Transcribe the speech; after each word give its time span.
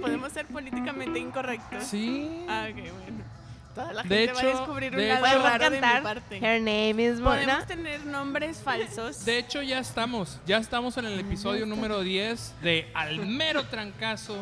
podemos 0.00 0.32
ser 0.32 0.46
políticamente 0.46 1.18
incorrectos. 1.18 1.84
Sí. 1.84 2.44
Ah, 2.48 2.66
ok, 2.70 2.76
bueno. 2.76 3.24
Toda 3.74 3.92
la 3.92 4.02
De 4.02 4.08
gente 4.26 4.32
va 4.32 4.38
a 4.40 4.42
hecho- 4.42 4.58
descubrir 4.58 4.90
de 4.96 5.02
un 5.02 5.08
lado 5.08 5.18
hecho- 5.26 5.34
Podemos 5.36 5.50
raro 5.52 5.64
de 5.64 5.70
mi 5.70 5.80
cantar. 5.80 6.02
parte. 6.02 6.36
Her 6.38 6.60
name 6.60 7.04
is 7.04 7.20
Mona. 7.20 7.36
Podemos 7.36 7.66
tener 7.66 8.06
nombres 8.06 8.58
falsos. 8.60 9.24
De 9.24 9.38
hecho, 9.38 9.62
ya 9.62 9.78
estamos. 9.78 10.40
Ya 10.46 10.56
estamos 10.58 10.96
en 10.96 11.04
el 11.04 11.20
episodio 11.20 11.64
número 11.64 12.00
10 12.00 12.54
de 12.62 12.90
Al 12.94 13.24
Mero 13.26 13.64
Trancazo. 13.64 14.36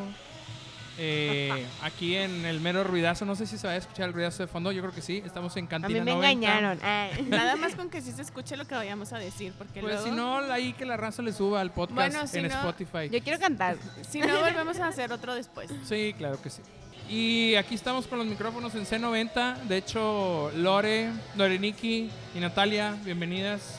Eh, 0.99 1.67
aquí 1.83 2.17
en 2.17 2.45
el 2.47 2.61
mero 2.61 2.83
ruidazo. 2.85 3.25
No 3.25 3.35
sé 3.37 3.47
si 3.47 3.59
se 3.59 3.67
va 3.67 3.75
a 3.75 3.77
escuchar 3.77 4.07
el 4.09 4.15
ruidazo 4.15 4.43
de 4.43 4.47
fondo. 4.47 4.73
Yo 4.73 4.81
creo 4.83 4.95
que 4.95 5.03
sí. 5.03 5.23
Estamos 5.25 5.57
en 5.57 5.67
A 5.67 5.69
Cantina 5.69 5.99
mí 6.01 6.05
me 6.05 6.13
90. 6.13 6.31
engañaron. 6.31 6.79
Ay. 6.83 7.23
Nada 7.29 7.57
más 7.57 7.75
con 7.75 7.91
que 7.91 8.01
sí 8.01 8.13
se 8.13 8.23
escuche 8.23 8.57
lo 8.57 8.67
que 8.67 8.75
vayamos 8.75 9.13
a 9.13 9.19
decir, 9.19 9.53
porque 9.59 9.81
Pues 9.81 9.95
luego, 9.95 10.09
si 10.09 10.13
no, 10.15 10.39
ahí 10.53 10.73
que 10.73 10.87
la 10.87 10.97
raza 10.97 11.23
le 11.23 11.33
suba 11.33 11.61
al 11.61 11.71
podcast 11.73 11.95
Bueno, 12.15 12.27
si 12.27 12.39
en 12.39 12.49
no- 12.49 12.55
Spotify. 12.55 13.09
Yo 13.11 13.23
quiero 13.23 13.39
cantar. 13.39 13.77
si 14.09 14.21
no 14.21 14.41
volvemos 14.41 14.79
a 14.81 14.89
hacer 14.89 15.13
otro 15.13 15.35
después. 15.35 15.71
Sí, 15.87 16.15
claro 16.17 16.41
que 16.41 16.51
sí. 16.51 16.63
Y 17.09 17.55
aquí 17.55 17.75
estamos 17.77 18.07
con 18.09 18.19
los 18.19 18.27
micrófonos 18.27 18.75
en 18.75 18.85
C90. 18.85 19.59
De 19.63 19.77
hecho, 19.77 20.51
Lore, 20.57 21.11
Loreniki 21.37 22.11
y 22.35 22.41
Natalia, 22.41 22.97
bienvenidas. 23.05 23.79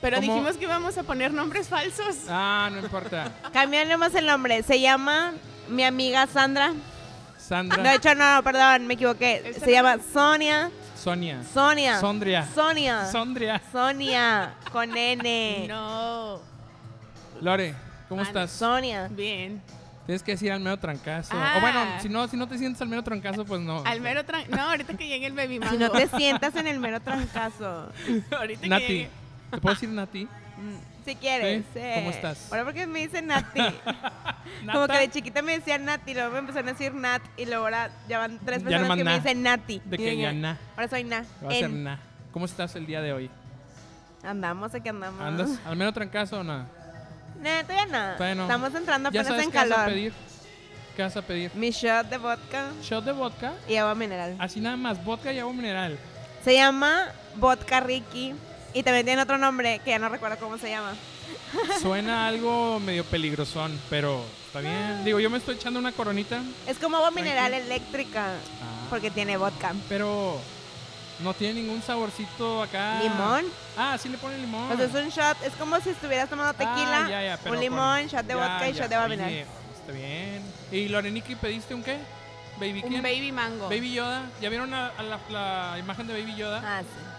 Pero 0.00 0.18
¿Cómo? 0.20 0.32
dijimos 0.32 0.56
que 0.56 0.64
íbamos 0.64 0.96
a 0.96 1.02
poner 1.02 1.32
nombres 1.32 1.68
falsos. 1.68 2.16
Ah, 2.28 2.70
no 2.72 2.78
importa. 2.78 3.32
Cambiaremos 3.52 4.14
el 4.14 4.24
nombre. 4.26 4.62
Se 4.62 4.80
llama 4.80 5.34
mi 5.70 5.84
amiga 5.84 6.26
Sandra. 6.26 6.72
Sandra, 7.38 7.82
De 7.82 7.94
hecho, 7.94 8.14
no, 8.14 8.36
no, 8.36 8.42
perdón, 8.42 8.86
me 8.86 8.94
equivoqué. 8.94 9.54
Se 9.58 9.66
no- 9.66 9.72
llama 9.72 9.96
Sonia. 10.12 10.70
Sonia, 10.96 11.42
Sonia. 11.54 12.00
Sondria, 12.00 12.46
Sonia. 12.54 13.06
Sondria. 13.10 13.62
Sonia. 13.72 14.54
Con 14.72 14.96
N. 14.96 15.66
No. 15.68 16.40
Lore, 17.40 17.74
¿cómo 18.08 18.22
estás? 18.22 18.50
Sonia. 18.50 19.08
Bien. 19.10 19.62
Tienes 20.06 20.22
que 20.22 20.32
decir 20.32 20.50
al 20.50 20.60
mero 20.60 20.76
trancazo. 20.78 21.32
Ah. 21.34 21.54
O 21.58 21.60
bueno, 21.60 21.80
si 22.00 22.08
no, 22.08 22.26
si 22.28 22.36
no 22.36 22.48
te 22.48 22.58
sientes 22.58 22.80
al 22.82 22.88
mero 22.88 23.02
trancazo, 23.04 23.44
pues 23.44 23.60
no. 23.60 23.82
Al 23.84 24.00
mero 24.00 24.24
tran- 24.24 24.48
No, 24.48 24.62
ahorita 24.70 24.94
que 24.94 25.06
llegue 25.06 25.26
el 25.26 25.34
baby 25.34 25.58
mango. 25.60 25.72
Si 25.72 25.78
no 25.78 25.90
te 25.90 26.08
sientas 26.08 26.56
en 26.56 26.66
el 26.66 26.80
mero 26.80 26.98
trancazo. 27.00 27.92
ahorita 28.38 28.62
que 28.62 28.68
Nati. 28.68 28.82
llegue. 28.86 29.10
¿Te 29.50 29.58
puedo 29.58 29.74
decir 29.74 29.88
Nati? 29.90 30.26
Si 31.08 31.16
quieres. 31.16 31.64
Sí, 31.72 31.78
eh. 31.78 31.92
¿cómo 31.96 32.10
estás? 32.10 32.52
Ahora 32.52 32.64
porque 32.64 32.86
me 32.86 32.98
dicen 32.98 33.28
Nati. 33.28 33.60
Como 34.72 34.86
que 34.86 34.98
de 34.98 35.10
chiquita 35.10 35.40
me 35.40 35.58
decían 35.58 35.86
Nati, 35.86 36.12
luego 36.12 36.32
me 36.32 36.38
empezaron 36.40 36.68
a 36.68 36.72
decir 36.72 36.92
Nat 36.92 37.22
y 37.38 37.46
luego 37.46 37.64
ahora 37.64 37.90
ya 38.06 38.18
van 38.18 38.38
tres 38.44 38.62
personas 38.62 38.90
que 38.90 39.04
me 39.04 39.04
Na. 39.04 39.16
dicen 39.16 39.42
Nati. 39.42 39.80
De 39.86 39.96
que 39.96 40.18
ya 40.18 40.32
na. 40.34 40.58
Ahora 40.76 40.88
soy 40.88 41.04
Na. 41.04 41.24
Va 41.42 41.48
a 41.48 41.52
ser 41.52 41.70
na. 41.70 41.98
¿Cómo 42.30 42.44
estás 42.44 42.76
el 42.76 42.84
día 42.84 43.00
de 43.00 43.14
hoy? 43.14 43.30
Andamos, 44.22 44.74
aquí 44.74 44.90
andamos. 44.90 45.18
¿Andas 45.22 45.58
al 45.64 45.76
mero 45.76 45.92
trancazo 45.92 46.40
o 46.40 46.44
no? 46.44 46.58
No, 46.58 47.62
todavía 47.62 47.86
no. 47.86 48.16
Todavía 48.16 48.34
no. 48.34 48.42
Estamos 48.42 48.74
entrando 48.74 49.10
¿Ya 49.10 49.20
apenas 49.20 49.28
sabes 49.28 49.44
en 49.44 49.50
qué 49.50 49.58
vas 49.58 49.66
a 49.66 49.74
calor. 49.76 49.88
pedir? 49.88 50.12
¿Qué 50.94 51.02
vas 51.02 51.16
a 51.16 51.22
pedir? 51.22 51.50
Mi 51.54 51.70
shot 51.70 52.10
de 52.10 52.18
vodka 52.18 52.70
¿Shot 52.82 53.04
de 53.04 53.12
vodka? 53.12 53.54
y 53.66 53.76
agua 53.76 53.94
mineral. 53.94 54.36
Así 54.38 54.60
nada 54.60 54.76
más, 54.76 55.02
vodka 55.02 55.32
y 55.32 55.38
agua 55.38 55.54
mineral. 55.54 55.96
Se 56.44 56.52
llama 56.54 57.06
Vodka 57.36 57.80
Ricky 57.80 58.34
y 58.74 58.82
también 58.82 59.06
tiene 59.06 59.22
otro 59.22 59.38
nombre 59.38 59.80
que 59.84 59.90
ya 59.90 59.98
no 59.98 60.08
recuerdo 60.08 60.36
cómo 60.38 60.58
se 60.58 60.70
llama. 60.70 60.94
Suena 61.80 62.26
algo 62.28 62.80
medio 62.80 63.04
peligrosón, 63.04 63.78
pero 63.90 64.22
está 64.46 64.60
bien. 64.60 65.04
Digo, 65.04 65.20
yo 65.20 65.30
me 65.30 65.38
estoy 65.38 65.54
echando 65.56 65.78
una 65.78 65.92
coronita, 65.92 66.40
Es 66.66 66.78
como 66.78 66.96
agua 66.96 67.10
mineral 67.10 67.52
eléctrica 67.54 68.32
Ah. 68.62 68.86
porque 68.90 69.10
tiene 69.10 69.36
vodka. 69.36 69.74
pero 69.88 70.38
no 71.20 71.34
tiene 71.34 71.62
ningún 71.62 71.82
saborcito 71.82 72.62
acá. 72.62 73.00
Limón. 73.02 73.44
Ah, 73.76 73.96
sí 74.00 74.08
le 74.08 74.18
ponen 74.18 74.40
limón. 74.40 74.68
Pues 74.68 74.80
es 74.80 74.94
un 74.94 75.08
shot, 75.10 75.36
es 75.44 75.52
como 75.54 75.80
si 75.80 75.90
estuvieras 75.90 76.28
tomando 76.28 76.52
tequila, 76.54 77.04
Ah, 77.06 77.10
ya, 77.10 77.22
ya, 77.22 77.36
pero 77.42 77.54
un 77.54 77.60
limón, 77.60 78.06
shot 78.06 78.24
de 78.24 78.34
ya, 78.34 78.36
vodka 78.36 78.68
y 78.68 78.72
ya. 78.72 78.80
shot 78.82 78.88
de 78.88 78.94
agua 78.94 79.08
mineral. 79.08 79.32
Está 79.32 79.92
bien. 79.92 80.42
¿Y 80.70 80.88
Loreniki 80.88 81.34
pediste 81.34 81.74
un 81.74 81.82
qué? 81.82 81.98
¿Baby 82.58 82.82
Un 82.82 82.88
quién? 82.90 83.02
baby 83.02 83.32
mango. 83.32 83.68
Baby 83.68 83.92
Yoda. 83.94 84.22
¿Ya 84.40 84.48
vieron 84.48 84.72
a, 84.74 84.88
a 84.88 85.02
la, 85.02 85.18
la 85.30 85.78
imagen 85.78 86.06
de 86.08 86.12
Baby 86.20 86.34
Yoda? 86.36 86.60
Ah, 86.64 86.80
sí. 86.82 87.17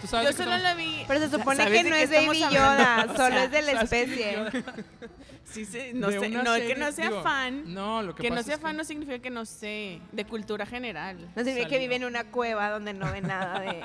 ¿Tú 0.00 0.06
sabes 0.06 0.26
Yo 0.26 0.30
de 0.32 0.44
solo 0.44 0.56
estamos- 0.56 0.62
la 0.62 0.74
vi. 0.74 1.04
Pero 1.08 1.20
se 1.20 1.30
supone 1.30 1.56
¿Sabes 1.56 1.78
que 1.78 1.84
de 1.84 1.90
no 1.90 1.96
es 1.96 2.10
Baby 2.10 2.40
Yoda? 2.40 3.06
O 3.08 3.16
solo 3.16 3.28
sea, 3.28 3.44
es 3.44 3.50
de 3.50 3.62
la 3.62 3.72
¿sabes 3.86 3.90
qué 3.90 4.02
especie. 4.02 4.64
Sí, 5.48 5.64
sí, 5.64 5.78
no, 5.94 6.08
De 6.08 6.20
sé, 6.20 6.28
no 6.28 6.54
que 6.56 6.74
no 6.76 6.92
sea 6.92 7.08
digo, 7.08 7.22
fan. 7.22 7.72
No, 7.72 8.02
lo 8.02 8.14
que, 8.14 8.24
Que 8.24 8.30
no 8.30 8.42
sea 8.42 8.56
es 8.56 8.60
fan 8.60 8.76
no 8.76 8.84
significa 8.84 9.18
que 9.18 9.30
no 9.30 9.46
sé 9.46 9.98
de 10.12 10.26
cultura 10.26 10.66
general. 10.66 11.16
No 11.34 11.42
significa 11.42 11.70
que 11.70 11.78
vive 11.78 11.96
en 11.96 12.04
una 12.04 12.24
cueva 12.24 12.68
donde 12.68 12.92
no 12.92 13.10
ve 13.10 13.22
nada 13.22 13.58
de... 13.60 13.82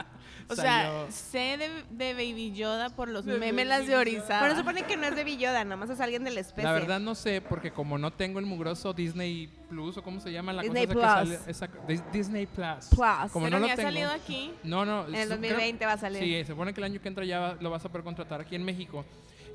O 0.50 0.56
sea, 0.56 0.84
Salió. 0.84 1.07
sé 1.09 1.57
de, 1.57 1.69
de 1.91 2.13
Baby 2.16 2.51
Yoda 2.51 2.90
por 2.90 3.07
los 3.07 3.24
De 3.24 3.38
memelas 3.38 3.88
de 3.88 3.95
Orizaba. 3.95 4.41
Pero 4.41 4.56
se 4.56 4.59
supone 4.59 4.84
que 4.84 4.97
no 4.97 5.07
es 5.07 5.16
Baby 5.16 5.38
Yoda, 5.38 5.63
nada 5.63 5.78
más 5.78 5.90
es 5.90 6.01
alguien 6.01 6.25
de 6.25 6.31
la 6.31 6.41
especie. 6.41 6.66
La 6.66 6.74
verdad 6.74 7.00
no 7.00 7.16
sé, 7.16 7.40
porque 7.40 7.72
como 7.72 7.97
no 7.97 8.12
tengo 8.12 8.40
el 8.40 8.45
mugroso 8.45 8.91
Disney 8.91 9.50
Plus 9.73 9.97
o 9.97 10.03
cómo 10.03 10.19
se 10.19 10.31
llama 10.31 10.53
la 10.53 10.61
Disney 10.61 10.85
cosa 10.88 10.94
Plus. 11.23 11.29
que 11.31 11.38
sale, 11.38 11.51
esa- 11.51 11.67
Dis- 11.88 12.11
Disney 12.11 12.45
Plus. 12.45 12.88
Plus. 12.89 13.31
Como 13.31 13.45
Pero 13.45 13.59
no 13.59 13.66
lo 13.67 13.73
ha 13.73 13.75
tengo. 13.75 13.89
salido 13.89 14.11
aquí. 14.11 14.53
No, 14.63 14.85
no. 14.85 15.07
En 15.07 15.16
el 15.16 15.23
su- 15.23 15.29
2020 15.29 15.85
va 15.85 15.94
a 15.94 15.97
salir. 15.97 16.19
Sí, 16.22 16.31
se 16.44 16.45
supone 16.51 16.73
que 16.73 16.79
el 16.79 16.85
año 16.85 17.01
que 17.01 17.07
entra 17.07 17.25
ya 17.25 17.39
va- 17.39 17.57
lo 17.59 17.69
vas 17.72 17.83
a 17.83 17.89
poder 17.89 18.03
contratar 18.03 18.41
aquí 18.41 18.56
en 18.56 18.63
México. 18.63 19.03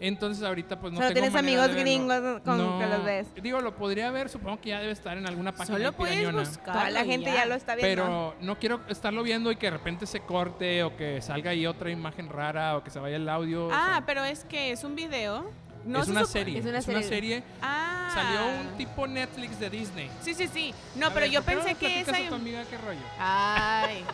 Entonces 0.00 0.44
ahorita 0.44 0.78
pues 0.78 0.92
no 0.92 0.98
Solo 0.98 1.08
tengo 1.08 1.22
tienes 1.22 1.34
amigos 1.38 1.74
gringos 1.74 2.40
con 2.44 2.78
que 2.78 2.86
los 2.86 3.04
ves. 3.04 3.26
Digo, 3.42 3.60
lo 3.60 3.74
podría 3.74 4.12
ver, 4.12 4.28
supongo 4.28 4.60
que 4.60 4.68
ya 4.68 4.78
debe 4.78 4.92
estar 4.92 5.18
en 5.18 5.26
alguna 5.26 5.50
página 5.52 5.76
Solo 5.76 5.90
de 5.90 5.96
puedes 5.96 6.16
Pirañona. 6.16 6.38
buscar. 6.48 6.72
Toda 6.74 6.90
la 6.90 7.04
gente 7.04 7.32
ya. 7.32 7.46
lo 7.46 7.54
está 7.56 7.74
viendo. 7.74 8.02
Pero 8.04 8.34
no 8.40 8.58
quiero 8.60 8.80
estarlo 8.88 9.24
viendo 9.24 9.50
y 9.50 9.56
que 9.56 9.66
de 9.66 9.70
repente 9.72 10.06
se 10.06 10.20
corte 10.20 10.84
o 10.84 10.96
que 10.96 11.20
salga 11.20 11.50
ahí 11.50 11.66
otra 11.66 11.90
imagen 11.90 12.28
rara 12.28 12.76
o 12.76 12.84
que 12.84 12.90
se 12.90 13.00
vaya 13.00 13.16
el 13.16 13.28
audio. 13.28 13.66
o 13.66 13.70
Ah, 13.72 13.94
sea, 13.96 14.06
pero 14.06 14.22
es 14.24 14.44
que 14.44 14.70
es 14.70 14.84
un 14.84 14.94
video. 14.94 15.50
No 15.84 16.00
es 16.00 16.06
se 16.06 16.10
una 16.12 16.20
supo- 16.22 16.32
serie. 16.32 16.58
es 16.58 16.66
una 16.66 16.82
serie. 16.82 17.02
serie. 17.08 17.42
Ah. 17.62 18.10
Salió 18.14 18.46
un 18.60 18.76
tipo 18.76 19.06
Netflix 19.06 19.58
de 19.60 19.70
Disney. 19.70 20.10
Sí, 20.22 20.34
sí, 20.34 20.48
sí. 20.52 20.74
No, 20.96 21.06
A 21.06 21.10
pero 21.10 21.22
ver, 21.22 21.30
yo 21.30 21.42
¿por 21.42 21.50
qué 21.52 21.56
no 21.58 21.64
pensé 21.64 21.84
le 21.86 21.94
que 21.94 22.00
esa. 22.00 22.16
a 22.16 22.28
tu 22.28 22.34
amiga 22.34 22.64
qué 22.68 22.76
rollo? 22.78 23.00
Ay. 23.18 24.04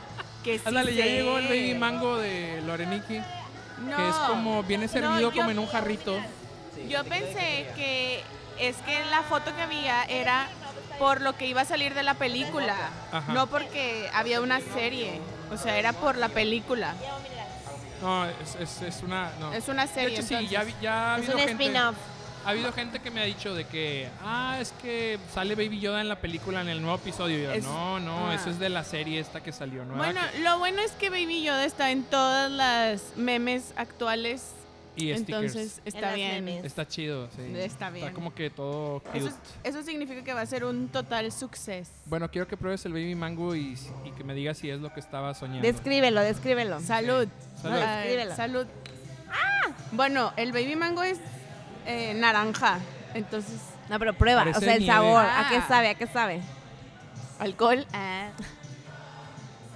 Que 0.42 0.58
sí. 0.58 0.64
Ándale, 0.66 0.94
ya 0.94 1.06
llegó 1.06 1.38
el 1.38 1.46
baby 1.46 1.74
mango 1.74 2.18
de 2.18 2.60
Loreniki, 2.66 3.18
No. 3.88 3.96
que 3.96 4.08
es 4.08 4.14
como, 4.16 4.62
viene 4.62 4.86
No, 4.86 4.92
servido 4.92 5.20
yo- 5.20 5.32
como 5.32 5.50
en 5.50 5.58
un 5.58 5.66
jarrito. 5.66 6.18
Yo 6.88 7.02
pensé 7.04 7.66
que 7.76 8.22
es 8.58 8.76
que 8.78 9.04
la 9.06 9.22
foto 9.22 9.54
que 9.56 9.62
había 9.62 10.04
era 10.04 10.48
por 10.98 11.22
lo 11.22 11.36
que 11.36 11.46
iba 11.46 11.62
a 11.62 11.64
salir 11.64 11.94
de 11.94 12.02
la 12.02 12.14
película, 12.14 12.76
Ajá. 13.10 13.32
no 13.32 13.46
porque 13.48 14.08
había 14.12 14.40
una 14.40 14.60
serie. 14.60 15.20
O 15.50 15.56
sea, 15.56 15.78
era 15.78 15.92
por 15.92 16.16
la 16.16 16.28
película. 16.28 16.94
No, 18.04 18.24
es, 18.26 18.54
es, 18.60 18.82
es 18.82 19.02
una... 19.02 19.30
No. 19.40 19.52
Es 19.52 19.66
una 19.68 19.86
de 19.86 19.92
serie. 19.94 20.18
hecho, 20.18 20.26
sí, 20.26 20.46
ya, 20.48 20.64
ya 20.80 21.14
ha 21.14 21.18
Es 21.18 21.28
habido 21.28 21.34
un 21.36 21.48
gente... 21.48 21.64
spin-off. 21.64 21.96
Ha 22.46 22.50
habido 22.50 22.72
gente 22.74 22.98
que 23.00 23.10
me 23.10 23.22
ha 23.22 23.24
dicho 23.24 23.54
de 23.54 23.64
que, 23.64 24.06
ah, 24.22 24.58
es 24.60 24.72
que 24.82 25.18
sale 25.32 25.54
Baby 25.54 25.80
Yoda 25.80 26.02
en 26.02 26.10
la 26.10 26.16
película, 26.16 26.60
en 26.60 26.68
el 26.68 26.82
nuevo 26.82 26.96
episodio. 26.98 27.38
Y 27.38 27.42
yo, 27.44 27.52
Es- 27.52 27.64
no, 27.64 27.98
no, 28.00 28.28
ah. 28.28 28.34
eso 28.34 28.50
es 28.50 28.58
de 28.58 28.68
la 28.68 28.84
serie 28.84 29.18
esta 29.18 29.42
que 29.42 29.50
salió, 29.50 29.86
¿no? 29.86 29.94
Bueno, 29.94 30.20
lo 30.42 30.58
bueno 30.58 30.82
es 30.82 30.92
que 30.92 31.08
Baby 31.08 31.42
Yoda 31.42 31.64
está 31.64 31.90
en 31.90 32.04
todas 32.04 32.50
las 32.50 33.00
memes 33.16 33.72
actuales. 33.76 34.42
Y 34.96 35.12
stickers. 35.14 35.18
entonces 35.54 35.80
En 35.84 35.94
está 35.94 36.14
bien. 36.14 36.44
memes. 36.44 36.64
Está 36.64 36.86
chido, 36.86 37.28
sí. 37.36 37.42
Está 37.56 37.90
bien. 37.90 38.04
Está 38.06 38.14
como 38.14 38.34
que 38.34 38.50
todo 38.50 39.00
cute. 39.00 39.18
Eso, 39.18 39.30
eso 39.64 39.82
significa 39.82 40.22
que 40.22 40.32
va 40.34 40.40
a 40.42 40.46
ser 40.46 40.64
un 40.64 40.88
total 40.88 41.30
suceso. 41.32 41.90
Bueno, 42.06 42.30
quiero 42.30 42.46
que 42.46 42.56
pruebes 42.56 42.84
el 42.86 42.92
Baby 42.92 43.14
Mango 43.14 43.54
y, 43.54 43.76
y 44.04 44.10
que 44.16 44.24
me 44.24 44.34
digas 44.34 44.58
si 44.58 44.70
es 44.70 44.80
lo 44.80 44.92
que 44.92 45.00
estaba 45.00 45.34
soñando. 45.34 45.62
Descríbelo, 45.66 46.20
descríbelo. 46.20 46.80
Salud. 46.80 47.28
Salud. 47.60 47.76
Descríbelo. 47.78 48.36
salud. 48.36 48.66
Bueno, 49.92 50.32
el 50.36 50.52
baby 50.52 50.76
mango 50.76 51.02
es 51.02 51.18
eh, 51.86 52.14
naranja. 52.14 52.78
Entonces, 53.14 53.60
No, 53.88 53.98
pero 53.98 54.12
prueba, 54.14 54.40
Parece 54.42 54.58
o 54.58 54.60
sea, 54.62 54.74
el 54.74 54.80
nieve. 54.80 54.92
sabor. 54.94 55.24
Ah. 55.24 55.46
¿A 55.46 55.50
qué 55.50 55.60
sabe? 55.68 55.88
¿A 55.88 55.94
qué 55.94 56.06
sabe? 56.06 56.40
alcohol. 57.38 57.86
ah. 57.92 58.30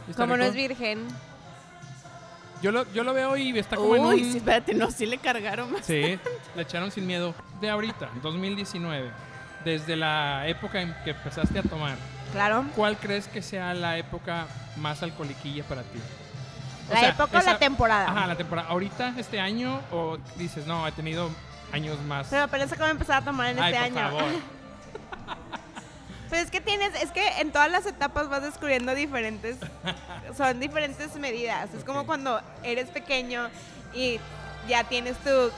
¿Está 0.09 0.23
Como 0.23 0.37
no 0.37 0.45
es 0.45 0.55
virgen. 0.55 1.06
Yo 2.62 2.72
lo, 2.72 2.90
yo 2.93 3.05
lo 3.05 3.14
veo 3.14 3.37
y 3.37 3.56
está 3.58 3.76
como 3.76 3.94
en 3.96 4.05
Uy, 4.05 4.22
un... 4.25 4.32
sí, 4.32 4.38
espérate, 4.38 4.75
no, 4.75 4.90
sí 4.90 5.06
le 5.06 5.19
cargaron 5.19 5.72
más. 5.72 5.87
Sí, 5.87 6.19
le 6.56 6.62
echaron 6.62 6.90
sin 6.90 7.06
miedo. 7.06 7.34
De 7.60 7.70
ahorita, 7.70 8.08
2019, 8.22 9.10
desde 9.64 9.96
la 9.96 10.46
época 10.49 10.81
en 10.81 10.94
que 11.05 11.10
empezaste 11.10 11.58
a 11.58 11.62
tomar, 11.62 11.96
Claro. 12.32 12.64
¿cuál 12.76 12.96
crees 12.99 13.26
que 13.28 13.40
sea 13.43 13.72
la 13.75 13.96
época 13.96 14.46
más 14.76 15.02
alcoholiquilla 15.02 15.64
para 15.64 15.82
ti? 15.82 15.99
O 16.90 16.94
¿La 16.94 17.00
sea, 17.00 17.08
época 17.10 17.38
o 17.38 17.43
la 17.43 17.58
temporada? 17.58 18.08
Ajá, 18.10 18.26
la 18.26 18.37
temporada. 18.37 18.69
¿Ahorita, 18.69 19.14
este 19.19 19.40
año? 19.40 19.81
¿O 19.93 20.19
dices, 20.37 20.66
no, 20.66 20.87
he 20.87 20.93
tenido 20.93 21.31
años 21.72 21.99
más? 22.02 22.26
Pero 22.31 22.43
apenas 22.44 22.70
acabo 22.72 22.87
de 22.87 22.93
empezar 22.93 23.22
a 23.22 23.25
tomar 23.25 23.49
en 23.50 23.58
Ay, 23.61 23.72
este 23.75 23.90
por 23.90 23.99
año. 24.02 24.19
favor. 24.19 24.32
Pues 26.28 26.42
es 26.44 26.50
que 26.50 26.60
tienes, 26.60 26.94
es 27.02 27.10
que 27.10 27.26
en 27.40 27.52
todas 27.52 27.70
las 27.70 27.86
etapas 27.86 28.28
vas 28.28 28.42
descubriendo 28.42 28.94
diferentes, 28.94 29.56
son 30.36 30.60
diferentes 30.60 31.14
medidas. 31.16 31.72
Es 31.75 31.84
como 31.84 32.04
cuando 32.06 32.40
eres 32.62 32.90
pequeño 32.90 33.48
y 33.94 34.20
ya 34.69 34.84
tienes 34.84 35.16
tu 35.19 35.50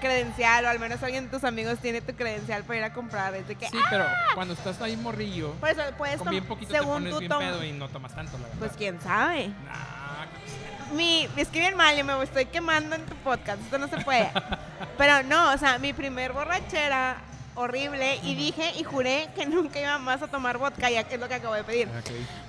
credencial, 0.00 0.64
o 0.64 0.68
al 0.68 0.78
menos 0.80 1.02
alguien 1.02 1.24
de 1.26 1.30
tus 1.30 1.44
amigos 1.44 1.78
tiene 1.78 2.00
tu 2.00 2.14
credencial 2.14 2.64
para 2.64 2.78
ir 2.78 2.84
a 2.84 2.92
comprar. 2.92 3.34
Es 3.34 3.46
de 3.46 3.54
que, 3.54 3.68
Sí, 3.68 3.78
pero 3.90 4.04
cuando 4.34 4.54
estás 4.54 4.80
ahí 4.82 4.96
morrillo, 4.96 5.52
por 5.54 5.68
eso 5.68 5.82
puedes 5.96 6.18
con 6.18 6.30
bien 6.30 6.44
poquito 6.44 6.72
te 6.72 6.78
según 6.78 7.04
pones 7.04 7.18
bien 7.20 7.28
tom- 7.30 7.38
pedo 7.40 7.64
y 7.64 7.72
no 7.72 7.88
tomas 7.88 8.14
tanto, 8.14 8.36
la 8.38 8.44
verdad. 8.44 8.58
Pues 8.58 8.72
quién 8.76 9.00
sabe. 9.00 9.48
Nah, 9.48 10.94
Mi, 10.94 11.28
me 11.36 11.42
escriben 11.42 11.76
mal 11.76 11.96
y 11.98 12.02
me 12.02 12.20
estoy 12.22 12.46
quemando 12.46 12.96
en 12.96 13.06
tu 13.06 13.14
podcast. 13.16 13.60
Esto 13.62 13.78
no 13.78 13.86
se 13.88 13.98
puede. 13.98 14.30
Pero 14.98 15.22
no, 15.22 15.52
o 15.52 15.58
sea, 15.58 15.78
mi 15.78 15.92
primer 15.92 16.32
borrachera 16.32 17.16
horrible 17.54 18.16
y 18.22 18.34
dije 18.34 18.72
y 18.78 18.84
juré 18.84 19.28
que 19.34 19.46
nunca 19.46 19.80
iba 19.80 19.98
más 19.98 20.22
a 20.22 20.28
tomar 20.28 20.58
vodka, 20.58 20.90
ya 20.90 21.04
que 21.04 21.14
es 21.14 21.20
lo 21.20 21.28
que 21.28 21.34
acabo 21.34 21.54
de 21.54 21.64
pedir. 21.64 21.88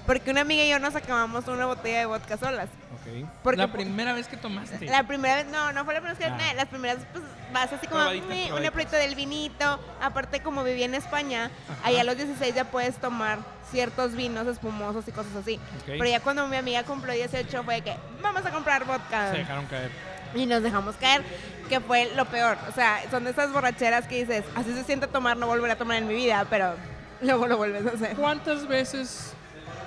Porque 0.05 0.31
una 0.31 0.41
amiga 0.41 0.63
y 0.63 0.69
yo 0.69 0.79
nos 0.79 0.95
acabamos 0.95 1.47
una 1.47 1.65
botella 1.65 1.99
de 1.99 2.05
vodka 2.05 2.37
solas. 2.37 2.69
Ok. 2.93 3.27
Porque- 3.43 3.57
la 3.57 3.71
primera 3.71 4.13
vez 4.13 4.27
que 4.27 4.37
tomaste. 4.37 4.85
La 4.85 5.03
primera 5.03 5.35
vez, 5.35 5.47
no, 5.47 5.71
no 5.73 5.85
fue 5.85 5.93
la 5.93 6.01
primera 6.01 6.17
vez 6.19 6.37
que 6.37 6.43
Ah. 6.49 6.53
las 6.55 6.67
primeras 6.67 6.99
pues 7.11 7.23
vas 7.53 7.71
así 7.73 7.87
como 7.87 8.01
Probaditas, 8.01 8.67
aprieto 8.67 8.95
del 8.95 9.15
vinito. 9.15 9.79
Aparte 10.01 10.41
como 10.41 10.63
viví 10.63 10.83
en 10.83 10.95
España, 10.95 11.51
Ajá. 11.69 11.87
allá 11.87 12.01
a 12.01 12.03
los 12.03 12.17
16 12.17 12.55
ya 12.55 12.65
puedes 12.65 12.95
tomar 12.97 13.39
ciertos 13.71 14.13
vinos 14.13 14.45
espumosos 14.47 15.07
y 15.07 15.11
cosas 15.11 15.35
así. 15.35 15.59
Pero 15.85 16.05
ya 16.05 16.19
cuando 16.19 16.47
mi 16.47 16.57
amiga 16.57 16.83
cumplió 16.83 17.13
18 17.13 17.63
fue 17.63 17.75
de 17.75 17.81
que 17.81 17.95
vamos 18.21 18.45
a 18.45 18.51
comprar 18.51 18.85
vodka. 18.85 19.31
Se 19.31 19.37
dejaron 19.39 19.65
caer. 19.65 19.91
Y 20.35 20.45
nos 20.47 20.63
dejamos 20.63 20.95
caer, 20.95 21.23
que 21.69 21.79
fue 21.79 22.11
lo 22.15 22.25
peor. 22.25 22.57
O 22.69 22.71
sea, 22.73 22.99
son 23.11 23.23
de 23.23 23.31
esas 23.31 23.51
borracheras 23.51 24.07
que 24.07 24.23
dices, 24.25 24.43
así 24.55 24.73
se 24.73 24.83
siente 24.83 25.07
tomar, 25.07 25.37
no 25.37 25.47
volveré 25.47 25.73
a 25.73 25.77
tomar 25.77 25.97
en 25.97 26.07
mi 26.07 26.13
vida, 26.15 26.45
pero 26.49 26.75
luego 27.21 27.47
lo 27.47 27.57
vuelves 27.57 27.85
a 27.85 27.95
hacer. 27.95 28.15
¿Cuántas 28.15 28.67
veces 28.67 29.33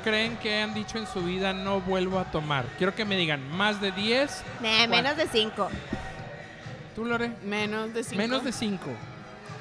creen 0.05 0.37
que 0.39 0.63
han 0.63 0.75
dicho 0.75 0.99
en 0.99 1.07
su 1.07 1.23
vida 1.23 1.53
no 1.53 1.81
vuelvo 1.81 2.19
a 2.19 2.25
tomar? 2.31 2.65
Quiero 2.79 2.95
que 2.95 3.05
me 3.05 3.17
digan, 3.17 3.49
¿más 3.57 3.81
de 3.81 3.93
10? 3.93 4.43
Nah, 4.61 4.87
menos 4.87 5.17
de 5.17 5.27
5. 5.29 5.69
¿Tú, 6.95 7.05
Lore? 7.05 7.31
Menos 7.43 7.93
de 7.93 8.03
cinco. 8.03 8.17
Menos 8.17 8.43
de 8.45 8.53
5. 8.53 8.87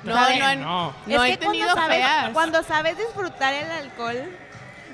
No, 0.04 0.14
¿Sabes? 0.14 0.40
no, 0.40 0.56
No. 0.56 0.94
No 1.06 1.24
es 1.24 1.32
he 1.34 1.38
que 1.38 1.46
cuando 1.46 1.52
tenido 1.52 1.74
sabes, 1.76 1.98
feas. 1.98 2.30
cuando 2.32 2.64
sabes 2.64 2.98
disfrutar 2.98 3.54
el 3.54 3.70
alcohol, 3.72 4.24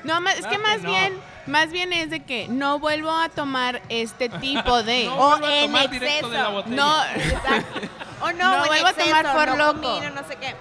No, 0.04 0.18
es 0.30 0.36
Claro 0.38 0.50
que 0.50 0.56
que 0.56 0.58
más 0.58 0.82
no. 0.82 0.90
bien, 0.90 1.14
más 1.48 1.72
bien 1.72 1.92
es 1.94 2.10
de 2.10 2.22
que 2.24 2.48
no 2.48 2.80
vuelvo 2.80 3.12
a 3.12 3.30
tomar 3.30 3.82
este 3.90 4.30
tipo 4.30 4.84
de. 4.84 5.06
No 5.12 5.16
o 5.16 5.48
en 5.48 5.66
tomar 5.72 5.90
directo 5.90 6.30
de 6.30 6.38
la 6.38 6.44
exceso. 6.44 6.52
botella. 6.52 6.76
no, 6.76 7.04
Exacto. 7.16 7.80
O 8.22 8.32
no, 8.34 8.58
No 8.58 8.66
vuelvo 8.68 8.88
a 8.88 8.94
tomar 8.94 9.34
por 9.34 9.48
no 9.50 9.56
loco. 9.56 9.82
combino, 9.82 10.10
no 10.12 10.28
sé 10.28 10.36
qué. 10.38 10.56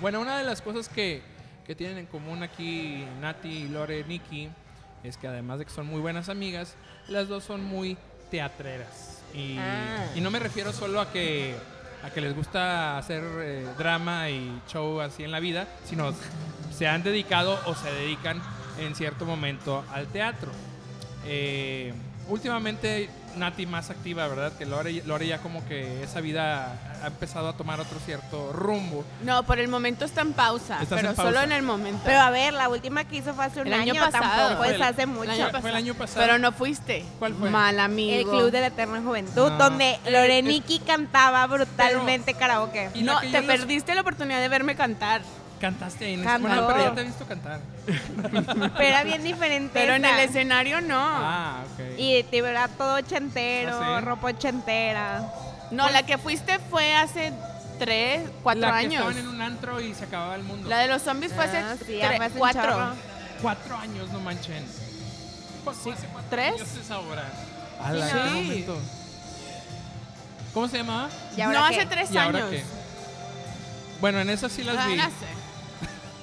Bueno, 0.00 0.20
una 0.20 0.38
de 0.38 0.44
las 0.44 0.62
cosas 0.62 0.88
que, 0.88 1.22
que 1.66 1.74
tienen 1.74 1.98
en 1.98 2.06
común 2.06 2.42
aquí 2.42 3.04
Nati, 3.20 3.68
Lore, 3.68 4.04
Nikki, 4.04 4.48
es 5.04 5.16
que 5.16 5.28
además 5.28 5.58
de 5.58 5.64
que 5.66 5.70
son 5.70 5.86
muy 5.86 6.00
buenas 6.00 6.28
amigas, 6.28 6.74
las 7.08 7.28
dos 7.28 7.44
son 7.44 7.62
muy 7.64 7.96
teatreras. 8.30 9.22
Y, 9.34 9.56
Ah. 9.58 10.06
y 10.14 10.20
no 10.20 10.30
me 10.30 10.38
refiero 10.38 10.72
solo 10.72 11.00
a 11.00 11.12
que, 11.12 11.54
a 12.02 12.10
que 12.10 12.20
les 12.20 12.34
gusta 12.34 12.98
hacer 12.98 13.22
eh, 13.42 13.66
drama 13.78 14.28
y 14.30 14.60
show 14.68 15.00
así 15.00 15.22
en 15.22 15.30
la 15.30 15.38
vida, 15.40 15.66
sino 15.84 16.12
se 16.76 16.88
han 16.88 17.02
dedicado 17.02 17.60
o 17.66 17.74
se 17.74 17.92
dedican 17.92 18.42
en 18.78 18.94
cierto 18.94 19.24
momento 19.24 19.84
al 19.92 20.06
teatro. 20.06 20.50
Eh, 21.26 21.92
últimamente 22.28 23.10
Nati 23.36 23.64
más 23.64 23.90
activa, 23.90 24.26
¿verdad? 24.26 24.52
Que 24.58 24.66
Lore, 24.66 25.02
Lore 25.06 25.24
ya 25.28 25.38
como 25.38 25.64
que 25.66 26.02
esa 26.02 26.20
vida 26.20 26.76
ha 27.00 27.06
empezado 27.06 27.48
a 27.48 27.56
tomar 27.56 27.78
otro 27.78 27.98
cierto 28.04 28.52
rumbo. 28.52 29.04
no, 29.22 29.44
por 29.44 29.60
el 29.60 29.68
momento 29.68 30.04
está 30.04 30.22
en 30.22 30.32
pausa, 30.32 30.82
Estás 30.82 30.96
pero 30.98 31.10
en 31.10 31.14
pausa. 31.16 31.30
solo 31.30 31.42
en 31.44 31.52
el 31.52 31.62
momento. 31.62 32.00
Pero 32.04 32.18
a 32.18 32.30
ver, 32.30 32.52
la 32.54 32.68
última 32.68 33.04
que 33.04 33.16
hizo 33.18 33.32
fue 33.34 33.44
hace 33.44 33.60
un 33.60 33.68
El 33.68 33.74
año 33.74 33.92
año, 33.92 34.00
pasado. 34.04 34.24
tampoco 34.24 34.56
Fue 34.58 34.68
es 34.70 34.74
el- 34.74 34.82
hace 34.82 35.02
el 35.02 35.06
mucho. 35.08 35.30
año 35.30 35.50
Fue 35.60 35.70
el 35.70 35.76
año 35.76 35.94
pasado. 35.94 36.26
pero 36.26 36.38
no 36.38 36.50
fuiste. 36.52 37.04
¿Cuál 37.20 37.34
fue? 37.34 37.50
Mal 37.50 37.78
amigo. 37.78 38.18
El 38.18 38.24
Club 38.26 38.50
de 38.50 38.60
la 38.62 38.66
Eterna 38.66 39.00
Juventud, 39.00 39.50
No. 39.50 39.56
donde 39.58 39.92
Eh, 40.04 40.10
Loreniki 40.10 40.80
cantaba 40.80 41.46
brutalmente 41.46 42.34
karaoke. 42.34 42.90
Y 42.94 43.02
No, 43.02 43.20
te 43.20 43.30
los- 43.30 43.44
perdiste 43.44 43.94
la 43.94 44.00
oportunidad 44.00 44.40
de 44.40 44.48
verme 44.48 44.74
cantar. 44.74 45.22
Cantaste 45.60 46.12
en 46.14 46.24
Cantó. 46.24 46.48
Bueno, 46.48 46.66
pero 46.66 46.82
ya 46.84 46.94
te 46.94 47.00
he 47.02 47.04
visto 47.04 47.26
cantar. 47.26 47.60
Pero 47.86 48.80
era 48.82 49.04
bien 49.04 49.22
diferente. 49.22 49.70
Pero 49.74 49.94
en 49.94 50.04
el 50.06 50.18
escenario 50.20 50.80
no. 50.80 50.96
Ah, 50.98 51.62
ok. 51.74 51.98
Y 51.98 52.22
te 52.24 52.40
verá 52.40 52.68
todo 52.68 52.94
ochentero, 52.94 53.78
¿Ah, 53.80 53.96
sí? 53.98 54.04
ropa 54.06 54.28
ochentera. 54.28 55.22
No, 55.70 55.88
la 55.90 56.02
que 56.04 56.16
fuiste 56.18 56.58
fue 56.70 56.94
hace 56.94 57.32
tres, 57.78 58.22
cuatro 58.42 58.62
la 58.62 58.70
que 58.72 58.78
años. 58.78 58.92
estaban 58.94 59.18
en 59.18 59.28
un 59.28 59.40
antro 59.42 59.80
y 59.80 59.92
se 59.94 60.04
acababa 60.04 60.34
el 60.36 60.42
mundo. 60.44 60.68
La 60.68 60.78
de 60.78 60.88
los 60.88 61.02
zombies 61.02 61.32
fue 61.34 61.44
hace 61.44 61.58
Ah, 61.58 61.76
sí, 61.86 62.00
cuatro. 62.38 62.94
Cuatro 63.42 63.76
años, 63.76 64.08
no 64.10 64.20
manchen. 64.20 64.64
¿Cu- 65.64 65.74
Sí, 65.74 65.90
hace 65.90 66.06
cuatro 66.06 66.30
¿tres? 66.30 66.54
años. 66.54 66.68
¿Cómo 70.54 70.68
se 70.68 70.78
llamaba? 70.78 71.08
¿Y 71.36 71.40
ahora 71.42 71.60
no, 71.60 71.68
qué? 71.68 71.76
hace 71.76 71.86
tres 71.86 72.10
¿Y 72.10 72.18
ahora 72.18 72.38
años. 72.38 72.50
qué? 72.50 72.64
Bueno, 74.00 74.18
en 74.20 74.30
esas 74.30 74.50
sí 74.50 74.64
las 74.64 74.76
Ah, 74.78 74.86
vi. 74.88 74.96
no 74.96 75.04
sé. 75.04 75.10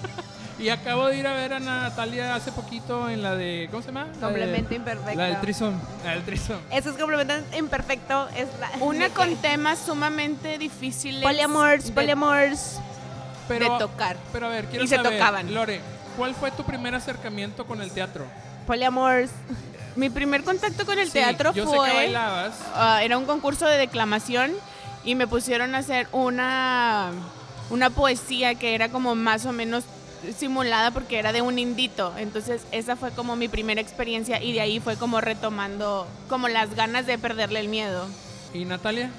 Y 0.60 0.70
acabo 0.70 1.06
de 1.06 1.18
ir 1.18 1.28
a 1.28 1.34
ver 1.34 1.54
a 1.54 1.60
Natalia 1.60 2.34
hace 2.34 2.52
poquito 2.52 3.10
en 3.12 3.22
la 3.22 3.36
de. 3.36 3.68
¿Cómo 3.70 3.84
se 3.84 3.90
llama? 3.90 4.06
La 4.06 4.14
de- 4.14 4.20
Complemento 4.22 4.74
imperfecto. 4.74 5.16
La 5.16 5.26
del 5.26 5.40
Trison. 5.42 5.80
La 6.04 6.12
del 6.14 6.24
Trison. 6.24 6.60
Eso 6.72 6.90
es 6.90 6.98
complemento 6.98 7.36
imperfecto. 7.56 8.28
Es 8.36 8.48
la, 8.60 8.72
Una 8.84 9.10
con 9.10 9.30
que- 9.30 9.36
temas 9.36 9.78
sumamente 9.78 10.58
difíciles. 10.58 11.22
Poliamors, 11.22 11.92
poliamors. 11.92 12.80
Pero, 13.48 13.72
de 13.74 13.80
tocar. 13.80 14.18
Pero 14.34 14.48
a 14.48 14.50
ver, 14.50 14.66
quiero 14.66 14.84
Y 14.84 14.88
se 14.88 14.96
saber, 14.96 15.12
tocaban. 15.14 15.54
Lore, 15.54 15.80
¿cuál 16.18 16.34
fue 16.34 16.50
tu 16.50 16.64
primer 16.64 16.96
acercamiento 16.96 17.68
con 17.68 17.80
el 17.80 17.92
teatro? 17.92 18.26
Poliamors. 18.66 19.30
Mi 19.96 20.10
primer 20.10 20.44
contacto 20.44 20.88
con 20.88 20.98
el 20.98 21.06
Sí, 21.06 21.14
teatro 21.14 21.54
yo 21.54 21.66
sé 21.66 21.72
que 21.72 21.78
fue. 21.78 21.94
bailabas. 21.94 22.56
ah, 22.74 23.02
era 23.04 23.16
un 23.20 23.26
concurso 23.26 23.68
de 23.68 23.78
declamación 23.78 24.54
y 25.04 25.14
me 25.14 25.28
pusieron 25.28 25.76
a 25.76 25.78
hacer 25.78 26.08
una, 26.12 27.12
una 27.70 27.90
poesía 27.90 28.56
que 28.56 28.76
era 28.76 28.90
como 28.90 29.16
más 29.16 29.46
o 29.46 29.52
menos 29.54 29.84
simulada 30.38 30.92
porque 30.92 31.20
era 31.20 31.32
de 31.32 31.42
un 31.42 31.60
indito. 31.60 32.14
Entonces 32.18 32.64
esa 32.72 32.96
fue 32.96 33.12
como 33.12 33.36
mi 33.36 33.48
primera 33.48 33.82
experiencia 33.82 34.42
y 34.42 34.54
de 34.54 34.62
ahí 34.62 34.80
fue 34.80 34.98
como 34.98 35.22
retomando 35.22 36.08
como 36.30 36.48
las 36.48 36.76
ganas 36.76 37.06
de 37.06 37.18
perderle 37.18 37.60
el 37.60 37.68
miedo. 37.68 38.08
¿Y 38.54 38.66
Natalia? 38.66 39.12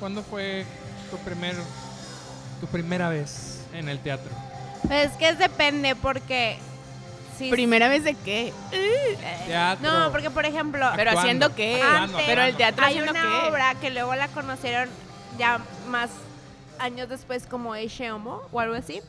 ¿Cuándo 0.00 0.22
fue 0.22 0.64
tu 1.10 1.16
primer 1.18 1.54
tu 2.60 2.66
primera 2.68 3.08
vez 3.08 3.60
en 3.72 3.88
el 3.88 3.98
teatro? 3.98 4.30
Pues 4.86 5.10
es 5.10 5.16
que 5.16 5.28
es 5.28 5.38
depende 5.38 5.96
porque... 5.96 6.58
Sí, 7.38 7.50
¿Primera 7.50 7.88
vez 7.88 8.04
de 8.04 8.14
qué? 8.14 8.52
Teatro. 9.46 9.90
No, 9.90 10.12
porque 10.12 10.30
por 10.30 10.44
ejemplo... 10.44 10.86
Pero 10.94 11.10
Actuando, 11.10 11.46
haciendo 11.46 11.54
qué? 11.56 11.82
actuando, 11.82 12.18
Antes, 12.18 12.22
Pero 12.26 12.42
el 12.42 12.56
teatro 12.56 12.84
hay 12.84 12.98
haciendo 12.98 13.12
una 13.12 13.22
qué? 13.22 13.48
obra 13.48 13.74
que 13.80 13.90
luego 13.90 14.14
la 14.14 14.28
conocieron 14.28 14.88
ya 15.38 15.60
más 15.88 16.10
años 16.82 17.08
después 17.08 17.46
como 17.46 17.74
Eixe 17.74 18.10
Homo 18.10 18.42
o 18.52 18.60
algo 18.60 18.74
así, 18.74 19.00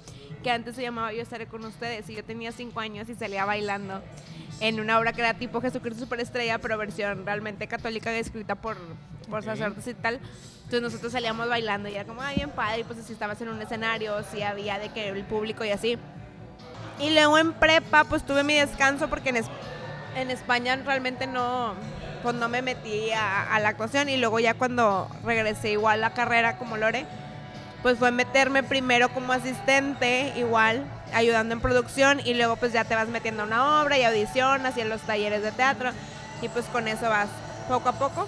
que 0.43 0.51
antes 0.51 0.75
se 0.75 0.81
llamaba 0.81 1.11
Yo 1.13 1.21
estaré 1.21 1.47
con 1.47 1.63
ustedes 1.65 2.09
y 2.09 2.15
yo 2.15 2.23
tenía 2.23 2.51
cinco 2.51 2.79
años 2.79 3.09
y 3.09 3.15
salía 3.15 3.45
bailando 3.45 4.01
en 4.59 4.79
una 4.79 4.99
obra 4.99 5.11
que 5.13 5.21
era 5.21 5.33
tipo 5.33 5.59
Jesucristo 5.61 6.03
Superestrella, 6.03 6.59
pero 6.59 6.77
versión 6.77 7.25
realmente 7.25 7.67
católica 7.67 8.11
escrita 8.13 8.55
por, 8.55 8.77
por 9.29 9.39
Ok. 9.39 9.45
sacerdotes 9.45 9.87
y 9.87 9.93
tal. 9.95 10.19
Entonces 10.57 10.81
nosotros 10.81 11.11
salíamos 11.11 11.49
bailando 11.49 11.89
y 11.89 11.95
era 11.95 12.05
como, 12.05 12.21
ay, 12.21 12.37
bien 12.37 12.49
padre, 12.51 12.81
y 12.81 12.83
pues 12.83 12.99
si 13.05 13.11
estabas 13.13 13.41
en 13.41 13.49
un 13.49 13.61
escenario, 13.61 14.23
si 14.31 14.41
había 14.43 14.79
de 14.79 14.89
que 14.89 15.09
el 15.09 15.23
público 15.23 15.65
y 15.65 15.71
así. 15.71 15.97
Y 16.99 17.09
luego 17.13 17.37
en 17.37 17.53
prepa, 17.53 18.03
pues 18.05 18.23
tuve 18.25 18.43
mi 18.43 18.53
descanso 18.53 19.09
porque 19.09 19.29
en, 19.29 19.37
es- 19.37 19.47
en 20.15 20.29
España 20.31 20.75
realmente 20.85 21.25
no, 21.27 21.73
pues 22.21 22.35
no 22.35 22.47
me 22.47 22.61
metí 22.61 23.11
a, 23.11 23.53
a 23.53 23.59
la 23.59 23.69
actuación. 23.69 24.07
Y 24.09 24.17
luego 24.17 24.39
ya 24.39 24.53
cuando 24.53 25.09
regresé 25.23 25.71
igual 25.71 25.95
a 26.03 26.09
la 26.09 26.13
carrera 26.13 26.57
como 26.57 26.77
Lore, 26.77 27.05
pues 27.83 27.99
fue 27.99 28.11
meterme 28.11 28.63
primero 28.63 29.09
como 29.09 29.33
asistente, 29.33 30.33
igual, 30.37 30.85
ayudando 31.13 31.53
en 31.53 31.59
producción. 31.59 32.21
Y 32.25 32.33
luego 32.33 32.55
pues 32.55 32.71
ya 32.71 32.85
te 32.85 32.95
vas 32.95 33.09
metiendo 33.09 33.43
a 33.43 33.45
una 33.45 33.81
obra 33.81 33.97
y 33.97 34.03
audición, 34.03 34.65
hacia 34.65 34.85
los 34.85 35.01
talleres 35.01 35.43
de 35.43 35.51
teatro. 35.51 35.91
Y 36.41 36.47
pues 36.47 36.65
con 36.67 36.87
eso 36.87 37.09
vas 37.09 37.27
poco 37.67 37.89
a 37.89 37.93
poco. 37.93 38.27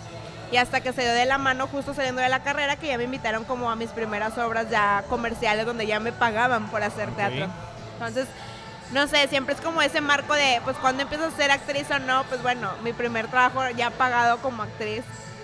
Y 0.51 0.57
hasta 0.57 0.81
que 0.81 0.93
se 0.93 1.01
dio 1.01 1.13
de 1.13 1.25
la 1.25 1.37
mano 1.37 1.67
justo 1.67 1.93
saliendo 1.93 2.21
de 2.21 2.29
la 2.29 2.43
carrera, 2.43 2.75
que 2.75 2.87
ya 2.87 2.97
me 2.97 3.05
invitaron 3.05 3.45
como 3.45 3.71
a 3.71 3.75
mis 3.75 3.89
primeras 3.89 4.37
obras 4.37 4.69
ya 4.69 5.03
comerciales 5.09 5.65
donde 5.65 5.87
ya 5.87 5.99
me 5.99 6.11
pagaban 6.11 6.67
por 6.67 6.83
hacer 6.83 7.09
teatro. 7.11 7.47
Entonces, 7.93 8.27
no 8.91 9.07
sé, 9.07 9.27
siempre 9.29 9.55
es 9.55 9.61
como 9.61 9.81
ese 9.81 10.01
marco 10.01 10.33
de, 10.33 10.61
pues 10.63 10.77
cuando 10.77 11.03
empiezo 11.03 11.25
a 11.25 11.31
ser 11.31 11.49
actriz 11.49 11.89
o 11.91 11.99
no, 11.99 12.23
pues 12.25 12.43
bueno, 12.43 12.71
mi 12.83 12.93
primer 12.93 13.27
trabajo 13.27 13.67
ya 13.69 13.89
pagado 13.89 14.37
como 14.37 14.63
actriz 14.63 15.03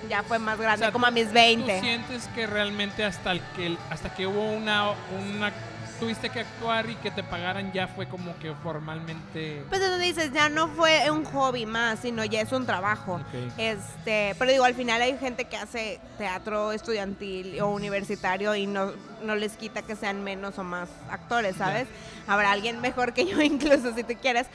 ya 0.10 0.24
fue 0.24 0.40
más 0.40 0.58
grande, 0.60 0.76
O 0.86 0.86
sea, 0.88 0.92
como 0.92 1.06
a 1.06 1.10
tú- 1.10 1.16
mis 1.16 1.28
¿Tú 1.28 1.34
20. 1.34 1.80
sientes 1.82 2.28
que 2.36 2.48
realmente 2.48 3.04
hasta 3.04 3.32
el 3.32 3.42
que 3.56 3.78
hasta 3.90 4.14
que 4.14 4.28
hubo 4.28 4.52
una 4.52 4.92
una 5.20 5.52
tuviste 6.00 6.30
que 6.32 6.40
actuar 6.40 6.90
y 6.90 6.96
que 6.96 7.12
te 7.12 7.22
pagaran 7.24 7.72
ya 7.74 7.88
fue 7.88 8.08
como 8.08 8.36
que 8.40 8.52
formalmente 8.64 9.64
Pues 9.70 9.82
eso 9.82 10.00
dices, 10.00 10.32
ya 10.34 10.50
no 10.50 10.68
fue 10.70 11.12
un 11.12 11.24
hobby 11.26 11.68
más, 11.68 12.00
sino 12.00 12.26
ya 12.26 12.42
es 12.42 12.52
un 12.52 12.66
trabajo. 12.66 13.22
Este, 13.56 14.36
pero 14.40 14.52
digo, 14.52 14.64
al 14.64 14.74
final 14.74 15.00
hay 15.04 15.16
gente 15.20 15.46
que 15.46 15.58
hace 15.58 16.00
teatro 16.18 16.72
estudiantil 16.72 17.62
o 17.62 17.68
universitario 17.68 18.56
y 18.56 18.66
no, 18.66 18.94
no 19.24 19.36
les 19.36 19.54
quita 19.58 19.84
que 19.84 19.96
sean 19.96 20.24
menos 20.24 20.58
o 20.58 20.64
más 20.64 20.90
actores, 21.12 21.58
¿sabes? 21.58 21.88
Habrá 22.26 22.52
alguien 22.52 22.82
mejor 22.82 23.14
que 23.14 23.28
yo 23.28 23.40
incluso 23.44 23.94
si 23.94 24.04
tú 24.04 24.16
quieres. 24.20 24.48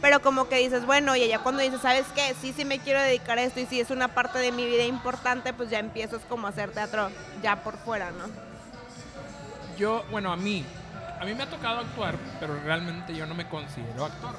Pero 0.00 0.20
como 0.22 0.48
que 0.48 0.56
dices, 0.58 0.86
bueno, 0.86 1.16
y 1.16 1.26
ya 1.26 1.40
cuando 1.40 1.60
dices, 1.62 1.80
¿sabes 1.80 2.06
qué? 2.14 2.34
Sí, 2.40 2.52
sí 2.56 2.64
me 2.64 2.78
quiero 2.78 3.00
dedicar 3.02 3.38
a 3.38 3.42
esto 3.42 3.58
y 3.60 3.66
si 3.66 3.80
es 3.80 3.90
una 3.90 4.08
parte 4.08 4.38
de 4.38 4.52
mi 4.52 4.64
vida 4.66 4.84
importante, 4.84 5.52
pues 5.52 5.70
ya 5.70 5.78
empiezas 5.80 6.20
como 6.28 6.46
a 6.46 6.50
hacer 6.50 6.70
teatro 6.70 7.10
ya 7.42 7.62
por 7.62 7.76
fuera, 7.78 8.10
¿no? 8.12 8.24
yo, 9.76 10.04
bueno, 10.10 10.32
a 10.32 10.36
mí 10.36 10.64
a 11.20 11.24
mí 11.24 11.34
me 11.34 11.42
ha 11.44 11.46
tocado 11.50 11.80
actuar, 11.80 12.16
pero 12.40 12.58
realmente 12.64 13.14
yo 13.14 13.26
no 13.26 13.34
me 13.34 13.48
considero 13.48 14.04
actor. 14.04 14.36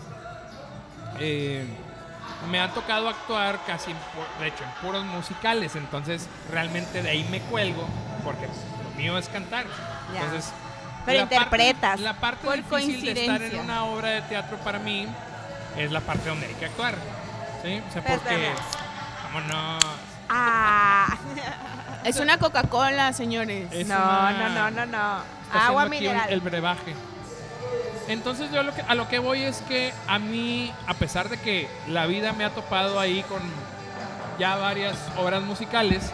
Eh, 1.19 1.65
me 2.49 2.59
ha 2.59 2.73
tocado 2.73 3.09
actuar 3.09 3.59
casi, 3.65 3.91
en 3.91 3.97
de 4.39 4.47
hecho, 4.47 4.63
en 4.63 4.69
puros 4.85 5.03
musicales, 5.05 5.75
entonces 5.75 6.27
realmente 6.51 7.01
de 7.01 7.09
ahí 7.09 7.27
me 7.29 7.41
cuelgo, 7.41 7.85
porque 8.23 8.47
lo 8.47 8.97
mío 8.97 9.17
es 9.17 9.27
cantar. 9.29 9.65
Ya. 10.13 10.21
Entonces, 10.21 10.51
Pero 11.05 11.19
La 11.19 11.25
parte- 11.29 11.35
interpretas. 11.35 11.99
la 12.01 12.13
parte 12.13 12.47
difícil 12.57 13.13
de 13.13 13.21
estar 13.21 13.41
en 13.41 13.59
una 13.59 13.85
obra 13.85 14.09
de 14.09 14.21
teatro 14.23 14.57
para 14.57 14.79
mí 14.79 15.07
es 15.77 15.91
la 15.91 16.01
parte 16.01 16.29
donde 16.29 16.47
hay 16.47 16.53
que 16.55 16.65
actuar. 16.65 16.95
¿Sí? 17.63 17.81
O 17.87 17.91
sea, 17.93 18.03
porque. 18.03 18.51
Vámonos. 19.33 19.83
Ah. 20.29 21.17
Es 22.03 22.19
una 22.19 22.37
Coca-Cola, 22.37 23.13
señores. 23.13 23.67
Es 23.71 23.87
no, 23.87 23.95
una- 23.95 24.31
no, 24.31 24.49
no, 24.49 24.71
no, 24.71 24.85
no. 24.85 25.17
Está 25.47 25.67
Agua 25.67 25.85
mineral. 25.85 26.29
el 26.29 26.39
brebaje. 26.41 26.93
Entonces 28.07 28.51
yo 28.51 28.63
lo 28.63 28.73
que, 28.73 28.81
a 28.81 28.95
lo 28.95 29.07
que 29.07 29.19
voy 29.19 29.43
es 29.43 29.57
que 29.67 29.93
a 30.07 30.17
mí, 30.17 30.73
a 30.87 30.93
pesar 30.95 31.29
de 31.29 31.37
que 31.37 31.67
la 31.87 32.05
vida 32.07 32.33
me 32.33 32.43
ha 32.43 32.49
topado 32.51 32.99
ahí 32.99 33.21
con 33.23 33.39
ya 34.39 34.55
varias 34.55 34.95
obras 35.17 35.43
musicales, 35.43 36.09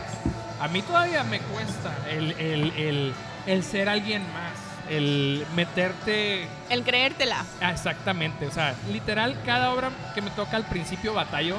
a 0.59 0.67
mí 0.67 0.81
todavía 0.81 1.23
me 1.23 1.39
cuesta 1.39 1.93
el, 2.09 2.31
el- 2.33 2.71
el- 2.77 3.13
el 3.45 3.63
ser 3.63 3.87
alguien 3.87 4.23
más, 4.33 4.54
el 4.89 5.45
meterte 5.55 6.47
El 6.69 6.83
creértela. 6.83 7.45
Ah, 7.61 7.71
Exactamente, 7.71 8.47
o 8.47 8.51
sea, 8.51 8.75
literal, 8.91 9.37
cada 9.45 9.71
obra 9.73 9.91
que 10.13 10.21
me 10.21 10.31
toca 10.31 10.57
al 10.57 10.65
principio 10.65 11.13
batallo, 11.13 11.57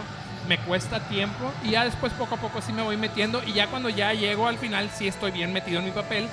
me 0.48 0.58
cuesta 0.58 1.00
tiempo 1.08 1.52
y 1.64 1.70
ya 1.70 1.84
después 1.84 2.12
poco 2.12 2.36
a 2.36 2.38
poco 2.38 2.62
sí 2.62 2.72
me 2.72 2.82
voy 2.82 2.96
metiendo 2.96 3.42
y 3.44 3.52
ya 3.52 3.66
cuando 3.66 3.88
ya 3.88 4.12
llego 4.12 4.46
al 4.46 4.58
final 4.58 4.90
sí 4.94 5.08
estoy 5.08 5.32
bien 5.32 5.52
metido 5.52 5.80
en 5.80 5.86
mi 5.86 5.90
papel, 5.90 6.28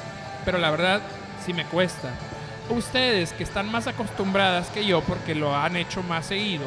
pero 0.45 0.57
la 0.57 0.71
verdad 0.71 1.01
sí 1.43 1.53
me 1.53 1.65
cuesta. 1.65 2.09
Ustedes 2.69 3.33
que 3.33 3.43
están 3.43 3.69
más 3.71 3.87
acostumbradas 3.87 4.67
que 4.69 4.85
yo 4.85 5.01
porque 5.01 5.35
lo 5.35 5.55
han 5.55 5.75
hecho 5.75 6.01
más 6.03 6.27
seguido, 6.27 6.65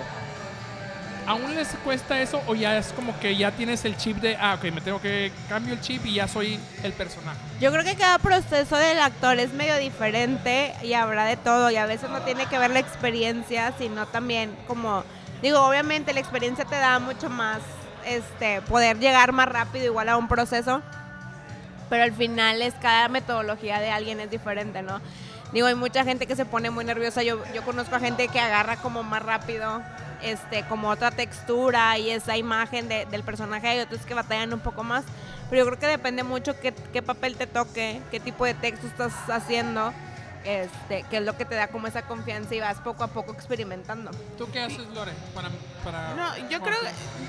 ¿aún 1.27 1.55
les 1.55 1.69
cuesta 1.85 2.21
eso 2.21 2.43
o 2.47 2.55
ya 2.55 2.77
es 2.79 2.93
como 2.93 3.19
que 3.19 3.37
ya 3.37 3.51
tienes 3.51 3.85
el 3.85 3.97
chip 3.97 4.19
de, 4.19 4.37
ah, 4.37 4.55
ok, 4.55 4.73
me 4.73 4.81
tengo 4.81 5.01
que 5.01 5.33
cambio 5.49 5.75
el 5.75 5.81
chip 5.81 6.05
y 6.07 6.15
ya 6.15 6.29
soy 6.29 6.59
el 6.83 6.93
personaje? 6.93 7.39
Yo 7.61 7.73
creo 7.73 7.85
que 7.85 7.95
cada 7.97 8.19
proceso 8.19 8.77
del 8.77 9.01
actor 9.01 9.39
es 9.39 9.53
medio 9.53 9.77
diferente 9.77 10.75
y 10.83 10.93
habrá 10.95 11.25
de 11.25 11.37
todo 11.37 11.71
y 11.71 11.77
a 11.77 11.87
veces 11.87 12.11
no 12.11 12.21
tiene 12.23 12.47
que 12.47 12.59
ver 12.59 12.71
la 12.71 12.79
experiencia, 12.79 13.73
sino 13.79 14.07
también 14.07 14.57
como, 14.67 15.05
digo, 15.43 15.61
obviamente 15.61 16.13
la 16.13 16.21
experiencia 16.21 16.65
te 16.65 16.77
da 16.77 16.99
mucho 16.99 17.29
más, 17.29 17.59
este, 18.07 18.63
poder 18.63 18.99
llegar 18.99 19.33
más 19.33 19.49
rápido 19.49 19.87
igual 19.87 20.09
a 20.09 20.17
un 20.17 20.29
proceso, 20.29 20.83
pero 21.89 22.05
al 22.05 22.13
final 22.13 22.63
es 22.63 22.75
cada 22.75 23.09
metodología 23.09 23.81
de 23.81 23.91
alguien 23.91 24.21
es 24.21 24.31
diferente, 24.31 24.83
¿no? 24.83 25.01
Digo, 25.53 25.69
hay 25.69 25.75
mucha 25.75 26.05
gente 26.05 26.27
que 26.27 26.37
se 26.37 26.45
pone 26.45 26.71
muy 26.71 26.85
nerviosa, 26.85 27.23
yo, 27.23 27.43
yo 27.55 27.63
conozco 27.63 27.95
a 27.95 28.01
gente 28.01 28.29
que 28.29 28.41
agarra 28.41 28.77
como 28.77 29.03
más 29.03 29.23
rápido, 29.23 29.81
este, 30.23 30.63
como 30.65 30.89
otra 30.91 31.11
textura 31.11 31.99
y 31.99 32.11
esa 32.11 32.37
imagen 32.37 32.89
de- 32.89 33.07
del 33.07 33.23
personaje, 33.23 33.69
hay 33.69 33.81
otros 33.81 34.01
que 34.03 34.15
batallan 34.15 34.53
un 34.53 34.61
poco 34.61 34.83
más, 34.85 35.05
pero 35.51 35.63
yo 35.63 35.67
creo 35.67 35.79
que 35.79 35.87
depende 35.87 36.23
mucho 36.23 36.59
qué, 36.61 36.73
qué 36.93 37.03
papel 37.03 37.37
te 37.37 37.47
toque, 37.47 38.01
qué 38.11 38.21
tipo 38.21 38.45
de 38.45 38.55
texto 38.55 38.87
estás 38.87 39.13
haciendo, 39.29 39.93
este, 40.45 41.05
qué 41.11 41.17
es 41.19 41.23
lo 41.25 41.37
que 41.37 41.45
te 41.45 41.55
da 41.55 41.69
como 41.69 41.87
esa 41.89 42.03
confianza 42.03 42.55
y 42.55 42.61
vas 42.61 42.79
poco 42.79 43.03
a 43.05 43.09
poco 43.09 43.33
experimentando. 43.33 44.11
¿Tú 44.39 44.49
qué 44.53 44.61
haces, 44.63 44.87
Lore? 44.95 45.13
Para, 45.35 45.49
para 45.85 46.15
No, 46.15 46.37
yo 46.49 46.61
creo, 46.61 46.77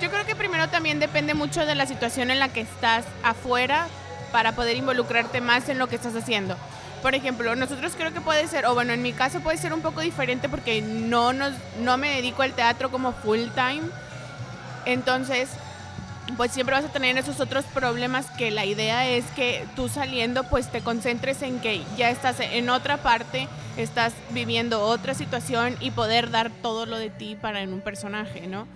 yo 0.02 0.10
creo 0.12 0.26
que 0.26 0.36
primero 0.36 0.68
también 0.70 1.00
depende 1.00 1.34
mucho 1.34 1.66
de 1.66 1.76
la 1.76 1.86
situación 1.88 2.30
en 2.32 2.40
la 2.40 2.50
que 2.50 2.62
estás 2.62 3.06
afuera 3.24 3.88
para 4.32 4.52
poder 4.54 4.76
involucrarte 4.78 5.42
más 5.42 5.68
en 5.70 5.80
lo 5.80 5.88
que 5.88 5.96
estás 5.96 6.16
haciendo. 6.16 6.56
Por 7.02 7.16
ejemplo, 7.16 7.56
nosotros 7.56 7.94
creo 7.96 8.12
que 8.12 8.22
puede 8.22 8.48
ser, 8.48 8.66
o 8.66 8.74
bueno, 8.74 8.94
en 8.94 9.02
mi 9.02 9.14
caso 9.14 9.40
puede 9.42 9.58
ser 9.58 9.74
un 9.74 9.82
poco 9.82 10.02
diferente 10.02 10.50
porque 10.50 10.82
no, 10.82 11.32
nos, 11.34 11.54
no 11.82 11.98
me 11.98 12.16
dedico 12.16 12.42
al 12.42 12.54
teatro 12.54 12.90
como 12.90 13.14
full 13.14 13.42
time. 13.56 13.84
Entonces, 14.86 15.50
pues 16.36 16.52
siempre 16.52 16.76
vas 16.76 16.86
a 16.86 16.90
tener 16.90 17.18
esos 17.18 17.40
otros 17.40 17.66
problemas 17.66 18.30
que 18.32 18.52
la 18.52 18.66
idea 18.66 19.08
es 19.08 19.26
que 19.36 19.66
tú 19.76 19.88
saliendo 19.88 20.44
pues 20.44 20.70
te 20.70 20.82
concentres 20.82 21.42
en 21.42 21.60
que 21.60 21.84
ya 21.98 22.10
estás 22.10 22.40
en 22.40 22.70
otra 22.70 22.98
parte, 22.98 23.48
estás 23.78 24.14
viviendo 24.32 24.82
otra 24.82 25.14
situación 25.14 25.78
y 25.80 25.92
poder 25.92 26.32
dar 26.32 26.52
todo 26.62 26.86
lo 26.86 26.98
de 26.98 27.10
ti 27.10 27.38
para 27.40 27.62
en 27.62 27.74
un 27.74 27.82
personaje, 27.82 28.48
¿no? 28.48 28.68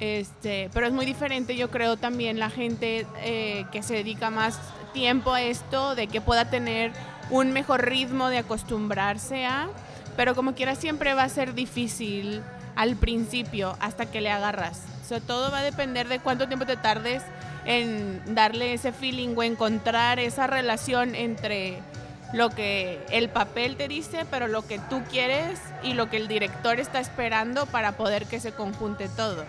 Este, 0.00 0.70
pero 0.72 0.86
es 0.86 0.92
muy 0.92 1.06
diferente, 1.06 1.56
yo 1.56 1.70
creo 1.70 1.96
también 1.96 2.38
la 2.38 2.50
gente 2.50 3.06
eh, 3.22 3.64
que 3.70 3.82
se 3.82 3.94
dedica 3.94 4.30
más 4.30 4.58
tiempo 4.92 5.32
a 5.32 5.42
esto, 5.42 5.94
de 5.94 6.08
que 6.08 6.20
pueda 6.20 6.50
tener 6.50 6.92
un 7.30 7.52
mejor 7.52 7.84
ritmo 7.84 8.28
de 8.28 8.38
acostumbrarse 8.38 9.46
a, 9.46 9.68
pero 10.16 10.34
como 10.34 10.54
quiera 10.54 10.74
siempre 10.74 11.14
va 11.14 11.24
a 11.24 11.28
ser 11.28 11.54
difícil 11.54 12.42
al 12.76 12.96
principio 12.96 13.76
hasta 13.80 14.06
que 14.06 14.20
le 14.20 14.30
agarras. 14.30 14.82
O 15.02 15.06
sea, 15.06 15.20
todo 15.20 15.50
va 15.50 15.58
a 15.58 15.62
depender 15.62 16.08
de 16.08 16.18
cuánto 16.18 16.46
tiempo 16.46 16.66
te 16.66 16.76
tardes 16.76 17.22
en 17.64 18.34
darle 18.34 18.74
ese 18.74 18.92
feeling 18.92 19.34
o 19.36 19.42
encontrar 19.42 20.18
esa 20.18 20.46
relación 20.46 21.14
entre 21.14 21.78
lo 22.32 22.50
que 22.50 23.00
el 23.10 23.28
papel 23.28 23.76
te 23.76 23.86
dice, 23.86 24.26
pero 24.30 24.48
lo 24.48 24.66
que 24.66 24.78
tú 24.78 25.02
quieres 25.10 25.60
y 25.82 25.94
lo 25.94 26.10
que 26.10 26.16
el 26.16 26.26
director 26.26 26.80
está 26.80 26.98
esperando 27.00 27.66
para 27.66 27.92
poder 27.92 28.26
que 28.26 28.40
se 28.40 28.52
conjunte 28.52 29.08
todo. 29.08 29.44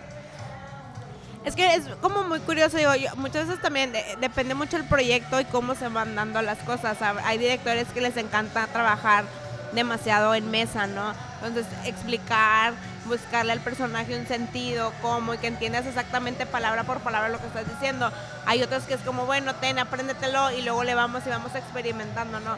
Es 1.46 1.54
que 1.54 1.74
es 1.76 1.84
como 2.00 2.24
muy 2.24 2.40
curioso, 2.40 2.76
digo, 2.76 2.92
yo- 2.96 3.14
muchas 3.16 3.46
veces 3.46 3.62
también 3.62 3.92
de- 3.92 4.16
depende 4.20 4.54
mucho 4.54 4.76
el 4.76 4.84
proyecto 4.84 5.40
y 5.40 5.44
cómo 5.44 5.76
se 5.76 5.86
van 5.86 6.16
dando 6.16 6.42
las 6.42 6.58
cosas. 6.58 6.98
Hay 7.24 7.38
directores 7.38 7.86
que 7.94 8.00
les 8.00 8.16
encanta 8.16 8.66
trabajar 8.66 9.24
demasiado 9.72 10.34
en 10.34 10.50
mesa, 10.50 10.88
¿no? 10.88 11.12
Entonces, 11.44 11.64
explicar, 11.84 12.72
buscarle 13.04 13.52
al 13.52 13.60
personaje 13.60 14.18
un 14.18 14.26
sentido, 14.26 14.92
cómo, 15.00 15.34
y 15.34 15.38
que 15.38 15.46
entiendas 15.46 15.86
exactamente 15.86 16.46
palabra 16.46 16.82
por 16.82 16.98
palabra 16.98 17.28
lo 17.28 17.38
que 17.38 17.46
estás 17.46 17.68
diciendo. 17.68 18.10
Hay 18.44 18.60
otros 18.64 18.82
que 18.84 18.94
es 18.94 19.00
como, 19.02 19.24
bueno, 19.26 19.54
ten, 19.54 19.78
apréndetelo 19.78 20.50
y 20.50 20.62
luego 20.62 20.82
le 20.82 20.96
vamos 20.96 21.22
y 21.26 21.30
vamos 21.30 21.54
experimentando, 21.54 22.40
¿no? 22.40 22.56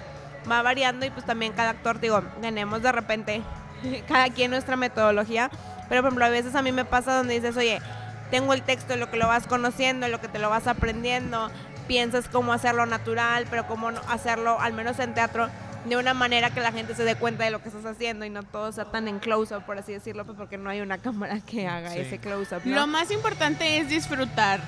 Va 0.51 0.63
variando 0.63 1.05
y 1.05 1.11
pues 1.11 1.27
también 1.27 1.53
cada 1.53 1.71
actor, 1.71 2.01
digo, 2.01 2.23
tenemos 2.41 2.83
de 2.83 2.93
repente 2.93 3.43
cada 4.09 4.31
quien 4.31 4.51
nuestra 4.51 4.77
metodología, 4.77 5.51
pero 5.91 6.01
por 6.01 6.09
ejemplo, 6.09 6.25
a 6.25 6.31
veces 6.31 6.55
a 6.55 6.63
mí 6.63 6.73
me 6.73 6.87
pasa 6.87 7.17
donde 7.19 7.35
dices, 7.35 7.55
oye, 7.59 7.83
tengo 8.31 8.53
el 8.55 8.63
texto 8.63 8.95
en 8.95 9.01
lo 9.01 9.11
que 9.11 9.17
lo 9.17 9.27
vas 9.29 9.47
conociendo, 9.47 10.07
en 10.07 10.13
lo 10.13 10.21
que 10.21 10.29
te 10.29 10.39
lo 10.39 10.51
vas 10.51 10.67
aprendiendo, 10.67 11.51
piensas 11.87 12.29
cómo 12.29 12.53
hacerlo 12.53 12.87
natural, 12.87 13.47
pero 13.51 13.67
cómo 13.67 13.91
no 13.91 14.01
hacerlo, 14.09 14.61
al 14.61 14.73
menos 14.73 14.99
en 14.99 15.15
teatro, 15.15 15.49
de 15.87 15.97
una 15.97 16.13
manera 16.13 16.51
que 16.51 16.61
la 16.61 16.73
gente 16.73 16.95
se 16.95 17.05
dé 17.05 17.15
cuenta 17.15 17.45
de 17.45 17.51
lo 17.51 17.63
que 17.63 17.69
estás 17.69 17.85
haciendo 17.87 18.25
y 18.27 18.31
no 18.31 18.43
todo 18.43 18.71
sea 18.73 18.85
tan 18.87 19.09
en 19.09 19.19
close-up, 19.21 19.65
por 19.65 19.79
así 19.79 19.93
decirlo, 19.93 20.25
pues 20.27 20.37
porque 20.37 20.59
no 20.59 20.69
hay 20.69 20.81
una 20.81 20.99
cámara 21.07 21.41
que 21.41 21.67
haga 21.67 21.91
Sí. 21.93 22.01
ese 22.01 22.19
close-up. 22.19 22.61
¿no? 22.65 22.75
Lo 22.75 22.87
más 22.87 23.11
importante 23.11 23.79
es 23.79 23.89
disfrutar, 23.89 24.61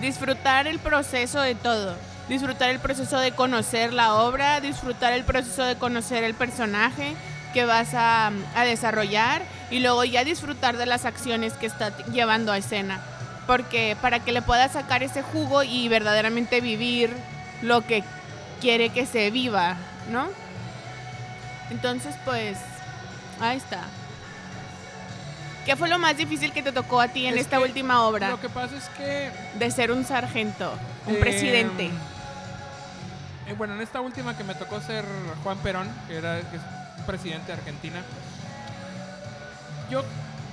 disfrutar 0.00 0.66
el 0.66 0.78
proceso 0.78 1.40
de 1.40 1.54
todo, 1.54 1.94
disfrutar 2.28 2.70
el 2.70 2.80
proceso 2.80 3.18
de 3.18 3.32
conocer 3.32 3.92
la 3.92 4.14
obra, 4.14 4.60
disfrutar 4.60 5.12
el 5.14 5.24
proceso 5.24 5.64
de 5.64 5.76
conocer 5.76 6.24
el 6.24 6.34
personaje 6.34 7.14
que 7.52 7.64
vas 7.64 7.94
a, 7.94 8.30
a 8.54 8.64
desarrollar 8.64 9.42
y 9.70 9.80
luego 9.80 10.04
ya 10.04 10.24
disfrutar 10.24 10.76
de 10.76 10.86
las 10.86 11.04
acciones 11.04 11.52
que 11.54 11.66
está 11.66 11.96
llevando 12.08 12.52
a 12.52 12.58
escena, 12.58 13.00
porque 13.46 13.96
para 14.00 14.20
que 14.20 14.32
le 14.32 14.42
puedas 14.42 14.72
sacar 14.72 15.02
ese 15.02 15.22
jugo 15.22 15.62
y 15.62 15.88
verdaderamente 15.88 16.60
vivir 16.60 17.14
lo 17.62 17.86
que 17.86 18.04
quiere 18.60 18.90
que 18.90 19.06
se 19.06 19.30
viva, 19.30 19.76
¿no? 20.10 20.28
Entonces, 21.70 22.14
pues, 22.24 22.58
ahí 23.40 23.56
está. 23.58 23.82
¿Qué 25.66 25.76
fue 25.76 25.88
lo 25.90 25.98
más 25.98 26.16
difícil 26.16 26.52
que 26.52 26.62
te 26.62 26.72
tocó 26.72 27.00
a 27.00 27.08
ti 27.08 27.26
en 27.26 27.34
Es 27.34 27.42
esta 27.42 27.60
última 27.60 28.04
obra? 28.06 28.30
Lo 28.30 28.40
que 28.40 28.48
pasa 28.48 28.74
es 28.76 28.84
que 28.96 29.30
De 29.58 29.70
ser 29.70 29.92
un 29.92 30.04
sargento, 30.06 30.72
un 31.06 31.16
Eh, 31.16 31.18
presidente. 31.18 31.90
eh, 33.46 33.54
bueno, 33.56 33.74
en 33.74 33.82
esta 33.82 34.00
última 34.00 34.34
que 34.36 34.44
me 34.44 34.54
tocó 34.54 34.80
ser 34.80 35.04
Juan 35.42 35.58
Perón, 35.58 35.86
que 36.06 36.16
era 36.16 36.40
que 36.40 36.58
presidente 37.06 37.46
de 37.48 37.52
Argentina, 37.54 38.02
yo 39.90 40.04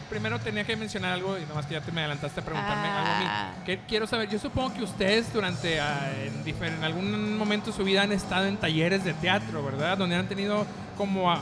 primero 0.09 0.39
tenía 0.39 0.63
que 0.63 0.75
mencionar 0.75 1.13
algo, 1.13 1.37
y 1.37 1.41
nada 1.41 1.55
más 1.55 1.65
que 1.65 1.73
ya 1.73 1.81
te 1.81 1.91
me 1.91 2.01
adelantaste 2.01 2.39
a 2.39 2.43
preguntarme 2.43 2.87
algo 2.87 3.11
a 3.11 3.19
mí. 3.19 3.25
Ah. 3.27 3.53
Que 3.65 3.79
quiero 3.79 4.07
saber, 4.07 4.29
yo 4.29 4.39
supongo 4.39 4.73
que 4.73 4.83
ustedes 4.83 5.33
durante, 5.33 5.79
ah, 5.79 6.11
en, 6.15 6.83
algún 6.83 7.37
momento 7.37 7.71
de 7.71 7.77
su 7.77 7.83
vida 7.83 8.03
han 8.03 8.11
estado 8.11 8.45
en 8.45 8.57
talleres 8.57 9.03
de 9.03 9.13
teatro, 9.13 9.63
¿verdad? 9.63 9.97
Donde 9.97 10.15
han 10.15 10.27
tenido 10.27 10.65
como, 10.97 11.31
ah, 11.31 11.41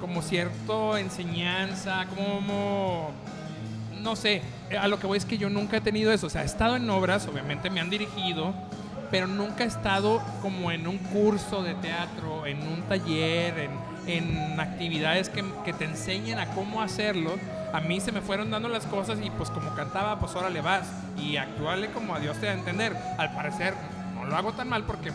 como 0.00 0.22
cierto 0.22 0.96
enseñanza, 0.96 2.06
como 2.14 3.12
no 4.06 4.14
sé, 4.14 4.40
eh, 4.70 4.78
a 4.78 4.86
lo 4.88 5.00
que 5.00 5.06
voy 5.06 5.18
es 5.18 5.24
que 5.24 5.36
yo 5.36 5.50
nunca 5.50 5.78
he 5.78 5.80
tenido 5.80 6.12
eso. 6.12 6.28
O 6.28 6.30
sea, 6.30 6.42
he 6.42 6.46
estado 6.46 6.76
en 6.76 6.88
obras, 6.88 7.26
obviamente 7.26 7.70
me 7.70 7.80
han 7.80 7.90
dirigido, 7.90 8.54
pero 9.10 9.26
nunca 9.26 9.64
he 9.64 9.66
estado 9.66 10.22
como 10.42 10.70
en 10.70 10.86
un 10.86 10.98
curso 10.98 11.62
de 11.62 11.74
teatro, 11.74 12.46
en 12.46 12.62
un 12.62 12.82
taller, 12.82 13.58
en, 13.58 13.70
en 14.06 14.58
actividades 14.60 15.28
que, 15.28 15.44
que 15.64 15.72
te 15.72 15.84
enseñen 15.84 16.38
a 16.38 16.46
cómo 16.50 16.80
hacerlo. 16.82 17.36
A 17.72 17.80
mí 17.80 18.00
se 18.00 18.12
me 18.12 18.20
fueron 18.20 18.50
dando 18.50 18.68
las 18.68 18.86
cosas 18.86 19.18
y 19.22 19.30
pues 19.30 19.50
como 19.50 19.74
cantaba, 19.74 20.18
pues 20.18 20.34
ahora 20.34 20.50
le 20.50 20.60
vas 20.60 20.86
y 21.18 21.36
actuarle 21.36 21.90
como 21.90 22.14
a 22.14 22.20
Dios 22.20 22.36
te 22.38 22.46
da 22.46 22.52
a 22.52 22.54
entender. 22.54 22.96
Al 23.18 23.32
parecer 23.34 23.74
no 24.14 24.24
lo 24.24 24.36
hago 24.36 24.52
tan 24.52 24.68
mal 24.68 24.84
porque 24.84 25.12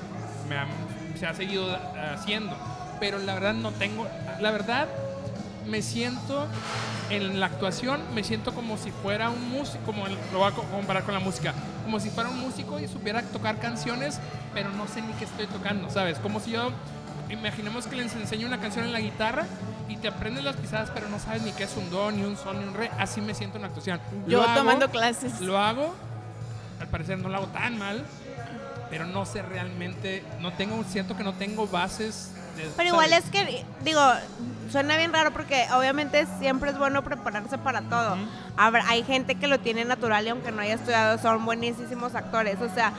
me 0.49 0.57
han- 0.57 0.67
se 1.17 1.25
ha 1.25 1.33
seguido 1.33 1.77
haciendo, 2.13 2.55
pero 2.99 3.17
la 3.19 3.33
verdad 3.35 3.53
no 3.53 3.71
tengo, 3.71 4.07
la 4.39 4.51
verdad 4.51 4.87
me 5.67 5.81
siento 5.81 6.47
en 7.11 7.39
la 7.39 7.45
actuación 7.47 7.99
me 8.15 8.23
siento 8.23 8.53
como 8.53 8.77
si 8.77 8.89
fuera 8.91 9.29
un 9.29 9.49
músico, 9.51 9.83
como 9.85 10.07
el- 10.07 10.17
lo 10.33 10.39
voy 10.39 10.47
a 10.51 10.55
co- 10.55 10.63
comparar 10.63 11.03
con 11.03 11.13
la 11.13 11.19
música, 11.19 11.53
como 11.83 11.99
si 11.99 12.09
fuera 12.09 12.29
un 12.29 12.39
músico 12.39 12.79
y 12.79 12.87
supiera 12.87 13.21
tocar 13.21 13.59
canciones, 13.59 14.19
pero 14.53 14.69
no 14.71 14.87
sé 14.87 15.01
ni 15.01 15.11
qué 15.13 15.25
estoy 15.25 15.47
tocando, 15.47 15.89
¿sabes? 15.89 16.17
Como 16.19 16.39
si 16.39 16.51
yo 16.51 16.71
imaginemos 17.31 17.87
que 17.87 17.95
les 17.95 18.13
enseño 18.15 18.47
una 18.47 18.59
canción 18.59 18.85
en 18.85 18.93
la 18.93 18.99
guitarra 18.99 19.45
y 19.87 19.97
te 19.97 20.07
aprendes 20.07 20.43
las 20.43 20.55
pisadas, 20.55 20.89
pero 20.93 21.09
no 21.09 21.19
sabes 21.19 21.41
ni 21.43 21.51
qué 21.51 21.63
es 21.63 21.75
un 21.77 21.89
do, 21.89 22.11
ni 22.11 22.23
un 22.23 22.37
sol, 22.37 22.59
ni 22.59 22.65
un 22.67 22.73
re. 22.73 22.89
Así 22.99 23.21
me 23.21 23.33
siento 23.33 23.57
en 23.57 23.63
la 23.63 23.67
actuación. 23.69 23.99
Yo 24.27 24.37
Lo 24.39 24.43
hago, 24.43 24.59
tomando 24.59 24.89
clases. 24.89 25.39
Lo 25.41 25.57
hago, 25.57 25.93
al 26.79 26.87
parecer 26.87 27.17
no 27.19 27.29
lo 27.29 27.37
hago 27.37 27.47
tan 27.47 27.77
mal, 27.77 28.03
pero 28.89 29.05
no 29.05 29.25
sé 29.25 29.41
realmente, 29.41 30.23
no 30.39 30.51
tengo, 30.53 30.83
siento 30.83 31.15
que 31.17 31.23
no 31.23 31.33
tengo 31.33 31.67
bases. 31.67 32.31
De, 32.57 32.69
Pero 32.75 32.89
igual 32.89 33.09
¿sabes? 33.09 33.25
es 33.25 33.31
que, 33.31 33.65
digo, 33.83 34.01
suena 34.71 34.97
bien 34.97 35.13
raro 35.13 35.31
porque 35.31 35.65
obviamente 35.73 36.27
siempre 36.39 36.71
es 36.71 36.77
bueno 36.77 37.01
prepararse 37.01 37.57
para 37.57 37.81
todo. 37.81 38.17
Habrá- 38.57 38.85
hay 38.89 39.03
gente 39.03 39.35
que 39.35 39.47
lo 39.47 39.59
tiene 39.61 39.85
natural 39.85 40.25
y 40.25 40.29
aunque 40.29 40.51
no 40.51 40.61
haya 40.61 40.73
estudiado 40.75 41.17
son 41.17 41.45
buenísimos 41.45 42.13
actores. 42.15 42.57
O 42.61 42.73
sea, 42.73 42.91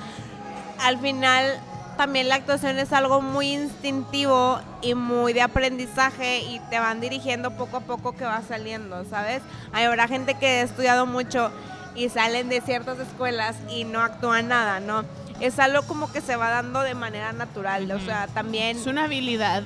al 0.81 0.99
final 1.01 1.61
también 1.97 2.29
la 2.29 2.37
actuación 2.37 2.79
es 2.79 2.93
algo 2.93 3.21
muy 3.21 3.53
instintivo 3.55 4.61
y 4.81 4.95
muy 4.95 5.33
de 5.33 5.43
aprendizaje 5.43 6.41
y 6.41 6.61
te 6.71 6.79
van 6.79 7.01
dirigiendo 7.01 7.51
poco 7.53 7.79
a 7.79 7.81
poco 7.81 8.13
que 8.17 8.25
va 8.25 8.43
saliendo, 8.47 9.05
¿sabes? 9.05 9.43
Hay 9.73 9.85
habrá 9.85 10.09
gente 10.09 10.35
que 10.35 10.47
ha 10.47 10.63
estudiado 10.63 11.07
mucho 11.07 11.51
y 11.95 12.09
salen 12.09 12.49
de 12.49 12.61
ciertas 12.61 12.99
escuelas 12.99 13.57
y 13.69 13.85
no 13.85 14.01
actúan 14.01 14.49
nada, 14.49 14.81
¿no? 14.81 15.05
Es 15.41 15.59
algo 15.59 15.83
como 15.83 16.11
que 16.11 16.21
se 16.21 16.37
va 16.37 16.51
dando 16.51 16.81
de 16.81 16.95
manera 16.95 17.33
natural, 17.33 17.91
o 17.91 17.97
Ujú. 17.97 18.07
sea, 18.07 18.27
también 18.29 18.77
Es 18.79 18.87
una 18.87 19.05
habilidad. 19.05 19.63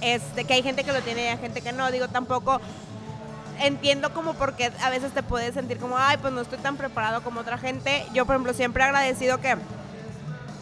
este, 0.00 0.44
que 0.44 0.54
hay 0.54 0.62
gente 0.62 0.84
que 0.84 0.92
lo 0.92 1.02
tiene 1.02 1.24
y 1.24 1.26
hay 1.28 1.38
gente 1.38 1.60
que 1.60 1.72
no. 1.72 1.90
Digo, 1.90 2.08
tampoco 2.08 2.60
entiendo 3.60 4.12
como 4.12 4.34
porque 4.34 4.70
a 4.82 4.90
veces 4.90 5.12
te 5.12 5.22
puedes 5.22 5.54
sentir 5.54 5.78
como, 5.78 5.96
ay, 5.98 6.16
pues 6.18 6.32
no 6.32 6.40
estoy 6.40 6.58
tan 6.58 6.76
preparado 6.76 7.22
como 7.22 7.40
otra 7.40 7.58
gente. 7.58 8.04
Yo, 8.12 8.26
por 8.26 8.34
ejemplo, 8.34 8.52
siempre 8.54 8.82
he 8.82 8.86
agradecido 8.86 9.38
que 9.40 9.56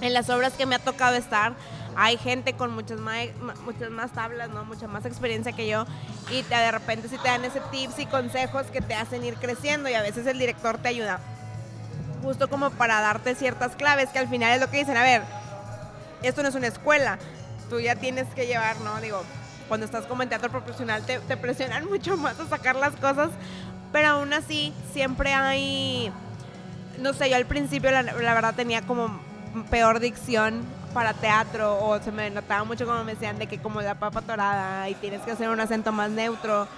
en 0.03 0.13
las 0.13 0.29
obras 0.29 0.53
que 0.55 0.67
me 0.67 0.75
ha 0.75 0.79
tocado 0.81 1.15
estar, 1.17 1.55
hay 1.97 2.19
gente 2.19 2.55
con 2.55 2.75
muchas 2.75 2.99
más, 2.99 3.29
muchas 3.65 3.91
más 3.91 4.11
tablas, 4.13 4.51
¿no? 4.51 4.65
Mucha 4.65 4.89
más 4.89 5.07
experiencia 5.07 5.53
que 5.53 5.69
yo. 5.69 5.87
Y 6.31 6.43
te- 6.43 6.57
de 6.57 6.73
repente 6.73 7.09
sí 7.09 7.17
te 7.19 7.29
dan 7.29 7.45
ese 7.45 7.61
tips 7.71 8.01
y 8.01 8.07
consejos 8.07 8.67
que 8.67 8.81
te 8.81 8.95
hacen 8.95 9.25
ir 9.25 9.35
creciendo 9.37 9.89
y 9.89 9.95
a 9.95 10.03
veces 10.03 10.27
el 10.27 10.39
director 10.39 10.79
te 10.79 10.89
ayuda. 10.89 11.21
Justo 12.23 12.49
como 12.49 12.71
para 12.71 13.01
darte 13.01 13.35
ciertas 13.37 13.77
claves 13.77 14.09
que 14.11 14.19
al 14.19 14.29
final 14.29 14.53
es 14.55 14.61
lo 14.61 14.71
que 14.71 14.79
dicen, 14.79 14.97
a 14.97 15.03
ver, 15.03 15.23
esto 16.23 16.43
no 16.43 16.49
es 16.49 16.55
una 16.57 16.67
escuela, 16.69 17.19
tú 17.71 17.79
ya 17.81 17.95
tienes 17.95 18.27
que 18.35 18.47
llevar, 18.47 18.81
¿no? 18.81 19.01
Digo, 19.01 19.23
cuando 19.69 19.87
estás 19.87 20.07
como 20.07 20.23
en 20.23 20.29
teatro 20.29 20.51
profesional 20.51 21.05
te, 21.05 21.21
presionan 21.37 21.85
mucho 21.89 22.17
más 22.17 22.41
a 22.41 22.49
sacar 22.49 22.75
las 22.75 22.95
cosas, 22.97 23.31
pero 23.93 24.09
aún 24.09 24.33
así 24.33 24.73
siempre 24.93 25.33
hay, 25.33 26.13
no 26.99 27.13
sé, 27.13 27.31
yo 27.31 27.37
al 27.37 27.47
principio 27.47 27.91
la 27.91 28.35
verdad 28.35 28.55
tenía 28.55 28.83
como 28.83 29.21
peor 29.71 30.01
dicción 30.01 30.65
para 30.95 31.15
teatro 31.15 31.79
o 31.85 31.99
se 32.03 32.13
me 32.13 32.29
notaba 32.31 32.65
mucho 32.65 32.87
como 32.87 33.03
me 33.05 33.15
decían 33.15 33.39
de 33.39 33.47
que 33.47 33.59
como 33.59 33.81
la 33.81 33.95
papa 33.95 34.21
torada 34.23 34.89
y 34.91 34.95
tienes 34.95 35.23
que 35.23 35.31
hacer 35.33 35.49
un 35.49 35.59
acento 35.61 35.91
más 35.93 36.11
neutro 36.11 36.69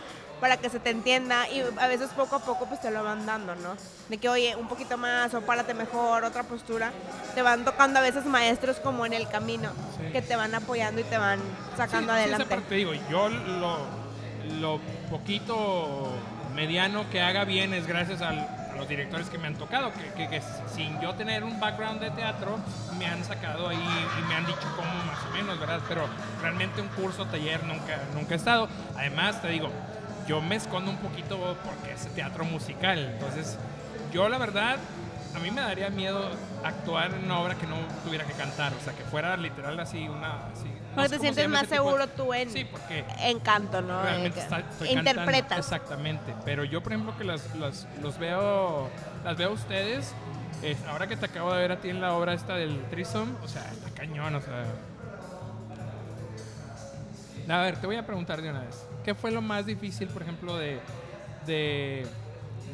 para 0.41 0.57
que 0.57 0.69
se 0.69 0.79
te 0.79 0.91
entienda 0.91 1.49
y 1.49 1.63
a 1.81 1.87
veces 1.87 2.11
poco 2.11 2.37
a 2.37 2.39
poco 2.41 2.67
pues 2.67 2.81
te 2.81 2.91
lo 2.91 3.03
van 3.03 3.25
dando, 3.25 3.55
¿no? 3.55 3.77
De 4.09 4.19
que 4.19 4.29
oye, 4.29 4.55
un 4.57 4.69
poquito 4.69 4.99
más 4.99 5.33
o 5.33 5.41
párate 5.41 5.73
mejor, 5.75 6.25
otra 6.25 6.43
postura. 6.43 6.93
Te 7.35 7.41
van 7.43 7.65
tocando 7.65 7.99
a 7.99 8.03
veces 8.03 8.27
maestros 8.27 8.77
como 8.79 9.07
en 9.07 9.15
el 9.15 9.27
camino 9.29 9.71
Sí. 9.97 10.13
que 10.13 10.21
te 10.23 10.37
van 10.37 10.55
apoyando 10.55 11.01
y 11.01 11.05
te 11.05 11.17
van 11.17 11.41
sacando 11.77 12.13
Sí, 12.13 12.19
sí, 12.19 12.23
adelante. 12.23 12.43
esa 12.43 12.51
parte, 12.51 12.69
te 12.69 12.75
digo, 12.75 12.93
yo 13.11 13.29
lo, 13.31 13.79
lo 14.61 14.81
poquito 15.11 16.13
mediano 16.55 17.09
que 17.11 17.23
haga 17.23 17.45
bien 17.45 17.73
es 17.73 17.87
gracias 17.87 18.21
al- 18.21 18.47
los 18.75 18.89
directores 18.89 19.29
que 19.29 19.39
me 19.39 19.47
han 19.49 19.55
tocado, 19.55 19.93
que, 20.17 20.29
que- 20.29 20.43
sin 20.75 21.01
yo 21.01 21.15
tener 21.15 21.45
un 21.45 21.59
background 21.61 22.01
de 22.01 22.11
teatro, 22.11 22.59
me 22.99 23.07
han 23.07 23.25
sacado 23.25 23.69
ahí 23.69 23.77
y 23.79 24.29
me 24.29 24.35
han 24.35 24.47
dicho 24.47 24.67
cómo 24.77 24.89
más 25.05 25.25
o 25.29 25.31
menos, 25.33 25.59
¿verdad? 25.59 25.81
Pero 25.89 26.07
realmente 26.41 26.81
un 26.81 26.89
curso, 26.89 27.27
taller, 27.27 27.63
nunca, 27.65 27.99
nunca 28.15 28.35
he 28.35 28.37
estado. 28.37 28.69
Además, 28.97 29.41
te 29.41 29.49
digo, 29.49 29.71
yo 30.27 30.41
me 30.41 30.57
escondo 30.57 30.91
un 30.91 30.99
poquito 30.99 31.57
porque 31.65 31.93
es 31.93 32.07
teatro 32.15 32.45
musical, 32.45 32.99
entonces 33.15 33.59
yo 34.13 34.29
la 34.29 34.39
verdad... 34.39 34.77
A 35.35 35.41
mí 35.41 35.51
me 35.51 35.63
daría 35.63 35.91
miedo 35.91 36.31
actuar 36.63 37.13
en 37.13 37.25
una 37.25 37.41
obra 37.41 37.57
que 37.57 37.67
no 37.67 37.75
tuviera 38.05 38.25
que 38.25 38.35
cantar, 38.35 38.73
o 38.73 38.81
sea, 38.85 38.93
que 38.93 39.03
fuera 39.03 39.37
literal 39.37 39.81
así 39.81 40.09
una... 40.09 40.39
Porque 40.95 41.09
te 41.11 41.19
sientes 41.19 41.49
más 41.49 41.63
de- 41.63 41.77
seguro 41.77 42.07
tú 42.09 42.33
en, 42.35 42.51
Sí, 42.51 42.65
porque 42.65 43.05
en 43.21 43.41
canto, 43.41 43.81
¿no? 43.83 44.03
Realmente 44.03 44.41
está- 44.41 44.63
cantando. 44.63 44.87
interpretas. 44.87 45.59
Exactamente. 45.59 46.35
Pero 46.45 46.65
yo, 46.65 46.83
por 46.83 46.93
ejemplo, 46.93 47.17
que 47.19 47.25
las, 47.25 47.55
las- 47.57 47.87
los 48.03 48.19
veo, 48.19 48.89
las 49.25 49.37
veo 49.37 49.49
a 49.51 49.53
ustedes, 49.53 50.13
es- 50.63 50.83
ahora 50.87 51.07
que 51.07 51.17
te 51.17 51.27
acabo 51.27 51.53
de 51.53 51.61
ver 51.61 51.73
a 51.73 51.81
ti 51.81 51.89
en 51.91 52.01
la 52.01 52.13
obra 52.15 52.33
esta 52.35 52.55
del 52.55 52.81
Trisom, 52.91 53.29
o 53.43 53.49
sea, 53.49 53.63
está 53.73 53.91
cañón, 53.91 54.35
o 54.35 54.41
sea. 54.41 54.65
A 57.49 57.59
ver, 57.63 57.77
te 57.79 57.87
voy 57.87 57.97
a 57.97 58.07
preguntar 58.07 58.41
de 58.41 58.51
una 58.51 58.61
vez. 58.61 58.87
¿Qué 59.05 59.15
fue 59.15 59.31
lo 59.31 59.43
más 59.43 59.67
difícil, 59.67 60.09
por 60.09 60.23
ejemplo, 60.23 60.57
de, 60.57 60.81
de, 61.47 62.07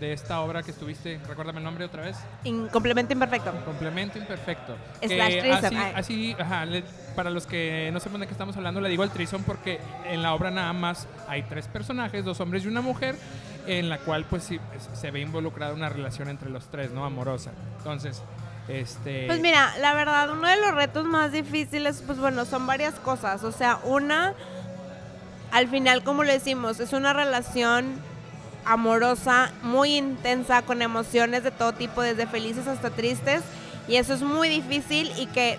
de 0.01 0.13
esta 0.15 0.41
obra 0.41 0.63
que 0.63 0.71
estuviste? 0.71 1.21
Recuérdame 1.29 1.59
el 1.59 1.65
nombre 1.65 1.85
otra 1.85 2.03
vez. 2.03 2.17
In- 2.45 2.69
complemento 2.69 3.13
imperfecto. 3.13 3.53
Complemento 3.65 4.19
imperfecto. 4.19 4.75
Slash 5.03 5.33
Que 5.43 5.53
así, 5.53 5.77
así, 5.95 6.37
ajá, 6.39 6.65
le- 6.65 6.83
para 7.15 7.29
los 7.31 7.47
que 7.47 7.91
no 7.93 8.01
sepan 8.01 8.23
de 8.23 8.27
qué 8.27 8.33
estamos 8.33 8.57
hablando, 8.57 8.81
le 8.81 8.89
digo 8.89 9.05
el 9.05 9.11
trison 9.11 9.43
porque 9.45 9.79
en 10.07 10.23
la 10.23 10.33
obra 10.35 10.51
nada 10.51 10.73
más 10.73 11.07
hay 11.29 11.43
tres 11.43 11.69
personajes, 11.69 12.25
dos 12.25 12.41
hombres 12.41 12.65
y 12.65 12.69
una 12.69 12.81
mujer, 12.81 13.15
en 13.67 13.89
la 13.91 13.99
cual 13.99 14.25
pues 14.25 14.43
sí, 14.45 14.59
es- 14.75 14.99
se 14.99 15.11
ve 15.11 15.21
involucrada 15.21 15.75
una 15.75 15.89
relación 15.91 16.29
entre 16.29 16.49
los 16.51 16.65
tres, 16.71 16.91
¿no? 16.93 17.05
Amorosa. 17.05 17.51
Entonces, 17.79 18.23
este... 18.69 19.27
Pues 19.27 19.41
mira, 19.41 19.77
la 19.81 19.93
verdad, 19.95 20.31
uno 20.33 20.49
de 20.49 20.57
los 20.57 20.75
retos 20.75 21.05
más 21.05 21.31
difíciles, 21.33 22.03
pues 22.07 22.19
bueno, 22.19 22.45
son 22.47 22.67
varias 22.67 22.95
cosas. 22.95 23.45
O 23.45 23.53
sea, 23.53 23.79
una, 23.85 24.33
al 25.53 25.69
final, 25.69 26.03
como 26.05 26.25
lo 26.25 26.33
decimos, 26.33 26.81
es 26.81 26.93
una 26.95 27.13
relación 27.13 28.09
amorosa, 28.65 29.53
muy 29.63 29.97
intensa, 29.97 30.63
con 30.63 30.83
emociones 30.83 31.43
de 31.43 31.51
todo 31.51 31.73
tipo, 31.73 32.03
desde 32.03 32.27
felices 32.27 32.67
hasta 32.67 32.91
tristes. 32.91 33.43
Y 33.89 33.97
eso 33.97 34.15
es 34.15 34.23
muy 34.23 34.49
difícil 34.49 35.13
y 35.17 35.27
que, 35.27 35.59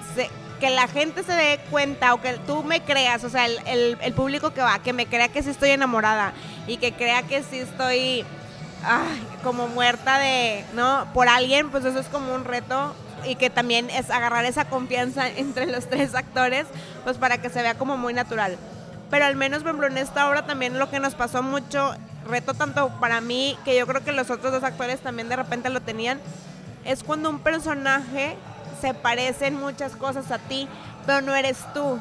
que 0.60 0.70
la 0.70 0.88
gente 0.88 1.24
se 1.24 1.34
dé 1.34 1.60
cuenta 1.70 2.14
o 2.14 2.22
que 2.22 2.34
tú 2.48 2.64
me 2.64 2.82
creas, 2.82 3.24
o 3.24 3.30
sea, 3.30 3.46
el 3.46 4.14
público 4.16 4.54
que 4.54 4.62
va, 4.62 4.80
que 4.80 4.94
me 4.94 5.06
crea 5.06 5.28
que 5.28 5.44
sí 5.44 5.50
estoy 5.50 5.72
enamorada 5.72 6.34
y 6.68 6.78
que 6.78 6.94
crea 6.94 7.24
que 7.24 7.44
sí 7.44 7.60
estoy 7.60 8.26
ay, 8.84 9.28
como 9.44 9.68
muerta 9.68 10.20
de, 10.20 10.66
¿no? 10.74 11.08
Por 11.14 11.30
alguien, 11.30 11.70
pues 11.70 11.86
eso 11.86 12.00
es 12.00 12.08
como 12.08 12.34
un 12.34 12.46
reto 12.46 12.94
y 13.26 13.36
que 13.36 13.50
también 13.50 13.90
es 13.90 14.10
agarrar 14.10 14.46
esa 14.46 14.66
confianza 14.66 15.28
entre 15.38 15.68
los 15.68 15.88
tres 15.88 16.16
actores, 16.16 16.66
pues 17.04 17.18
para 17.18 17.40
que 17.40 17.50
se 17.50 17.62
vea 17.62 17.76
como 17.76 17.98
muy 17.98 18.14
natural. 18.14 18.58
Pero 19.10 19.26
al 19.26 19.36
menos, 19.36 19.60
por 19.60 19.70
ejemplo, 19.70 19.88
en 19.88 19.98
esta 19.98 20.30
obra 20.30 20.46
también 20.46 20.80
lo 20.80 20.90
que 20.90 21.00
nos 21.00 21.16
pasó 21.16 21.44
mucho, 21.44 21.94
reto 22.28 22.54
tanto 22.54 22.90
para 23.00 23.22
mí, 23.22 23.58
que 23.66 23.78
yo 23.78 23.88
creo 23.88 24.04
que 24.04 24.12
los 24.12 24.30
otros 24.30 24.52
dos 24.52 24.64
actores 24.64 25.00
también 25.00 25.30
de 25.30 25.36
repente 25.36 25.70
lo 25.70 25.82
tenían, 25.82 26.20
es 26.86 27.04
cuando 27.04 27.30
un 27.30 27.40
personaje 27.40 28.36
se 28.80 28.94
parece 28.94 29.48
en 29.48 29.56
muchas 29.56 29.96
cosas 29.96 30.32
a 30.32 30.40
ti, 30.40 30.68
pero 31.06 31.22
no 31.22 31.36
eres 31.36 31.60
tú. 31.74 32.00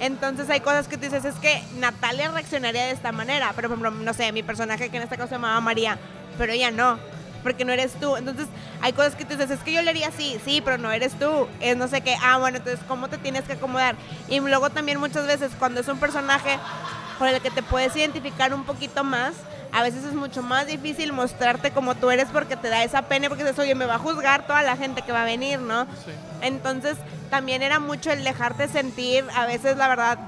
Entonces 0.00 0.50
hay 0.50 0.60
cosas 0.60 0.88
que 0.88 0.96
tú 0.96 1.04
dices, 1.04 1.24
es 1.24 1.36
que 1.36 1.62
Natalia 1.76 2.30
reaccionaría 2.30 2.86
de 2.86 2.90
esta 2.90 3.12
manera, 3.12 3.52
pero 3.54 3.68
por 3.68 3.78
ejemplo, 3.78 4.04
no 4.04 4.14
sé, 4.14 4.32
mi 4.32 4.42
personaje 4.42 4.90
que 4.90 4.96
en 4.96 5.04
este 5.04 5.16
caso 5.16 5.28
se 5.28 5.34
llamaba 5.36 5.60
María, 5.60 5.98
pero 6.38 6.52
ella 6.52 6.70
no, 6.70 6.98
porque 7.42 7.64
no 7.64 7.72
eres 7.72 7.92
tú. 7.94 8.16
Entonces 8.16 8.48
hay 8.80 8.92
cosas 8.92 9.14
que 9.14 9.24
tú 9.24 9.36
dices, 9.36 9.50
es 9.50 9.60
que 9.60 9.72
yo 9.72 9.80
le 9.80 9.90
haría 9.90 10.08
así, 10.08 10.40
sí, 10.44 10.60
pero 10.64 10.76
no 10.78 10.90
eres 10.90 11.18
tú. 11.18 11.46
Es 11.60 11.76
no 11.76 11.88
sé 11.88 12.00
qué, 12.00 12.16
ah, 12.20 12.38
bueno, 12.38 12.58
entonces 12.58 12.80
¿cómo 12.88 13.08
te 13.08 13.18
tienes 13.18 13.44
que 13.44 13.52
acomodar? 13.52 13.94
Y 14.28 14.40
luego 14.40 14.70
también 14.70 14.98
muchas 14.98 15.26
veces 15.26 15.52
cuando 15.58 15.80
es 15.80 15.88
un 15.88 15.98
personaje 15.98 16.58
con 17.22 17.28
el 17.28 17.40
que 17.40 17.52
te 17.52 17.62
puedes 17.62 17.94
identificar 17.94 18.52
un 18.52 18.64
poquito 18.64 19.04
más, 19.04 19.34
a 19.70 19.84
veces 19.84 20.02
es 20.02 20.12
mucho 20.12 20.42
más 20.42 20.66
difícil 20.66 21.12
mostrarte 21.12 21.70
como 21.70 21.94
tú 21.94 22.10
eres 22.10 22.26
porque 22.32 22.56
te 22.56 22.68
da 22.68 22.82
esa 22.82 23.02
pena, 23.02 23.28
porque 23.28 23.44
dices, 23.44 23.60
oye, 23.60 23.76
me 23.76 23.86
va 23.86 23.94
a 23.94 23.98
juzgar 23.98 24.44
toda 24.44 24.64
la 24.64 24.76
gente 24.76 25.02
que 25.02 25.12
va 25.12 25.22
a 25.22 25.24
venir, 25.24 25.60
¿no? 25.60 25.84
Sí. 25.84 26.10
Entonces 26.40 26.96
también 27.30 27.62
era 27.62 27.78
mucho 27.78 28.10
el 28.10 28.24
dejarte 28.24 28.66
sentir, 28.66 29.24
a 29.36 29.46
veces 29.46 29.76
la 29.76 29.86
verdad 29.86 30.18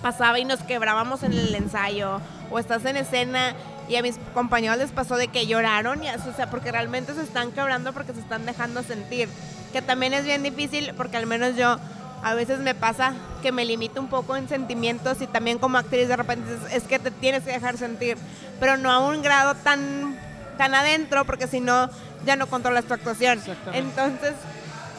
pasaba 0.00 0.38
y 0.38 0.44
nos 0.44 0.60
quebrábamos 0.60 1.24
en 1.24 1.32
el 1.32 1.52
ensayo 1.56 2.20
o 2.52 2.60
estás 2.60 2.84
en 2.84 2.96
escena 2.96 3.56
y 3.88 3.96
a 3.96 4.02
mis 4.02 4.16
compañeros 4.32 4.78
les 4.78 4.92
pasó 4.92 5.16
de 5.16 5.26
que 5.26 5.48
lloraron 5.48 6.04
y 6.04 6.08
o 6.08 6.36
sea, 6.36 6.48
porque 6.50 6.70
realmente 6.70 7.14
se 7.14 7.22
están 7.22 7.50
quebrando 7.50 7.92
porque 7.92 8.12
se 8.12 8.20
están 8.20 8.46
dejando 8.46 8.84
sentir, 8.84 9.28
que 9.72 9.82
también 9.82 10.14
es 10.14 10.24
bien 10.24 10.44
difícil 10.44 10.94
porque 10.96 11.16
al 11.16 11.26
menos 11.26 11.56
yo 11.56 11.80
a 12.22 12.34
veces 12.34 12.58
me 12.58 12.74
pasa 12.74 13.14
que 13.42 13.52
me 13.52 13.64
limito 13.64 14.00
un 14.00 14.08
poco 14.08 14.36
en 14.36 14.48
sentimientos 14.48 15.20
y 15.22 15.26
también 15.26 15.58
como 15.58 15.78
actriz 15.78 16.08
de 16.08 16.16
repente 16.16 16.52
es, 16.54 16.82
es 16.82 16.82
que 16.84 16.98
te 16.98 17.10
tienes 17.10 17.44
que 17.44 17.52
dejar 17.52 17.76
sentir, 17.78 18.18
pero 18.58 18.76
no 18.76 18.90
a 18.90 18.98
un 18.98 19.22
grado 19.22 19.54
tan 19.54 20.18
tan 20.58 20.74
adentro 20.74 21.24
porque 21.24 21.46
si 21.46 21.60
no 21.60 21.88
ya 22.26 22.36
no 22.36 22.46
controlas 22.46 22.84
tu 22.84 22.94
actuación. 22.94 23.40
Entonces 23.72 24.34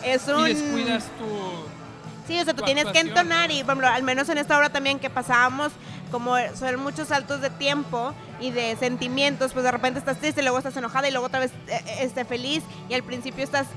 es 0.04 0.28
un 0.28 0.48
Y 0.48 0.54
descuidas 0.54 1.04
tu... 1.20 2.28
Sí, 2.28 2.40
o 2.40 2.46
sea, 2.46 2.54
tú 2.54 2.64
tienes 2.64 2.86
que 2.86 3.00
entonar 3.00 3.52
y, 3.52 3.64
por 3.64 3.74
ejemplo, 3.74 3.88
al 3.88 4.04
menos 4.04 4.30
en 4.30 4.38
esta 4.38 4.58
obra 4.58 4.70
también 4.70 5.00
que 5.00 5.10
pasábamos 5.10 5.72
como 6.12 6.36
son 6.56 6.80
muchos 6.80 7.08
saltos 7.08 7.42
de 7.42 7.50
tiempo 7.50 8.14
y 8.40 8.52
de 8.52 8.76
sentimientos, 8.76 9.54
pues 9.54 9.64
de 9.64 9.72
repente 9.72 10.00
estás 10.00 10.18
triste, 10.18 10.42
luego 10.42 10.58
estás 10.58 10.76
enojada 10.76 11.08
y 11.08 11.12
luego 11.12 11.28
otra 11.28 11.40
vez 11.40 11.52
eh, 11.68 11.82
este, 12.02 12.26
feliz 12.26 12.64
y 12.90 12.94
al 12.94 13.04
principio 13.04 13.44
estás 13.44 13.68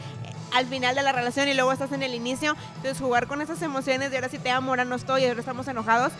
al 0.54 0.66
final 0.66 0.94
de 0.94 1.02
la 1.02 1.12
relación 1.12 1.48
y 1.48 1.54
luego 1.54 1.72
estás 1.72 1.92
en 1.92 2.02
el 2.02 2.14
inicio. 2.14 2.54
Entonces 2.76 2.98
jugar 3.00 3.26
con 3.26 3.40
esas 3.42 3.60
emociones 3.62 4.10
de 4.10 4.16
ahora 4.16 4.28
sí 4.28 4.38
te 4.38 4.50
amo, 4.50 4.70
ahora 4.70 4.84
no 4.84 4.94
estoy, 4.94 5.24
ahora 5.26 5.40
estamos 5.40 5.66
enojados. 5.68 6.12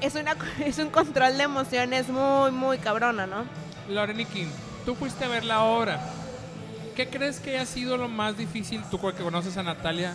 Es, 0.00 0.14
una, 0.16 0.34
es 0.64 0.78
un 0.78 0.90
control 0.90 1.36
de 1.38 1.44
emociones 1.44 2.08
muy, 2.08 2.50
muy 2.50 2.78
cabrona, 2.78 3.26
¿no? 3.26 3.44
Loreniki, 3.88 4.46
tú 4.84 4.94
fuiste 4.94 5.24
a 5.24 5.28
ver 5.28 5.44
la 5.44 5.62
obra. 5.62 6.00
¿Qué 6.96 7.08
crees 7.08 7.40
que 7.40 7.58
ha 7.58 7.64
sido 7.66 7.96
lo 7.96 8.08
más 8.08 8.36
difícil, 8.36 8.82
tú 8.90 9.00
que 9.00 9.22
conoces 9.22 9.56
a 9.56 9.62
Natalia? 9.62 10.14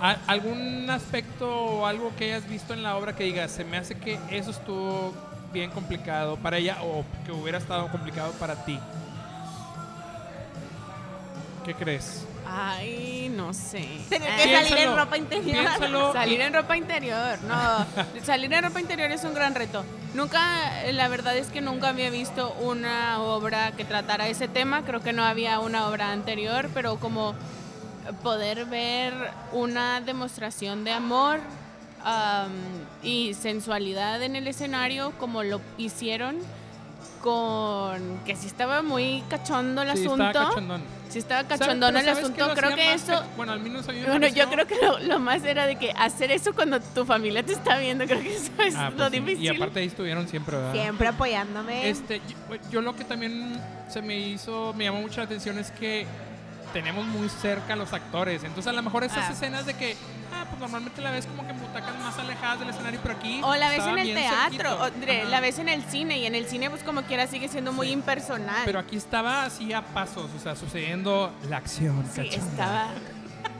¿A- 0.00 0.16
¿Algún 0.26 0.88
aspecto 0.90 1.48
o 1.50 1.86
algo 1.86 2.12
que 2.16 2.26
hayas 2.32 2.48
visto 2.48 2.72
en 2.74 2.82
la 2.82 2.96
obra 2.96 3.14
que 3.16 3.24
digas, 3.24 3.50
se 3.50 3.64
me 3.64 3.76
hace 3.78 3.96
que 3.96 4.18
eso 4.30 4.50
estuvo 4.50 5.12
bien 5.52 5.70
complicado 5.70 6.36
para 6.36 6.58
ella 6.58 6.78
o 6.82 7.04
que 7.26 7.32
hubiera 7.32 7.58
estado 7.58 7.88
complicado 7.88 8.32
para 8.32 8.64
ti? 8.64 8.78
¿Qué 11.64 11.74
crees? 11.74 12.24
Ay, 12.52 13.32
no 13.34 13.54
sé. 13.54 13.86
Tener 14.08 14.28
Eh, 14.28 14.36
que 14.42 14.54
salir 14.68 14.78
en 14.86 14.96
ropa 14.96 15.16
interior. 15.16 15.44
piénsalo. 15.64 16.12
Salir 16.12 16.40
en 16.40 16.52
ropa 16.52 16.76
interior, 16.76 17.38
no. 17.42 17.86
Salir 18.24 18.52
en 18.52 18.64
ropa 18.64 18.80
interior 18.80 19.10
es 19.12 19.22
un 19.24 19.34
gran 19.34 19.54
reto. 19.54 19.84
Nunca, 20.14 20.40
la 20.92 21.06
verdad 21.08 21.36
es 21.36 21.48
que 21.48 21.60
nunca 21.60 21.90
había 21.90 22.10
visto 22.10 22.52
una 22.60 23.20
obra 23.22 23.72
que 23.72 23.84
tratara 23.84 24.26
ese 24.28 24.48
tema. 24.48 24.82
Creo 24.84 25.00
que 25.00 25.12
no 25.12 25.24
había 25.24 25.60
una 25.60 25.86
obra 25.86 26.10
anterior, 26.10 26.68
pero 26.74 26.96
como 26.98 27.34
poder 28.24 28.64
ver 28.64 29.14
una 29.52 30.00
demostración 30.00 30.82
de 30.84 30.90
amor 30.92 31.38
am, 32.04 32.50
y 33.04 33.34
sensualidad 33.34 34.20
en 34.22 34.34
el 34.34 34.48
escenario 34.48 35.12
como 35.20 35.44
lo 35.44 35.60
hicieron 35.78 36.36
con 37.22 38.18
que 38.24 38.34
sí 38.36 38.46
estaba 38.46 38.82
muy 38.82 39.22
cachondo 39.28 39.82
el 39.82 39.96
Sí, 39.96 40.06
asunto. 40.06 40.50
Sí 41.10 41.18
estaba 41.18 41.42
¿Sabes- 41.42 41.58
cachondón 41.58 41.96
el 41.96 42.08
asunto. 42.08 42.50
Creo 42.54 42.74
que 42.74 42.94
eso 42.94 43.22
Bueno, 43.36 43.52
al 43.52 43.60
menos 43.60 43.84
bueno, 44.06 44.28
yo 44.28 44.48
creo 44.48 44.66
que 44.66 44.76
lo, 44.80 44.98
lo 45.00 45.18
más 45.18 45.44
era 45.44 45.66
de 45.66 45.76
que 45.76 45.90
hacer 45.96 46.30
eso 46.30 46.54
cuando 46.54 46.80
tu 46.80 47.04
familia 47.04 47.42
te 47.42 47.52
está 47.52 47.76
viendo, 47.78 48.06
creo 48.06 48.20
que 48.22 48.34
eso 48.36 48.50
es 48.64 48.74
Ah, 48.76 48.90
lo 48.90 48.96
pues 48.96 49.10
sí. 49.10 49.20
difícil. 49.20 49.44
Y 49.44 49.48
aparte 49.48 49.80
ahí 49.80 49.86
estuvieron 49.86 50.28
siempre, 50.28 50.56
¿verdad? 50.56 50.72
Siempre 50.72 51.08
apoyándome. 51.08 51.88
Este, 51.90 52.20
yo, 52.28 52.56
yo 52.70 52.80
lo 52.80 52.94
que 52.94 53.04
también 53.04 53.60
se 53.88 54.00
me 54.02 54.16
hizo, 54.18 54.72
me 54.74 54.84
llamó 54.84 55.00
mucho 55.02 55.18
la 55.18 55.24
atención 55.24 55.58
es 55.58 55.70
que 55.72 56.06
tenemos 56.72 57.04
muy 57.06 57.28
cerca 57.28 57.72
a 57.74 57.76
los 57.76 57.92
actores. 57.92 58.42
Entonces, 58.44 58.66
a 58.68 58.72
lo 58.72 58.82
mejor 58.82 59.04
esas 59.04 59.28
Ah. 59.28 59.32
escenas 59.32 59.66
de 59.66 59.74
que, 59.74 59.96
ah, 60.32 60.44
pues 60.48 60.60
normalmente 60.60 61.00
la 61.02 61.10
ves 61.10 61.26
como 61.26 61.44
que 61.44 61.50
en 61.52 61.60
butacas 61.60 61.98
más 62.00 62.18
alejadas 62.18 62.60
del 62.60 62.70
escenario, 62.70 63.00
pero 63.02 63.14
aquí. 63.16 63.40
o 63.42 63.54
la 63.54 63.68
ves 63.68 63.84
en 63.86 63.98
el 63.98 64.14
teatro, 64.14 64.78
o 64.82 64.90
la 65.30 65.40
ves 65.40 65.58
en 65.58 65.68
el 65.68 65.82
cine, 65.84 66.18
y 66.18 66.26
en 66.26 66.34
el 66.34 66.46
cine, 66.46 66.70
pues 66.70 66.82
como 66.82 67.02
quiera, 67.02 67.26
sigue 67.26 67.48
siendo 67.48 67.72
muy 67.72 67.90
impersonal. 67.90 68.62
Pero 68.64 68.78
aquí 68.78 68.96
estaba 68.96 69.44
así 69.44 69.72
a 69.72 69.82
pasos, 69.82 70.30
o 70.36 70.38
sea, 70.40 70.56
sucediendo 70.56 71.32
la 71.48 71.58
acción. 71.58 72.04
sí, 72.12 72.22
cachonda. 72.28 72.50
estaba 72.50 72.86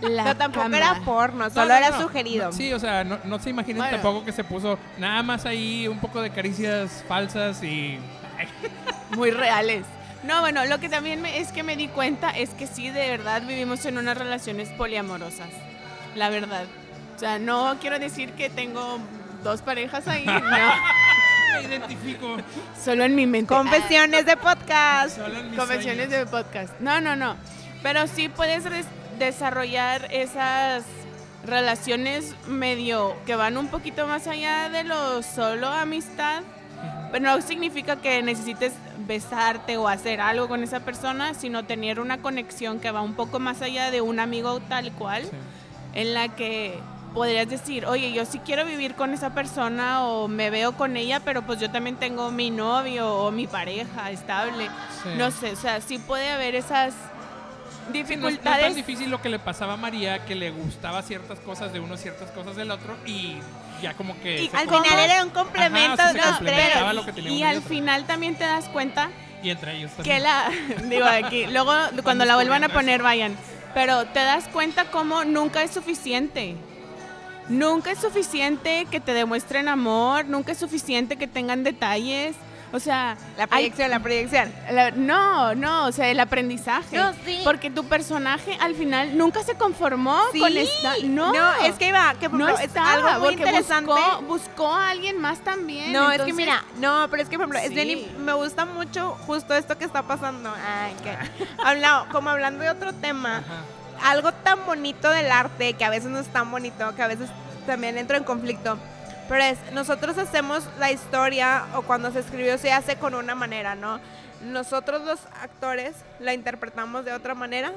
la 0.02 0.24
Pero 0.24 0.36
tampoco 0.36 0.62
cama. 0.64 0.76
era 0.78 0.94
porno, 1.04 1.44
No, 1.44 1.50
solo 1.50 1.68
no, 1.68 1.74
era 1.74 1.90
no. 1.90 2.00
sugerido. 2.02 2.52
Sí, 2.52 2.72
o 2.72 2.78
sea, 2.78 3.04
no, 3.04 3.18
no 3.24 3.38
se 3.38 3.50
imaginen 3.50 3.78
Bueno. 3.78 3.96
tampoco 3.98 4.24
que 4.24 4.32
se 4.32 4.44
puso 4.44 4.78
nada 4.98 5.22
más 5.22 5.44
ahí 5.46 5.86
un 5.88 5.98
poco 5.98 6.20
de 6.22 6.30
caricias 6.30 7.04
falsas 7.08 7.62
y. 7.62 7.98
muy 9.16 9.30
reales. 9.30 9.84
No, 10.22 10.40
bueno, 10.40 10.64
lo 10.66 10.78
que 10.80 10.88
también 10.88 11.22
me- 11.22 11.38
es 11.38 11.50
que 11.52 11.62
me 11.62 11.76
di 11.76 11.88
cuenta 11.88 12.30
es 12.30 12.50
que 12.50 12.66
sí, 12.66 12.90
de 12.90 13.08
verdad 13.08 13.42
vivimos 13.42 13.84
en 13.86 13.96
unas 13.98 14.16
relaciones 14.18 14.68
poliamorosas. 14.70 15.48
La 16.14 16.28
verdad. 16.28 16.64
O 17.16 17.18
sea, 17.18 17.38
no 17.38 17.76
quiero 17.80 17.98
decir 17.98 18.32
que 18.32 18.50
tengo 18.50 18.98
dos 19.42 19.62
parejas 19.62 20.06
ahí, 20.08 20.24
no. 20.26 20.40
Me 21.52 21.62
identifico. 21.62 22.36
Solo 22.82 23.04
en 23.04 23.14
mi 23.16 23.26
mente. 23.26 23.52
Confesiones 23.52 24.24
de 24.24 24.36
podcast. 24.36 25.16
Solo 25.16 25.38
en 25.38 25.50
mis 25.50 25.58
Convenciones 25.58 26.06
sueños. 26.08 26.30
de 26.30 26.30
podcast. 26.30 26.78
No, 26.80 27.00
no, 27.00 27.16
no. 27.16 27.36
Pero 27.82 28.06
sí 28.06 28.28
puedes 28.28 28.62
desarrollar 29.18 30.06
esas 30.12 30.84
relaciones 31.44 32.34
medio 32.46 33.16
que 33.26 33.34
van 33.34 33.56
un 33.56 33.68
poquito 33.68 34.06
más 34.06 34.26
allá 34.26 34.68
de 34.68 34.84
lo 34.84 35.22
solo 35.22 35.68
amistad. 35.68 36.42
Pero 37.12 37.24
no 37.24 37.40
significa 37.42 37.96
que 37.96 38.22
necesites 38.22 38.72
besarte 39.06 39.76
o 39.76 39.88
hacer 39.88 40.20
algo 40.20 40.46
con 40.48 40.62
esa 40.62 40.80
persona, 40.80 41.34
sino 41.34 41.64
tener 41.64 41.98
una 42.00 42.18
conexión 42.22 42.78
que 42.78 42.90
va 42.92 43.00
un 43.00 43.14
poco 43.14 43.40
más 43.40 43.62
allá 43.62 43.90
de 43.90 44.00
un 44.00 44.20
amigo 44.20 44.60
tal 44.60 44.92
cual, 44.92 45.24
Sí. 45.24 45.30
en 45.94 46.14
la 46.14 46.28
que 46.28 46.78
podrías 47.12 47.48
decir, 47.50 47.86
oye, 47.86 48.12
yo 48.12 48.24
sí 48.24 48.38
quiero 48.38 48.64
vivir 48.64 48.94
con 48.94 49.12
esa 49.12 49.34
persona 49.34 50.04
o 50.06 50.28
me 50.28 50.50
veo 50.50 50.72
con 50.76 50.96
ella, 50.96 51.18
pero 51.18 51.42
pues 51.42 51.58
yo 51.58 51.68
también 51.72 51.96
tengo 51.96 52.30
mi 52.30 52.50
novio 52.50 53.12
o 53.12 53.32
mi 53.32 53.48
pareja 53.48 54.12
estable. 54.12 54.68
Sí. 55.02 55.08
No 55.18 55.32
sé, 55.32 55.50
o 55.52 55.56
sea, 55.56 55.80
sí 55.80 55.98
puede 55.98 56.30
haber 56.30 56.54
esas 56.54 56.94
Sí, 56.94 57.98
no, 57.98 58.04
es- 58.04 58.18
no 58.20 58.28
es 58.28 58.34
dificultades. 58.34 58.66
tan 58.66 58.74
difícil 58.76 59.10
lo 59.10 59.20
que 59.20 59.28
le 59.28 59.40
pasaba 59.40 59.72
a 59.72 59.76
María, 59.76 60.24
que 60.24 60.36
le 60.36 60.52
gustaba 60.52 61.02
ciertas 61.02 61.40
cosas 61.40 61.72
de 61.72 61.80
uno, 61.80 61.96
ciertas 61.96 62.30
cosas 62.30 62.54
del 62.54 62.70
otro, 62.70 62.94
y 63.04 63.38
ya 63.80 63.94
como 63.94 64.18
que... 64.20 64.44
Y 64.44 64.50
Al 64.52 64.68
final 64.68 64.98
era 64.98 65.24
un 65.24 65.30
complemento 65.30 66.02
Ajá, 66.02 66.10
o 66.10 66.12
sea, 66.12 66.12
de 66.12 66.20
se 66.20 66.26
los 66.26 66.36
complementaba 66.36 66.90
tres. 66.90 66.94
lo 66.94 67.04
que 67.06 67.12
tenía 67.12 67.30
y 67.32 67.42
al 67.42 67.56
otro. 67.58 67.68
final 67.68 68.04
también 68.06 68.34
te 68.36 68.44
das 68.44 68.68
cuenta 68.68 69.10
Y 69.42 69.50
entre 69.50 69.76
ellos 69.76 69.90
que 70.02 70.18
la 70.20 70.50
digo 70.84 71.06
aquí, 71.06 71.46
luego 71.46 71.72
cuando 72.02 72.24
la 72.24 72.34
vuelvan 72.34 72.64
a 72.64 72.68
poner 72.68 73.02
vayan, 73.02 73.36
pero 73.74 74.04
te 74.06 74.20
das 74.20 74.48
cuenta 74.48 74.90
cómo 74.90 75.24
nunca 75.24 75.62
es 75.62 75.70
suficiente. 75.70 76.56
Nunca 77.48 77.90
es 77.90 77.98
suficiente 77.98 78.86
que 78.90 79.00
te 79.00 79.12
demuestren 79.12 79.68
amor, 79.68 80.26
nunca 80.26 80.52
es 80.52 80.58
suficiente 80.58 81.16
que 81.16 81.26
tengan 81.26 81.64
detalles. 81.64 82.36
O 82.72 82.78
sea, 82.78 83.16
La 83.36 83.44
hay- 83.44 83.48
proyección, 83.48 83.90
la 83.90 83.98
proyección. 84.00 84.52
la- 84.70 84.90
no, 84.92 85.54
no, 85.56 85.86
o 85.86 85.92
sea, 85.92 86.08
el 86.08 86.20
aprendizaje. 86.20 86.96
No, 86.96 87.12
sí. 87.24 87.40
Porque 87.42 87.68
tu 87.70 87.84
personaje 87.84 88.56
al 88.60 88.74
final 88.76 89.18
nunca 89.18 89.42
se 89.42 89.54
conformó 89.54 90.16
con 90.38 90.56
esta. 90.56 90.94
No, 91.04 91.32
es 91.64 91.74
que 91.74 91.88
iba, 91.88 92.14
que 92.14 92.30
por 92.30 92.38
no 92.38 92.44
ejemplo, 92.46 92.62
es 92.64 92.68
estaba, 92.68 92.92
algo 92.92 93.08
muy 93.26 93.28
porque 93.36 93.42
interesante. 93.48 93.90
Buscó, 93.90 94.22
buscó 94.22 94.72
a 94.74 94.90
alguien 94.90 95.20
más 95.20 95.40
también. 95.40 95.92
No, 95.92 96.12
es 96.12 96.22
que 96.22 96.32
mira, 96.32 96.62
no, 96.78 97.08
pero 97.10 97.22
es 97.24 97.28
que 97.28 97.38
por 97.38 97.54
ejemplo, 97.56 97.82
Sí. 97.82 98.08
im- 98.14 98.18
me 98.18 98.32
gusta 98.34 98.64
mucho 98.64 99.16
justo 99.26 99.52
esto 99.54 99.76
que 99.76 99.84
está 99.84 100.02
pasando. 100.04 100.52
Ay, 100.64 100.94
que 101.02 101.10
habla- 101.64 102.06
como 102.12 102.30
hablando 102.30 102.62
de 102.62 102.70
otro 102.70 102.92
tema, 102.92 103.38
Ajá. 103.38 104.10
algo 104.12 104.30
tan 104.32 104.64
bonito 104.64 105.10
del 105.10 105.30
arte 105.32 105.72
que 105.74 105.84
a 105.84 105.90
veces 105.90 106.08
no 106.10 106.20
es 106.20 106.28
tan 106.28 106.48
bonito, 106.52 106.94
que 106.94 107.02
a 107.02 107.08
veces 107.08 107.28
también 107.66 107.98
entro 107.98 108.16
en 108.16 108.22
conflicto. 108.24 108.78
Pero 109.30 109.44
es, 109.44 109.58
nosotros 109.72 110.18
hacemos 110.18 110.64
la 110.78 110.90
historia 110.90 111.64
o 111.74 111.82
cuando 111.82 112.10
se 112.12 112.18
escribió 112.18 112.58
se 112.58 112.72
hace 112.72 112.96
con 112.96 113.14
una 113.14 113.34
manera, 113.34 113.74
¿no? 113.76 114.00
Nosotros 114.42 115.02
los 115.02 115.20
actores 115.40 115.94
la 116.18 116.34
interpretamos 116.34 117.04
de 117.04 117.12
otra 117.12 117.34
manera 117.34 117.72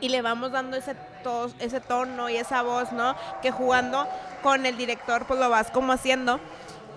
y 0.00 0.08
le 0.08 0.22
vamos 0.22 0.50
dando 0.50 0.76
ese, 0.76 0.96
to- 1.22 1.52
ese 1.60 1.80
tono 1.80 2.28
y 2.28 2.36
esa 2.36 2.62
voz, 2.62 2.90
¿no? 2.92 3.14
Que 3.42 3.52
jugando 3.52 4.08
con 4.42 4.66
el 4.66 4.76
director 4.76 5.24
pues 5.26 5.38
lo 5.38 5.48
vas 5.48 5.70
como 5.70 5.92
haciendo. 5.92 6.40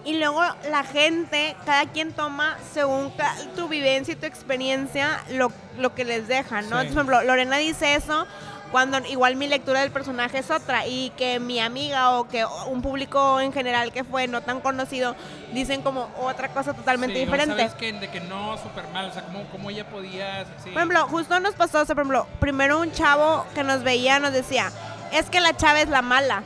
Y 0.04 0.18
luego 0.18 0.42
la 0.72 0.84
gente, 0.84 1.56
cada 1.66 1.86
quien 1.86 2.14
toma 2.14 2.58
según 2.74 3.14
tu 3.56 3.68
vivencia 3.68 4.14
y 4.14 4.16
tu 4.18 4.26
experiencia 4.26 5.22
lo, 5.30 5.52
lo 5.78 5.94
que 5.94 6.06
les 6.06 6.28
deja, 6.28 6.64
¿no? 6.64 6.82
Sí. 6.82 6.88
Por 6.88 6.94
ejemplo, 6.94 7.24
Lorena 7.24 7.58
dice 7.58 7.94
eso 7.96 8.26
cuando 8.72 9.00
igual 9.08 9.36
mi 9.38 9.48
lectura 9.48 9.80
del 9.82 9.92
personaje 9.92 10.40
es 10.40 10.52
otra 10.52 10.86
y 10.88 11.12
que 11.18 11.40
mi 11.40 11.60
amiga 11.60 12.12
o 12.12 12.28
que 12.28 12.46
un 12.68 12.82
público 12.82 13.40
en 13.40 13.54
general 13.54 13.92
que 13.94 14.04
fue 14.04 14.28
no 14.28 14.42
tan 14.42 14.60
conocido 14.60 15.16
dicen 15.54 15.82
como 15.82 16.10
otra 16.20 16.50
cosa 16.50 16.74
totalmente 16.74 17.16
Sí, 17.20 17.26
diferente. 17.26 17.56
sabes 17.56 17.74
que, 17.76 17.94
de 17.94 18.10
que 18.10 18.20
no, 18.20 18.58
súper 18.58 18.88
mal, 18.90 19.06
o 19.10 19.14
sea, 19.14 19.24
cómo, 19.24 19.44
cómo 19.52 19.70
ella 19.70 19.86
podía... 19.90 20.44
sí. 20.64 20.70
Por 20.72 20.74
ejemplo, 20.80 21.08
justo 21.08 21.40
nos 21.40 21.56
pasó, 21.56 21.82
o 21.82 21.86
sea, 21.86 21.96
por 21.96 22.04
ejemplo, 22.04 22.28
primero 22.40 22.80
un 22.80 22.92
chavo 22.92 23.46
que 23.56 23.64
nos 23.64 23.84
veía 23.84 24.20
nos 24.20 24.34
decía, 24.34 24.72
es 25.14 25.30
que 25.30 25.40
la 25.40 25.56
chava 25.56 25.80
es 25.80 25.90
la 25.90 26.02
mala. 26.02 26.44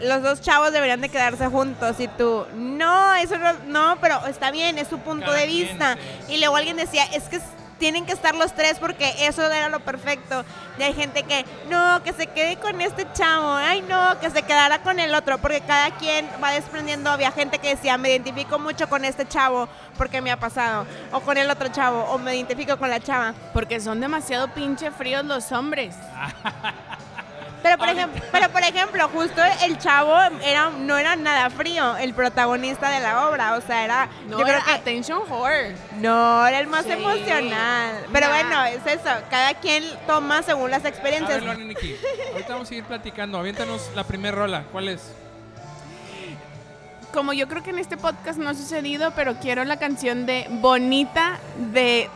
Los 0.00 0.22
dos 0.22 0.40
chavos 0.40 0.72
deberían 0.72 1.02
de 1.02 1.10
quedarse 1.10 1.46
juntos 1.48 2.00
y 2.00 2.08
tú, 2.08 2.46
no, 2.54 3.14
eso 3.16 3.36
no, 3.36 3.52
no, 3.66 3.98
pero 4.00 4.24
está 4.28 4.50
bien, 4.50 4.78
es 4.78 4.88
su 4.88 4.98
punto 5.00 5.26
Cada 5.26 5.38
de 5.38 5.46
vista. 5.46 5.98
Y 6.28 6.38
luego 6.38 6.56
alguien 6.56 6.76
decía, 6.78 7.04
es 7.12 7.24
que 7.24 7.36
s- 7.36 7.44
tienen 7.80 8.04
que 8.06 8.12
estar 8.12 8.36
los 8.36 8.54
tres 8.54 8.78
porque 8.78 9.12
eso 9.26 9.44
era 9.44 9.68
lo 9.68 9.80
perfecto. 9.80 10.44
Y 10.78 10.82
hay 10.82 10.92
gente 10.92 11.24
que, 11.24 11.44
no, 11.68 12.00
que 12.04 12.12
se 12.12 12.28
quede 12.28 12.56
con 12.58 12.80
este 12.80 13.06
chavo, 13.12 13.54
ay 13.54 13.82
no, 13.82 14.20
que 14.20 14.30
se 14.30 14.42
quedara 14.42 14.82
con 14.82 15.00
el 15.00 15.12
otro, 15.14 15.38
porque 15.38 15.62
cada 15.62 15.90
quien 15.92 16.28
va 16.42 16.52
desprendiendo. 16.52 17.10
Había 17.10 17.32
gente 17.32 17.58
que 17.58 17.70
decía, 17.70 17.98
me 17.98 18.10
identifico 18.10 18.58
mucho 18.58 18.88
con 18.88 19.04
este 19.04 19.26
chavo 19.26 19.68
porque 19.96 20.20
me 20.20 20.30
ha 20.30 20.38
pasado, 20.38 20.86
o 21.10 21.20
con 21.20 21.36
el 21.38 21.50
otro 21.50 21.68
chavo, 21.68 22.02
o 22.04 22.18
me 22.18 22.36
identifico 22.36 22.76
con 22.76 22.90
la 22.90 23.00
chava. 23.00 23.34
Porque 23.52 23.80
son 23.80 24.00
demasiado 24.00 24.48
pinche 24.48 24.90
fríos 24.90 25.24
los 25.24 25.50
hombres. 25.50 25.96
Pero 27.62 27.76
por, 27.76 27.88
ejemplo, 27.88 28.22
pero 28.32 28.48
por 28.50 28.62
ejemplo, 28.62 29.08
justo 29.08 29.42
el 29.64 29.78
chavo 29.78 30.16
era, 30.42 30.70
no 30.70 30.96
era 30.96 31.14
nada 31.16 31.50
frío, 31.50 31.96
el 31.98 32.14
protagonista 32.14 32.88
de 32.90 33.00
la 33.00 33.28
obra, 33.28 33.54
o 33.54 33.60
sea, 33.60 33.84
era, 33.84 34.08
No 34.28 34.38
yo 34.38 34.44
creo 34.44 34.56
era 34.56 34.64
que 34.64 34.70
attention 34.72 35.22
whore. 35.28 35.76
no, 35.96 36.46
era 36.46 36.58
el 36.58 36.66
más 36.68 36.84
Sí. 36.86 36.92
emocional. 36.92 38.06
Pero 38.12 38.28
Nah. 38.28 38.32
bueno, 38.34 38.64
es 38.64 38.86
eso, 38.86 39.10
cada 39.30 39.54
quien 39.54 39.84
toma 40.06 40.42
según 40.42 40.70
las 40.70 40.84
A 40.84 40.88
experiencias. 40.88 41.34
ver, 41.40 41.42
Lorena 41.44 41.64
Niki, 41.66 41.96
ahorita 42.32 42.52
vamos 42.52 42.66
a 42.66 42.70
seguir 42.70 42.84
platicando. 42.84 43.38
Aviéntanos 43.38 43.90
la 43.94 44.04
primera 44.04 44.34
rola. 44.36 44.64
¿Cuál 44.72 44.88
es? 44.88 45.12
Como 47.12 47.32
yo 47.32 47.48
creo 47.48 47.62
que 47.62 47.70
en 47.70 47.78
este 47.80 47.96
podcast 47.96 48.38
no 48.38 48.48
ha 48.48 48.54
sucedido, 48.54 49.10
pero 49.16 49.34
quiero 49.36 49.64
la 49.64 49.78
canción 49.78 50.26
de 50.26 50.46
Bonita 50.48 51.38
de 51.56 52.08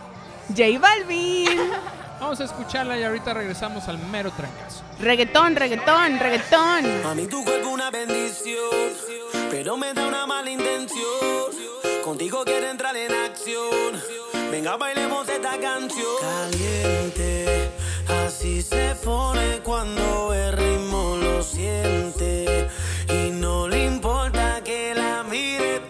J 0.57 0.79
Balvin. 0.79 1.49
Vamos 2.25 2.41
a 2.41 2.45
escucharla 2.45 2.99
y 2.99 3.03
ahorita 3.03 3.35
regresamos 3.35 3.87
al 3.87 3.99
mero 3.99 4.31
trancazo. 4.31 4.83
Reggaetón, 4.99 5.57
reggaetón, 5.57 6.19
reggaetón. 6.19 7.07
A 7.07 7.15
mí 7.15 7.27
tu 7.27 7.45
cuerpo 7.45 7.69
una 7.69 7.91
bendición, 7.91 8.71
pero 9.51 9.77
me 9.77 9.93
da 9.93 10.07
una 10.07 10.27
mala 10.27 10.49
intención. 10.49 11.05
Contigo 12.03 12.43
quiero 12.47 12.71
entrar 12.71 12.97
en 12.97 13.13
acción. 13.13 14.01
Venga, 14.51 14.79
bailemos 14.79 15.29
esta 15.29 15.61
canción. 15.61 16.17
Caliente, 16.23 17.71
así 18.27 18.63
se 18.63 18.95
pone 19.05 19.61
cuando 19.63 20.33
el 20.33 20.57
ritmo 20.57 21.19
lo 21.19 21.43
siente. 21.43 22.71
Y 23.07 23.33
no 23.33 23.69
le 23.69 23.85
importa 23.85 24.63
que 24.65 24.95
la 24.95 25.23
mire 25.25 25.81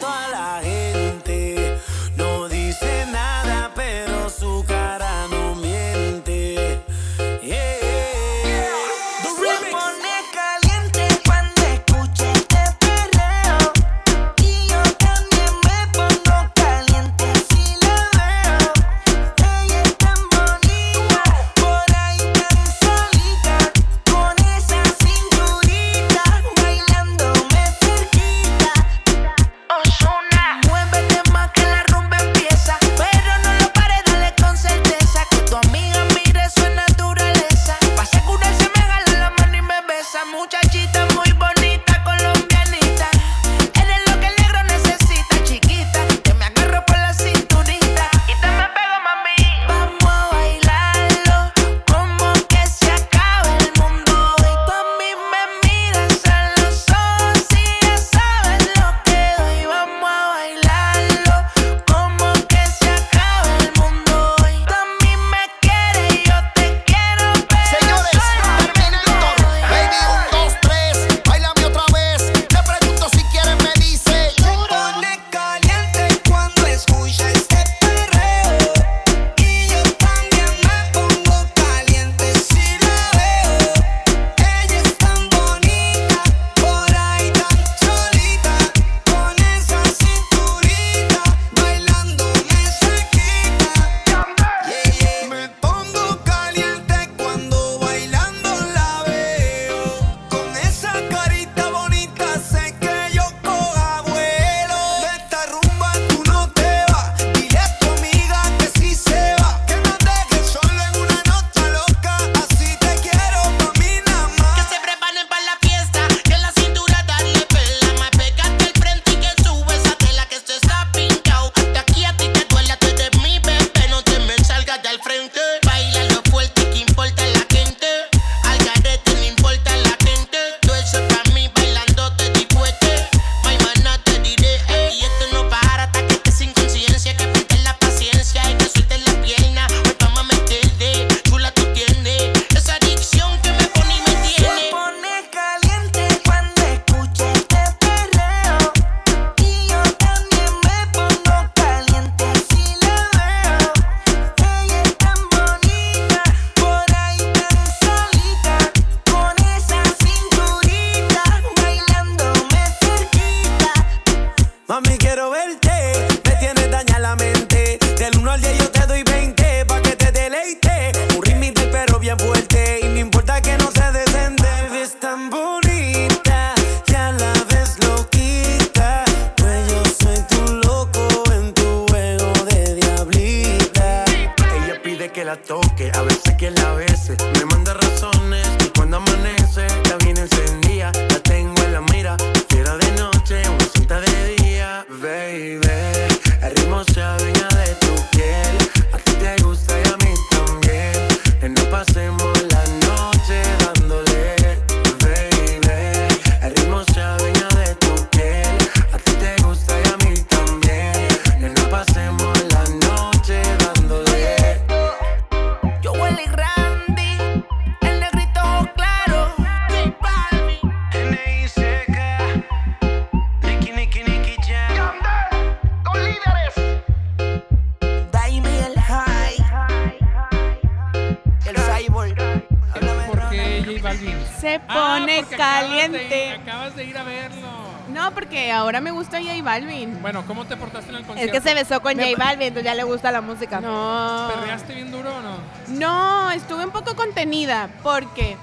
J 239.26 239.42
Balvin. 239.42 240.00
Bueno, 240.02 240.24
¿cómo 240.26 240.44
te 240.44 240.56
portaste 240.56 240.90
en 240.90 240.96
el 240.96 241.04
concierto? 241.04 241.36
Es 241.36 241.42
que 241.42 241.48
se 241.48 241.54
besó 241.54 241.80
con 241.80 241.96
me... 241.96 242.12
J 242.12 242.24
Balvin, 242.24 242.48
entonces 242.48 242.64
ya 242.64 242.74
le 242.74 242.84
gusta 242.84 243.10
la 243.10 243.20
música. 243.20 243.60
No. 243.60 244.30
¿Perreaste 244.34 244.74
bien 244.74 244.90
duro 244.90 245.10
o 245.16 245.22
no? 245.22 245.36
No, 245.68 246.30
estuve 246.30 246.64
un 246.64 246.70
poco 246.70 246.94
contenida 246.96 247.68
porque 247.82 248.36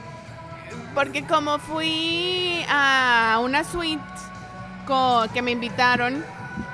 porque 0.93 1.23
como 1.25 1.59
fui 1.59 2.65
a 2.69 3.39
una 3.41 3.63
suite 3.63 4.03
que 5.33 5.41
me 5.41 5.51
invitaron. 5.51 6.25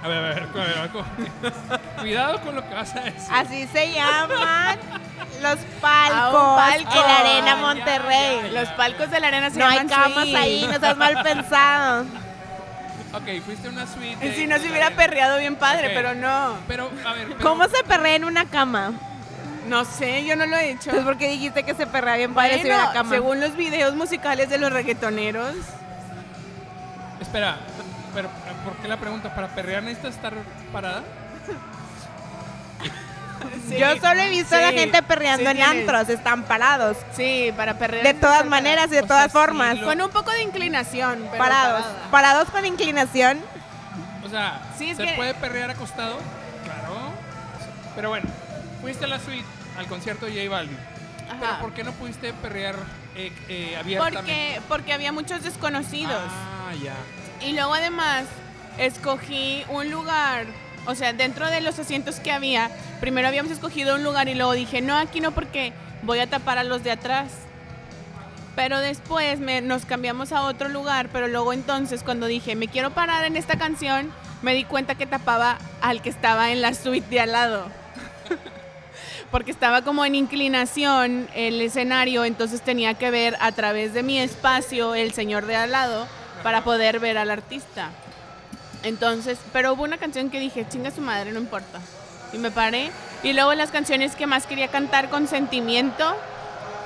A 0.03 0.07
ver, 0.07 0.17
a 0.17 0.21
ver, 0.21 0.43
a 0.43 0.45
ver, 0.53 0.77
a 0.77 0.81
ver. 0.81 1.53
cuidado 1.99 2.41
con 2.41 2.55
lo 2.55 2.67
que 2.67 2.73
vas 2.73 2.95
a 2.95 3.01
decir. 3.01 3.29
Así 3.31 3.67
se 3.67 3.93
llaman 3.93 4.79
los 5.41 5.57
palcos 5.79 6.55
palco. 6.55 6.93
en 6.93 7.01
la 7.01 7.19
Arena 7.19 7.55
Monterrey. 7.57 8.51
Los 8.51 8.69
palcos 8.69 9.11
de 9.11 9.19
la 9.19 9.27
Arena 9.27 9.49
se 9.49 9.59
no 9.59 9.65
No 9.65 9.71
hay 9.71 9.87
camas 9.87 10.27
ahí, 10.35 10.65
no 10.67 10.73
estás 10.73 10.97
mal 10.97 11.21
pensado. 11.21 12.05
Ok, 13.17 13.43
fuiste 13.43 13.69
una 13.69 13.87
suite. 13.87 14.35
Si 14.35 14.45
no 14.45 14.57
se 14.59 14.69
hubiera 14.69 14.91
perreado 14.91 15.39
bien 15.39 15.55
padre, 15.55 15.91
pero 15.93 16.13
no. 16.13 16.57
Pero, 16.67 16.89
a 17.05 17.13
ver. 17.13 17.27
Pero... 17.29 17.39
¿Cómo 17.39 17.67
se 17.67 17.83
perrea 17.83 18.15
en 18.15 18.25
una 18.25 18.45
cama? 18.45 18.93
No 19.67 19.83
sé, 19.85 20.23
yo 20.25 20.35
no 20.35 20.45
lo 20.45 20.55
he 20.55 20.71
hecho. 20.71 20.91
Pues, 20.91 20.97
Entonces, 20.97 21.05
¿por 21.05 21.17
qué 21.17 21.29
dijiste 21.29 21.63
que 21.63 21.73
se 21.73 21.87
perrea 21.87 22.15
bien 22.15 22.33
padre 22.33 22.57
bueno, 22.57 22.69
en 22.69 22.81
una 22.81 22.93
cama? 22.93 23.09
Según 23.09 23.39
los 23.39 23.55
videos 23.55 23.95
musicales 23.95 24.49
de 24.49 24.59
los 24.59 24.71
reggaetoneros. 24.71 25.55
Espera, 27.19 27.57
pero, 28.13 28.29
¿por 28.63 28.75
qué 28.77 28.87
la 28.87 28.97
pregunta? 28.97 29.33
¿Para 29.33 29.47
perrear 29.47 29.83
necesitas 29.83 30.15
estar 30.15 30.33
parada? 30.71 31.03
Sí, 33.69 33.77
Yo 33.77 33.97
solo 33.97 34.21
he 34.21 34.29
visto 34.29 34.55
a 34.55 34.59
la 34.61 34.71
gente 34.71 35.03
perreando 35.03 35.43
sí 35.43 35.49
en 35.51 35.57
tienes. 35.57 35.77
antros, 35.89 36.09
están 36.09 36.43
parados. 36.43 36.97
Sí, 37.15 37.51
para 37.57 37.77
perrear. 37.77 38.03
De 38.05 38.13
todas 38.13 38.37
Para- 38.39 38.49
maneras 38.49 38.87
y 38.87 38.91
de 38.95 39.01
O 39.01 39.07
todas 39.07 39.23
sea, 39.31 39.41
sí, 39.41 39.45
formas. 39.47 39.77
lo- 39.79 39.87
Con 39.87 40.01
un 40.01 40.09
poco 40.09 40.31
de 40.31 40.41
inclinación. 40.43 41.19
pero 41.31 41.37
Parados. 41.43 41.81
parada. 41.83 42.11
Parados 42.11 42.49
con 42.49 42.65
inclinación. 42.65 43.39
O 44.25 44.29
sea, 44.29 44.61
¿se 44.77 44.95
que- 44.95 45.13
puede 45.15 45.33
perrear 45.35 45.69
acostado? 45.71 46.17
Claro. 46.63 47.11
Pero 47.95 48.09
bueno, 48.09 48.29
fuiste 48.81 49.05
a 49.05 49.07
la 49.07 49.19
suite, 49.19 49.45
al 49.77 49.87
concierto 49.87 50.25
de 50.25 50.33
J 50.33 50.49
Balvin. 50.49 50.77
Pero 51.39 51.45
Ajá. 51.51 51.59
¿por 51.61 51.73
qué 51.73 51.83
no 51.83 51.91
pudiste 51.91 52.31
perrear 52.33 52.75
eh, 53.15 53.31
eh, 53.49 53.75
abiertamente? 53.77 54.17
Porque, 54.21 54.61
porque 54.69 54.93
había 54.93 55.11
muchos 55.11 55.43
desconocidos. 55.43 56.13
Ah, 56.15 56.73
ya. 56.81 56.93
Y 57.45 57.53
luego 57.53 57.73
además 57.73 58.25
escogí 58.77 59.65
un 59.69 59.89
lugar, 59.91 60.45
o 60.87 60.95
sea, 60.95 61.13
dentro 61.13 61.49
de 61.49 61.61
los 61.61 61.77
asientos 61.77 62.19
que 62.19 62.31
había, 62.31 62.71
primero 62.99 63.27
habíamos 63.27 63.51
escogido 63.51 63.95
un 63.95 64.03
lugar 64.03 64.27
y 64.29 64.35
luego 64.35 64.53
dije, 64.53 64.81
no, 64.81 64.97
aquí 64.97 65.19
no 65.19 65.31
porque 65.31 65.73
voy 66.01 66.19
a 66.19 66.27
tapar 66.27 66.57
a 66.57 66.63
los 66.63 66.83
de 66.83 66.91
atrás. 66.91 67.27
Pero 68.55 68.79
después 68.79 69.39
me- 69.39 69.61
nos 69.61 69.85
cambiamos 69.85 70.31
a 70.31 70.43
otro 70.43 70.69
lugar, 70.69 71.09
pero 71.11 71.27
luego 71.27 71.53
entonces 71.53 72.01
cuando 72.03 72.25
dije, 72.25 72.55
me 72.55 72.67
quiero 72.67 72.89
parar 72.91 73.25
en 73.25 73.35
esta 73.37 73.57
canción, 73.57 74.11
me 74.41 74.53
di 74.55 74.63
cuenta 74.63 74.95
que 74.95 75.05
tapaba 75.05 75.59
al 75.81 76.01
que 76.01 76.09
estaba 76.09 76.51
en 76.51 76.61
la 76.61 76.73
suite 76.73 77.07
de 77.09 77.19
al 77.19 77.33
lado. 77.33 77.65
Porque 79.31 79.51
estaba 79.51 79.81
como 79.81 80.05
en 80.05 80.15
inclinación 80.15 81.27
el 81.35 81.61
escenario, 81.61 82.23
entonces 82.23 82.61
tenía 82.61 82.93
que 82.93 83.11
ver 83.11 83.35
a 83.41 83.51
través 83.51 83.93
de 83.93 84.01
mi 84.01 84.17
espacio 84.19 84.95
el 84.95 85.11
señor 85.13 85.45
de 85.45 85.55
al 85.57 85.71
lado 85.71 86.07
para 86.43 86.63
poder 86.63 86.99
ver 86.99 87.17
al 87.17 87.29
artista. 87.29 87.89
Entonces, 88.83 89.37
pero 89.51 89.73
hubo 89.73 89.83
una 89.83 89.97
canción 89.97 90.29
que 90.29 90.39
dije, 90.39 90.65
chinga 90.69 90.91
su 90.91 91.01
madre, 91.01 91.31
no 91.31 91.39
importa. 91.39 91.79
Y 92.33 92.37
me 92.37 92.51
paré. 92.51 92.91
Y 93.23 93.33
luego 93.33 93.53
las 93.53 93.71
canciones 93.71 94.15
que 94.15 94.27
más 94.27 94.45
quería 94.45 94.67
cantar 94.67 95.09
con 95.09 95.27
sentimiento, 95.27 96.15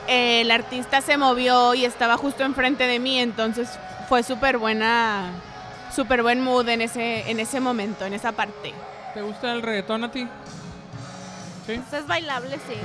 eh, 0.07 0.41
el 0.41 0.51
artista 0.51 1.01
se 1.01 1.17
movió 1.17 1.73
y 1.73 1.85
estaba 1.85 2.17
justo 2.17 2.43
enfrente 2.43 2.87
de 2.87 2.99
mí, 2.99 3.19
entonces 3.19 3.69
fue 4.07 4.23
súper 4.23 4.57
buena, 4.57 5.31
súper 5.93 6.23
buen 6.23 6.41
mood 6.41 6.67
en 6.69 6.81
ese, 6.81 7.29
en 7.29 7.39
ese 7.39 7.59
momento, 7.59 8.05
en 8.05 8.13
esa 8.13 8.31
parte. 8.31 8.73
¿Te 9.13 9.21
gusta 9.21 9.51
el 9.51 9.61
reggaetón 9.61 10.05
a 10.05 10.11
ti? 10.11 10.27
¿Sí? 11.67 11.73
Eso 11.73 11.97
es 11.97 12.07
bailable, 12.07 12.55
sí. 12.67 12.75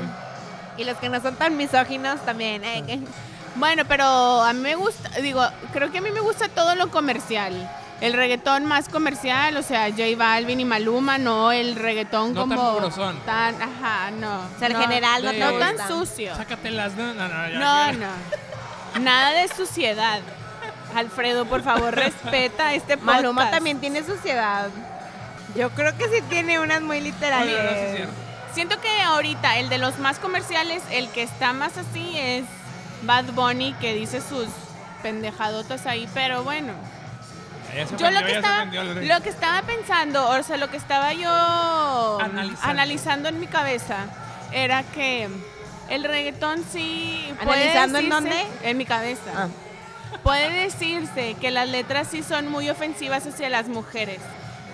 Y 0.77 0.85
los 0.85 0.97
que 0.99 1.09
no 1.09 1.21
son 1.23 1.37
tan 1.37 1.57
misóginos 1.57 2.21
también. 2.25 2.65
eh, 2.65 3.01
Bueno, 3.55 3.85
pero 3.89 4.05
a 4.43 4.53
mí 4.53 4.61
me 4.61 4.75
gusta, 4.75 5.09
digo, 5.21 5.43
creo 5.73 5.91
que 5.91 5.99
a 5.99 6.01
mí 6.03 6.11
me 6.11 6.21
gusta 6.21 6.47
todo 6.51 6.75
lo 6.75 6.91
comercial. 6.91 7.55
El 8.01 8.13
reggaetón 8.13 8.67
más 8.67 8.89
comercial, 8.91 9.57
o 9.57 9.63
sea, 9.63 9.89
J 9.91 10.03
Balvin 10.19 10.61
y 10.61 10.65
Maluma, 10.67 11.17
no 11.17 11.51
el 11.51 11.77
reggaetón 11.77 12.35
No 12.35 12.47
tan 12.47 12.57
como 12.59 12.73
mugrosón. 12.73 13.19
tan, 13.25 13.55
ajá, 13.61 14.11
no. 14.11 14.43
Ser 14.59 14.73
no, 14.75 14.81
general 14.81 15.25
no 15.25 15.33
no 15.33 15.51
gusta. 15.53 15.75
tan 15.77 15.89
sucio. 15.89 16.37
Sácatelas. 16.37 16.93
No, 16.95 17.15
no, 17.15 17.27
no. 17.29 17.49
ya, 17.49 17.59
No, 17.59 17.93
ya. 17.93 17.93
no. 17.93 19.01
Nada 19.01 19.31
de 19.31 19.49
suciedad. 19.49 20.21
Alfredo, 20.95 21.47
por 21.47 21.63
favor, 21.63 21.95
respeta 21.95 22.75
este 22.75 22.97
podcast. 22.99 23.17
Maluma 23.17 23.51
también 23.51 23.79
tiene 23.81 24.03
suciedad. 24.03 24.69
Yo 25.55 25.71
creo 25.71 25.97
que 25.97 26.05
sí 26.09 26.23
tiene 26.29 26.61
unas 26.61 26.83
muy 26.83 26.99
Oye, 26.99 27.07
literales. 27.13 27.99
no, 28.01 28.05
sí. 28.07 28.11
Siento 28.53 28.79
que 28.81 29.03
ahorita 29.03 29.59
el 29.59 29.69
de 29.71 29.79
los 29.79 29.99
más 29.99 30.19
comerciales, 30.19 30.83
el 30.91 31.09
que 31.11 31.23
está 31.23 31.53
más 31.55 31.79
así 31.79 32.19
es 32.19 32.45
Bad 33.03 33.25
Bunny, 33.33 33.73
que 33.81 33.95
dice 33.95 34.21
sus 34.21 34.49
pendejadotas 35.03 35.87
ahí, 35.87 36.07
pero 36.13 36.43
bueno. 36.45 36.73
Yo 37.99 38.11
lo 38.11 38.25
que, 38.25 38.33
estaba, 38.33 38.65
lo 38.65 39.21
que 39.23 39.29
pensando, 39.63 40.29
o 40.31 40.43
sea, 40.43 40.57
lo 40.57 40.71
que 40.71 40.77
estaba 40.77 41.13
yo 41.13 42.19
Analizando. 42.21 42.71
analizando 42.71 43.29
en 43.29 43.41
mi 43.41 43.47
cabeza 43.47 43.97
era 44.53 44.83
que 44.83 45.29
el 45.89 46.05
reggaetón 46.05 46.65
sí 46.73 47.33
puede 47.45 47.71
¿Analizando 47.71 47.99
en 47.99 48.05
decirse- 48.07 48.15
dónde? 48.15 48.47
En 48.63 48.77
mi 48.79 48.85
cabeza. 48.87 49.31
Ah. 49.37 49.49
Puede 50.23 50.51
decirse 50.51 51.35
que 51.41 51.51
las 51.51 51.69
letras 51.69 52.09
sí 52.11 52.23
son 52.23 52.49
muy 52.51 52.71
ofensivas 52.71 53.27
hacia 53.27 53.49
las 53.51 53.69
mujeres, 53.69 54.19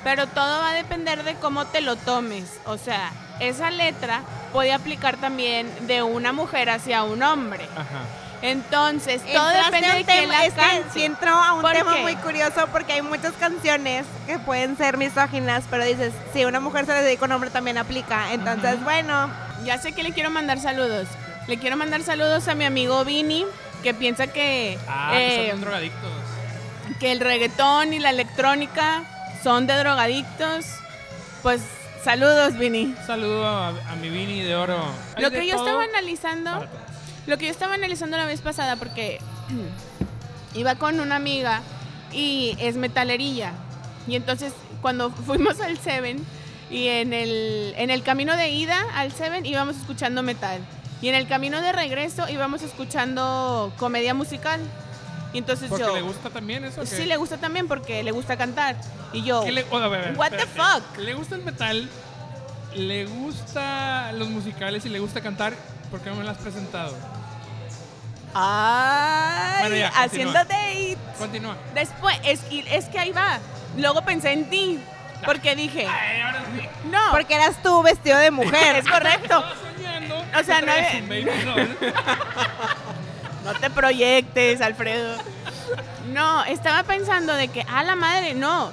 pero 0.05 0.27
todo 0.27 0.61
va 0.61 0.71
a 0.71 0.75
depender 0.75 1.25
de 1.25 1.35
cómo 1.35 1.65
te 1.67 1.81
lo 1.81 1.97
tomes. 1.97 2.61
O 2.67 2.79
sea, 2.79 3.11
esa 3.41 3.71
letra 3.71 4.21
puede 4.53 4.73
aplicar 4.73 5.17
también 5.17 5.69
de 5.87 6.03
una 6.03 6.33
mujer 6.33 6.71
hacia 6.71 7.03
un 7.03 7.23
hombre. 7.23 7.65
Ajá. 7.75 8.03
Entonces, 8.43 9.23
todo 9.23 9.49
Entraste 9.51 9.77
depende 9.77 9.89
de 9.99 10.05
quién 10.05 10.21
tema, 10.21 10.33
la 10.35 10.47
es 10.47 10.55
que 10.55 10.61
cante. 10.61 10.91
sí 10.93 11.05
entró 11.05 11.31
a 11.33 11.53
un 11.55 11.63
¿Por 11.63 11.73
tema 11.73 11.95
qué? 11.97 12.03
muy 12.03 12.17
curioso 12.17 12.67
porque 12.73 12.95
hay 12.95 13.03
muchas 13.03 13.33
canciones 13.35 14.05
que 14.27 14.39
pueden 14.41 14.77
ser 14.77 14.97
misóginas, 14.99 15.65
pero 15.71 15.85
dices, 15.85 16.13
si 16.33 16.45
una 16.45 16.59
mujer 16.61 16.85
se 16.87 16.93
le 16.93 17.03
dedica 17.03 17.25
a 17.25 17.27
un 17.27 17.33
hombre 17.33 17.51
también 17.51 17.79
aplica. 17.79 18.33
Entonces, 18.33 18.83
bueno, 18.85 19.31
Ya 19.65 19.79
sé 19.79 19.93
que 19.93 20.03
le 20.03 20.11
quiero 20.13 20.29
mandar 20.31 20.59
saludos. 20.59 21.07
Le 21.47 21.57
quiero 21.57 21.77
mandar 21.77 22.03
saludos 22.03 22.49
a 22.49 22.55
mi 22.57 22.65
amigo 22.65 23.05
Vini, 23.05 23.47
que 23.85 23.95
piensa 23.95 24.27
que, 24.27 24.77
Ah, 24.89 25.11
que 25.13 25.49
son 25.51 25.59
eh, 25.59 25.61
drogadictos. 25.61 26.11
que 26.99 27.13
el 27.13 27.21
reggaetón 27.21 27.93
y 27.95 28.01
la 28.01 28.11
electrónica 28.11 29.05
son 29.45 29.69
de 29.69 29.75
drogadictos. 29.77 30.67
Pues 31.43 31.61
saludos, 32.03 32.57
Vini. 32.59 32.93
Saludo 33.07 33.47
a, 33.47 33.69
a 33.69 33.97
mi 34.01 34.09
Vini 34.09 34.41
de 34.43 34.57
oro. 34.57 34.85
Hay 35.17 35.23
Lo 35.23 35.31
de 35.31 35.39
que 35.41 35.47
yo 35.47 35.55
todo 35.57 35.67
estaba 35.67 35.85
analizando. 35.85 36.67
Lo 37.27 37.39
que 37.39 37.47
yo 37.47 37.51
estaba 37.51 37.75
analizando 37.75 38.17
la 38.17 38.27
vez 38.27 38.41
pasada, 38.41 38.77
porque 38.77 39.19
iba 40.55 40.75
con 40.77 41.01
una 41.01 41.17
amiga 41.17 41.63
y 42.13 42.57
es 42.59 42.77
metalerilla. 42.77 43.53
Y 44.07 44.17
entonces 44.17 44.53
cuando 44.81 45.11
fuimos 45.27 45.61
al 45.61 45.79
Seven 45.79 46.25
y 46.71 46.89
en 46.89 47.13
el, 47.13 47.75
en 47.77 47.91
el 47.91 48.03
camino 48.03 48.37
de 48.37 48.51
ida 48.51 48.83
al 48.95 49.13
Seven 49.13 49.47
íbamos 49.47 49.77
escuchando 49.77 50.23
metal. 50.23 50.61
Y 51.01 51.09
en 51.09 51.15
el 51.17 51.27
camino 51.27 51.61
de 51.61 51.73
regreso 51.73 52.29
íbamos 52.29 52.63
escuchando 52.63 53.73
comedia 53.77 54.15
musical. 54.15 54.61
Y 55.33 55.39
entonces 55.39 55.69
Porque 55.69 55.85
yo... 55.85 55.95
le 55.95 56.03
gusta 56.03 56.31
también 56.31 56.65
eso. 56.65 56.85
Sí, 56.85 57.07
le 57.07 57.17
gusta 57.17 57.39
también 57.39 57.67
porque 57.67 58.03
le 58.03 58.13
gusta 58.13 58.37
cantar. 58.37 58.77
Y 59.13 59.23
yo... 59.23 59.43
¿Qué 59.43 59.51
le- 59.51 59.67
oh, 59.71 59.79
a 59.79 59.89
ver, 59.89 60.01
a 60.01 60.05
ver, 60.11 60.17
What 60.19 60.31
the 60.31 60.47
fuck? 60.47 60.99
Le 60.99 61.15
gusta 61.15 61.37
el 61.37 61.43
metal, 61.43 61.89
le 62.77 63.07
gusta 63.07 64.13
los 64.13 64.29
musicales 64.29 64.85
y 64.85 64.91
le 64.91 65.01
gusta 65.01 65.23
cantar. 65.23 65.55
¿Por 65.93 66.01
qué 66.01 66.09
no 66.09 66.17
me 66.17 66.25
lo 66.25 66.31
has 66.31 66.39
presentado? 66.39 66.97
Ay, 68.35 69.61
Bueno, 69.61 69.77
ya, 69.77 69.89
haciendo 69.89 70.33
dates. 70.33 70.97
Continúa. 71.19 71.55
Después, 71.75 72.17
es, 72.25 72.41
y 72.51 72.65
es 72.67 72.87
que 72.87 72.99
ahí 72.99 73.13
va. 73.13 73.39
Luego 73.77 74.01
pensé 74.03 74.33
en 74.33 74.49
ti. 74.49 74.81
Porque 75.25 75.55
dije, 75.55 75.87
Ay, 75.87 76.21
ahora 76.23 76.43
sí. 76.57 76.69
no, 76.91 76.99
porque 77.13 77.35
eras 77.35 77.63
tú 77.63 77.83
vestido 77.83 78.19
de 78.19 78.31
mujer. 78.31 78.77
es 78.77 78.89
correcto. 78.89 79.39
Estaba 79.39 79.55
soñando. 79.77 80.25
O 80.41 80.43
sea, 80.43 80.61
no. 80.63 80.73
No 83.45 83.55
te 83.55 83.71
proyectes, 83.71 84.61
Alfredo. 84.61 85.17
No, 86.13 86.45
estaba 86.45 86.85
pensando 86.85 87.35
de 87.35 87.49
que, 87.49 87.67
a 87.69 87.83
la 87.83 87.97
madre, 87.97 88.35
no. 88.35 88.71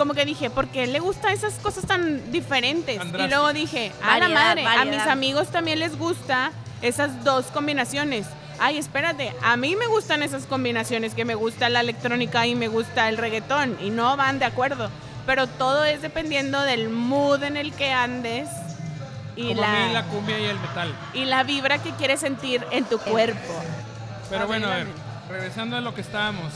Como 0.00 0.14
que 0.14 0.24
dije, 0.24 0.48
¿por 0.48 0.66
qué 0.68 0.86
le 0.86 0.98
gustan 0.98 1.34
esas 1.34 1.52
cosas 1.56 1.84
tan 1.84 2.32
diferentes? 2.32 2.98
Y 3.18 3.28
luego 3.28 3.52
dije, 3.52 3.92
a 4.02 4.18
la 4.18 4.28
Variedad, 4.28 4.44
madre, 4.46 4.66
a 4.66 4.84
mis 4.86 5.06
amigos 5.06 5.48
también 5.48 5.78
les 5.78 5.98
gusta 5.98 6.52
esas 6.80 7.22
dos 7.22 7.48
combinaciones. 7.48 8.26
Ay, 8.58 8.78
espérate, 8.78 9.34
a 9.42 9.58
mí 9.58 9.76
me 9.76 9.86
gustan 9.88 10.22
esas 10.22 10.46
combinaciones, 10.46 11.12
que 11.12 11.26
me 11.26 11.34
gusta 11.34 11.68
la 11.68 11.80
electrónica 11.80 12.46
y 12.46 12.54
me 12.54 12.68
gusta 12.68 13.10
el 13.10 13.18
reggaetón, 13.18 13.76
y 13.78 13.90
no 13.90 14.16
van 14.16 14.38
de 14.38 14.46
acuerdo. 14.46 14.88
Pero 15.26 15.46
todo 15.46 15.84
es 15.84 16.00
dependiendo 16.00 16.62
del 16.62 16.88
mood 16.88 17.42
en 17.42 17.58
el 17.58 17.74
que 17.74 17.92
andes 17.92 18.48
y, 19.36 19.48
Como 19.48 19.62
a 19.62 19.66
mí 19.66 19.92
la 19.92 20.00
la, 20.00 20.04
cumbia 20.06 20.40
y 20.40 20.44
el 20.46 20.58
metal. 20.60 20.94
y 21.12 21.24
la 21.26 21.42
vibra 21.42 21.76
que 21.76 21.90
quieres 21.90 22.20
sentir 22.20 22.64
en 22.70 22.86
tu 22.86 22.98
cuerpo. 23.00 23.52
Pero 24.30 24.46
bueno, 24.46 24.66
a 24.68 24.76
ver, 24.76 24.86
regresando 25.28 25.76
a 25.76 25.82
lo 25.82 25.94
que 25.94 26.00
estábamos. 26.00 26.50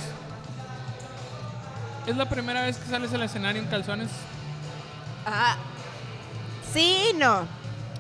¿Es 2.07 2.17
la 2.17 2.29
primera 2.29 2.63
vez 2.63 2.77
que 2.77 2.89
sales 2.89 3.13
al 3.15 3.23
escenario 3.23 3.63
en 3.63 3.69
calzones? 3.69 4.11
Ah, 5.27 5.57
sí, 6.73 6.97
y 7.13 7.17
no. 7.17 7.33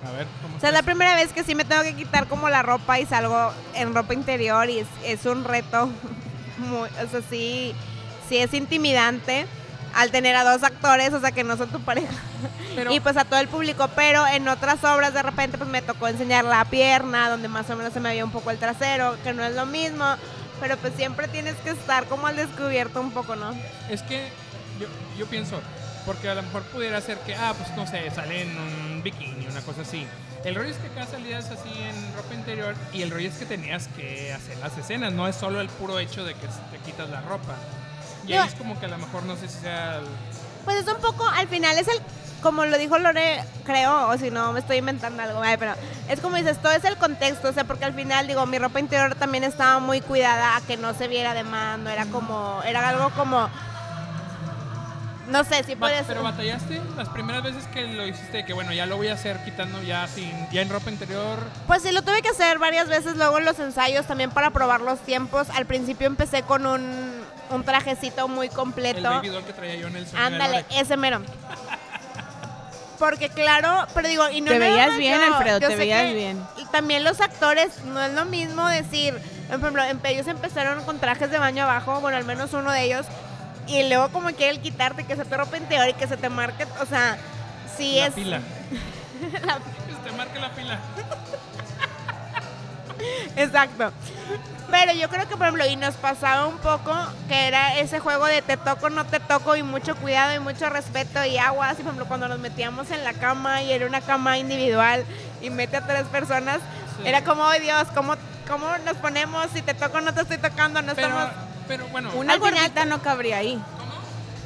A 0.07 0.11
ver, 0.17 0.27
¿cómo 0.43 0.57
O 0.57 0.61
sea, 0.61 0.69
es 0.69 0.75
la 0.75 0.83
primera 0.83 1.15
vez 1.15 1.33
que 1.33 1.43
sí 1.45 1.55
me 1.55 1.65
tengo 1.65 1.83
que 1.83 1.95
quitar 1.95 2.27
como 2.27 2.51
la 2.51 2.63
ropa 2.63 2.99
y 3.01 3.07
salgo 3.07 3.53
en 3.75 3.95
ropa 3.95 4.13
interior 4.13 4.69
y 4.69 4.81
es, 4.81 4.89
es 5.05 5.25
un 5.25 5.45
reto. 5.45 5.89
Muy, 6.59 6.89
o 7.03 7.09
sea, 7.11 7.21
sí, 7.31 7.75
sí 8.29 8.37
es 8.37 8.53
intimidante 8.53 9.47
al 9.95 10.11
tener 10.11 10.37
a 10.37 10.45
dos 10.45 10.63
actores, 10.65 11.13
o 11.15 11.21
sea, 11.21 11.33
que 11.33 11.43
no 11.45 11.57
son 11.57 11.71
tu 11.71 11.81
pareja. 11.81 12.13
Pero- 12.75 12.93
y 12.93 13.01
pues 13.01 13.17
a 13.17 13.25
todo 13.25 13.39
el 13.41 13.49
público, 13.49 13.89
pero 13.95 14.27
en 14.27 14.49
otras 14.49 14.83
obras 14.83 15.15
de 15.15 15.23
repente 15.23 15.57
pues 15.57 15.71
me 15.71 15.81
tocó 15.81 16.09
enseñar 16.09 16.45
la 16.45 16.65
pierna, 16.65 17.31
donde 17.31 17.47
más 17.49 17.71
o 17.71 17.77
menos 17.77 17.93
se 17.93 18.01
me 18.01 18.09
veía 18.11 18.25
un 18.25 18.33
poco 18.33 18.51
el 18.51 18.59
trasero, 18.59 19.17
que 19.23 19.33
no 19.33 19.45
es 19.45 19.55
lo 19.55 19.65
mismo, 19.65 20.05
pero 20.61 20.77
pues 20.79 20.93
siempre 20.95 21.29
tienes 21.29 21.55
que 21.57 21.71
estar 21.71 22.07
como 22.07 22.27
al 22.27 22.37
descubierto 22.37 23.01
un 23.01 23.11
poco, 23.13 23.37
¿no? 23.37 23.55
Es 23.91 24.03
que 24.03 24.29
yo, 24.81 24.87
yo 25.19 25.27
pienso, 25.27 25.61
porque 26.07 26.29
a 26.29 26.35
lo 26.35 26.43
mejor 26.43 26.63
pudiera 26.65 27.01
ser 27.01 27.19
que, 27.19 27.35
ah, 27.35 27.55
pues 27.57 27.71
no 27.77 27.87
sé, 27.87 28.11
sale 28.11 28.43
en 28.43 28.57
un 28.57 29.03
bikini, 29.03 29.47
una 29.47 29.61
cosa 29.63 29.83
así. 29.83 30.07
El 30.45 30.55
rollo 30.55 30.69
es 30.71 30.77
que 30.77 30.89
acá 30.89 31.07
salías 31.11 31.47
así 31.51 31.71
en 31.83 32.15
ropa 32.15 32.35
interior 32.35 32.75
y 32.93 33.01
el 33.03 33.11
rollo 33.11 33.29
es 33.29 33.37
que 33.37 33.47
tenías 33.47 33.89
que 33.97 34.33
hacer 34.33 34.59
las 34.59 34.77
escenas, 34.77 35.13
no 35.13 35.27
es 35.27 35.37
solo 35.37 35.61
el 35.61 35.69
puro 35.69 35.99
hecho 35.99 36.25
de 36.25 36.35
que 36.35 36.47
te 36.71 36.79
quitas 36.85 37.09
la 37.09 37.23
ropa. 37.23 37.55
Y 38.27 38.35
ahí 38.35 38.47
es 38.49 38.55
como 38.55 38.79
que 38.79 38.87
a 38.87 38.89
lo 38.91 38.99
mejor 38.99 39.23
no 39.25 39.37
sé 39.37 39.49
si 39.49 39.59
sea... 39.61 39.97
el- 39.99 40.07
Pues 40.65 40.77
es 40.79 40.87
un 40.93 41.01
poco, 41.01 41.27
al 41.29 41.49
final 41.49 41.79
es 41.79 41.89
el, 41.89 41.99
como 42.45 42.66
lo 42.66 42.76
dijo 42.76 42.99
Lore, 42.99 43.42
creo, 43.64 44.07
o 44.09 44.18
si 44.18 44.30
no 44.30 44.53
me 44.53 44.61
estoy 44.61 44.76
inventando 44.76 45.22
algo, 45.22 45.40
pero 45.59 45.72
es 46.11 46.20
como 46.20 46.36
dices, 46.36 46.59
todo 46.61 46.72
es 46.72 46.84
el 46.84 46.99
contexto, 46.99 47.49
o 47.49 47.53
sea, 47.55 47.64
porque 47.64 47.86
al 47.86 47.95
final, 47.95 48.26
digo, 48.26 48.45
mi 48.45 48.59
ropa 48.59 48.80
interior 48.80 49.14
también 49.14 49.45
estaba 49.45 49.78
muy 49.78 50.03
cuidada 50.03 50.55
a 50.57 50.61
que 50.61 50.76
no 50.76 50.92
se 50.92 51.09
viera 51.09 51.32
de 51.32 51.42
más, 51.42 51.78
no 51.78 51.88
era 51.88 52.05
como, 52.05 52.61
era 52.66 52.86
algo 52.86 53.09
como, 53.16 53.49
no 55.28 55.42
sé, 55.42 55.64
si 55.64 55.74
puedes... 55.74 56.05
Pero 56.07 56.22
batallaste 56.22 56.82
las 56.99 57.09
primeras 57.09 57.42
veces 57.42 57.64
que 57.68 57.86
lo 57.86 58.07
hiciste, 58.07 58.45
que 58.45 58.53
bueno, 58.53 58.74
ya 58.74 58.84
lo 58.84 58.99
voy 58.99 59.09
a 59.09 59.14
hacer 59.14 59.42
quitando 59.42 59.82
ya 59.82 60.07
sin 60.07 60.30
ya 60.51 60.61
en 60.61 60.68
ropa 60.68 60.90
interior. 60.90 61.38
Pues 61.66 61.80
sí, 61.82 61.92
lo 61.92 62.03
tuve 62.03 62.20
que 62.20 62.28
hacer 62.28 62.59
varias 62.59 62.88
veces 62.88 63.16
luego 63.16 63.38
en 63.38 63.47
los 63.47 63.59
ensayos 63.59 64.05
también 64.05 64.30
para 64.30 64.51
probar 64.51 64.82
los 64.82 65.01
tiempos. 65.01 65.49
Al 65.49 65.64
principio 65.64 66.07
empecé 66.07 66.42
con 66.42 66.66
un, 66.66 67.22
un 67.49 67.64
trajecito 67.64 68.28
muy 68.28 68.49
El 68.49 68.53
completo. 68.53 69.01
baby 69.03 69.28
doll 69.28 69.45
que 69.45 69.55
traía 69.55 69.76
yo 69.76 69.86
en 69.86 69.97
el 69.97 70.07
Ándale, 70.14 70.66
ese 70.70 70.99
mero. 70.99 71.22
Porque 72.99 73.28
claro, 73.28 73.86
pero 73.95 74.09
digo, 74.09 74.28
y 74.30 74.40
no 74.40 74.49
Te 74.53 74.59
veías 74.59 74.97
bien, 74.97 75.20
yo, 75.20 75.34
Alfredo, 75.34 75.59
yo 75.59 75.68
te 75.68 75.76
veías 75.76 76.03
que 76.03 76.14
bien. 76.14 76.40
También 76.70 77.03
los 77.05 77.20
actores, 77.20 77.84
no 77.84 78.01
es 78.03 78.12
lo 78.12 78.24
mismo 78.24 78.66
decir, 78.68 79.14
por 79.49 79.59
ejemplo, 79.59 79.82
en- 79.84 80.01
ellos 80.05 80.26
empezaron 80.28 80.82
con 80.84 80.99
trajes 81.01 81.30
de 81.30 81.38
baño 81.38 81.64
abajo, 81.64 82.01
bueno, 82.01 82.16
al 82.16 82.24
menos 82.24 82.53
uno 82.53 82.70
de 82.72 82.82
ellos, 82.84 83.07
y 83.66 83.82
luego 83.88 84.09
como 84.11 84.30
quieren 84.32 84.61
quitarte, 84.61 85.05
que 85.05 85.16
se 85.16 85.24
te 85.24 85.36
rompe 85.36 85.57
interior 85.59 85.88
y 85.88 85.95
que 85.95 86.07
se 86.07 86.16
te 86.16 86.28
marque, 86.28 86.66
o 86.80 86.86
sea, 86.86 87.16
sí 87.76 87.97
la 87.97 88.07
es... 88.07 88.14
pila. 88.14 88.40
Que 89.20 90.11
te 90.11 90.16
marque 90.16 90.38
la 90.38 90.51
pila. 90.51 90.78
Exacto. 93.37 93.93
Pero 94.71 94.93
yo 94.93 95.09
creo 95.09 95.29
que, 95.29 95.37
por 95.37 95.43
ejemplo, 95.47 95.67
y 95.67 95.77
nos 95.77 95.95
pasaba 95.95 96.47
un 96.47 96.57
poco 96.59 96.93
que 97.29 97.47
era 97.47 97.79
ese 97.79 98.01
juego 98.01 98.27
de 98.27 98.43
te 98.43 98.57
toco, 98.57 98.91
no 98.91 99.05
te 99.05 99.21
toco, 99.21 99.55
y 99.57 99.63
mucho 99.63 99.95
cuidado 99.97 100.35
y 100.35 100.39
mucho 100.41 100.69
respeto 100.71 101.25
y 101.25 101.39
aguas. 101.39 101.73
Y, 101.73 101.77
por 101.77 101.87
ejemplo, 101.87 102.07
cuando 102.07 102.29
nos 102.29 102.39
metíamos 102.41 102.91
en 102.91 103.05
la 103.05 103.13
cama 103.13 103.63
y 103.63 103.73
era 103.73 103.87
una 103.87 104.01
cama 104.01 104.39
individual 104.39 105.05
y 105.43 105.51
mete 105.51 105.77
a 105.77 105.87
tres 105.87 106.05
personas, 106.05 106.59
Sí. 106.97 107.03
era 107.09 107.23
como, 107.25 107.43
oh 107.45 107.53
Dios, 107.61 107.87
¿cómo, 107.95 108.15
¿cómo 108.49 108.67
nos 108.85 108.97
ponemos? 108.97 109.47
Si 109.53 109.63
te 109.63 109.75
toco, 109.75 110.01
no 110.01 110.15
te 110.15 110.23
estoy 110.23 110.39
tocando, 110.39 110.81
no 110.83 110.95
Pero, 110.95 111.09
estamos. 111.09 111.31
pero 111.69 111.87
bueno, 111.89 112.11
Una 112.15 112.35
final- 112.35 112.39
gordita 112.53 112.85
no 112.85 113.03
cabría 113.03 113.39
ahí. 113.39 113.61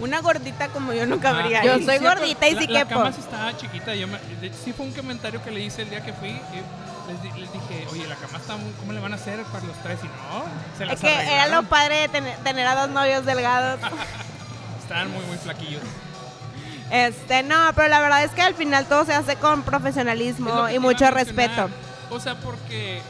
Una 0.01 0.21
gordita 0.21 0.69
como 0.69 0.93
yo 0.93 1.07
no 1.07 1.19
cabría 1.21 1.59
Ah, 1.59 1.63
ahí. 1.63 1.67
Yo 1.81 1.85
soy 1.87 1.99
gordita 1.99 2.49
y 2.49 2.55
la- 2.55 2.61
sí 2.61 2.67
La 2.69 2.81
quepo. 2.85 3.01
cama 3.01 3.13
sí 3.13 3.21
estaba 3.21 3.57
chiquita. 3.57 3.95
Yo 3.95 4.07
me- 4.09 4.19
de 4.41 4.47
hecho, 4.49 4.57
sí 4.65 4.73
fue 4.73 4.87
un 4.87 4.93
comentario 4.93 5.43
que 5.43 5.51
le 5.51 5.61
hice 5.61 5.83
el 5.83 5.91
día 5.91 6.03
que 6.05 6.13
fui. 6.13 6.31
y 6.31 6.88
les, 7.09 7.23
di- 7.23 7.41
les 7.41 7.53
dije, 7.53 7.87
oye, 7.91 8.07
la 8.07 8.15
cama 8.17 8.39
está 8.39 8.57
muy... 8.57 8.71
¿Cómo 8.79 8.93
le 8.93 9.01
van 9.01 9.13
a 9.13 9.17
hacer 9.17 9.43
para 9.45 9.65
los 9.65 9.77
tres? 9.83 9.99
Y 10.03 10.07
no, 10.07 10.45
se 10.77 10.87
las 10.87 10.95
Es 10.95 11.01
que 11.01 11.33
era 11.35 11.49
lo 11.49 11.63
padre 11.65 11.97
de 12.03 12.09
tener, 12.09 12.37
tener 12.39 12.67
a 12.67 12.75
dos 12.83 12.91
novios 12.91 13.25
delgados. 13.25 13.81
Estaban 14.83 15.11
muy, 15.11 15.25
muy 15.25 15.37
flaquillos. 15.39 15.83
Este, 16.91 17.43
no, 17.43 17.57
pero 17.75 17.89
la 17.89 18.01
verdad 18.01 18.25
es 18.25 18.31
que 18.31 18.43
al 18.43 18.55
final 18.55 18.87
todo 18.87 19.05
se 19.05 19.15
hace 19.15 19.37
con 19.37 19.63
profesionalismo 19.63 20.69
y 20.69 20.75
te 20.75 20.81
mucho 20.81 21.11
respeto. 21.11 21.69
O 22.11 22.21
sea, 22.21 22.37
porque... 22.37 23.01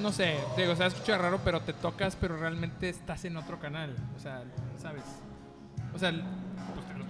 No 0.00 0.12
sé, 0.12 0.38
digo, 0.56 0.72
o 0.72 0.76
sea, 0.76 0.86
escucha 0.86 1.18
raro, 1.18 1.40
pero 1.44 1.60
te 1.60 1.74
tocas, 1.74 2.16
pero 2.18 2.36
realmente 2.38 2.88
estás 2.88 3.24
en 3.26 3.36
otro 3.36 3.58
canal. 3.60 3.94
O 4.16 4.20
sea, 4.20 4.42
¿sabes? 4.80 5.02
O 5.94 5.98
sea, 5.98 6.10
te 6.10 6.22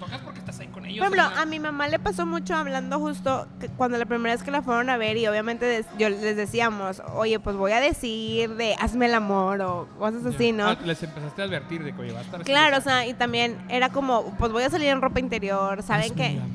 tocas 0.01 0.19
porque 0.25 0.41
estás 0.41 0.59
ahí 0.59 0.67
con 0.69 0.85
ellos. 0.87 1.07
Por 1.07 1.17
ejemplo, 1.17 1.41
a 1.41 1.45
mi 1.47 1.61
mamá 1.61 1.87
le 1.87 1.99
pasó 2.01 2.27
mucho 2.27 2.57
hablando 2.57 2.99
justo 2.99 3.47
que 3.61 3.69
cuando 3.69 3.99
la 3.99 4.07
primera 4.07 4.35
vez 4.35 4.43
que 4.43 4.51
la 4.51 4.63
fueron 4.63 4.91
a 4.91 4.97
ver 4.97 5.17
y 5.17 5.27
obviamente 5.29 5.65
des- 5.67 5.87
yo 5.99 6.09
les 6.09 6.35
decíamos, 6.37 7.03
oye, 7.15 7.39
pues 7.39 7.55
voy 7.57 7.73
a 7.73 7.81
decir 7.81 8.57
de 8.57 8.75
hazme 8.81 9.07
el 9.07 9.15
amor 9.15 9.61
o 9.61 9.89
cosas 9.99 10.25
así, 10.27 10.51
¿no? 10.53 10.67
Ah, 10.69 10.77
les 10.85 11.03
empezaste 11.03 11.43
a 11.43 11.45
advertir 11.45 11.85
de 11.85 11.93
que, 11.95 12.01
oye, 12.03 12.13
va 12.13 12.19
a 12.21 12.23
estar. 12.23 12.43
Claro, 12.43 12.79
o 12.79 12.81
sea, 12.81 13.07
y 13.07 13.15
también 13.15 13.57
era 13.69 13.91
como, 13.91 14.25
pues 14.39 14.51
voy 14.51 14.65
a 14.65 14.71
salir 14.71 14.89
en 14.89 15.01
ropa 15.01 15.21
interior, 15.21 15.83
¿saben 15.83 16.15
qué? 16.15 16.41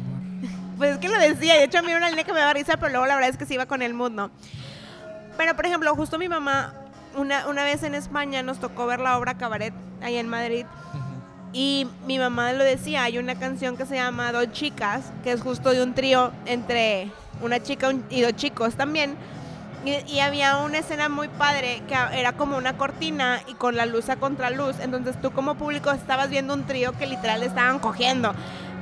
Pues 0.77 0.91
es 0.91 0.97
que 0.97 1.07
lo 1.07 1.17
decía, 1.17 1.53
de 1.53 1.63
hecho 1.63 1.77
a 1.79 1.81
mí 1.81 1.87
era 1.87 1.99
una 1.99 2.09
línea 2.09 2.25
que 2.25 2.33
me 2.33 2.39
daba 2.39 2.51
risa, 2.51 2.75
pero 2.75 2.89
luego 2.89 3.05
la 3.05 3.15
verdad 3.15 3.29
es 3.29 3.37
que 3.37 3.45
se 3.45 3.53
iba 3.53 3.65
con 3.65 3.81
el 3.81 3.93
mood, 3.93 4.11
¿no? 4.11 4.29
Pero 5.37 5.55
por 5.55 5.65
ejemplo, 5.65 5.95
justo 5.95 6.17
mi 6.17 6.27
mamá, 6.27 6.73
una, 7.15 7.47
una 7.47 7.63
vez 7.63 7.83
en 7.83 7.95
España 7.95 8.43
nos 8.43 8.59
tocó 8.59 8.85
ver 8.85 8.99
la 8.99 9.17
obra 9.17 9.37
Cabaret, 9.37 9.73
ahí 10.01 10.17
en 10.17 10.27
Madrid, 10.27 10.65
Ujú. 10.93 11.04
Y 11.55 11.87
mi 12.05 12.19
mamá 12.19 12.51
lo 12.51 12.65
decía, 12.65 13.03
hay 13.03 13.17
una 13.17 13.35
canción 13.35 13.77
que 13.77 13.85
se 13.85 13.95
llama 13.95 14.33
Dos 14.33 14.51
Chicas, 14.51 15.13
que 15.23 15.31
es 15.31 15.41
justo 15.41 15.69
de 15.69 15.81
un 15.81 15.93
trío 15.93 16.33
entre 16.45 17.09
una 17.41 17.63
chica 17.63 17.93
y 18.09 18.19
dos 18.19 18.35
chicos 18.35 18.75
también. 18.75 19.15
Y, 19.85 19.91
y 20.11 20.19
había 20.19 20.57
una 20.57 20.79
escena 20.79 21.07
muy 21.07 21.29
padre 21.29 21.81
que 21.87 21.95
era 22.11 22.33
como 22.33 22.57
una 22.57 22.75
cortina 22.75 23.39
y 23.47 23.53
con 23.53 23.77
la 23.77 23.85
luz 23.85 24.09
a 24.09 24.17
contraluz. 24.17 24.81
Entonces 24.81 25.15
tú 25.21 25.31
como 25.31 25.55
público 25.55 25.91
estabas 25.91 26.29
viendo 26.29 26.53
un 26.53 26.65
trío 26.65 26.91
que 26.97 27.07
literal 27.07 27.41
estaban 27.41 27.79
cogiendo. 27.79 28.35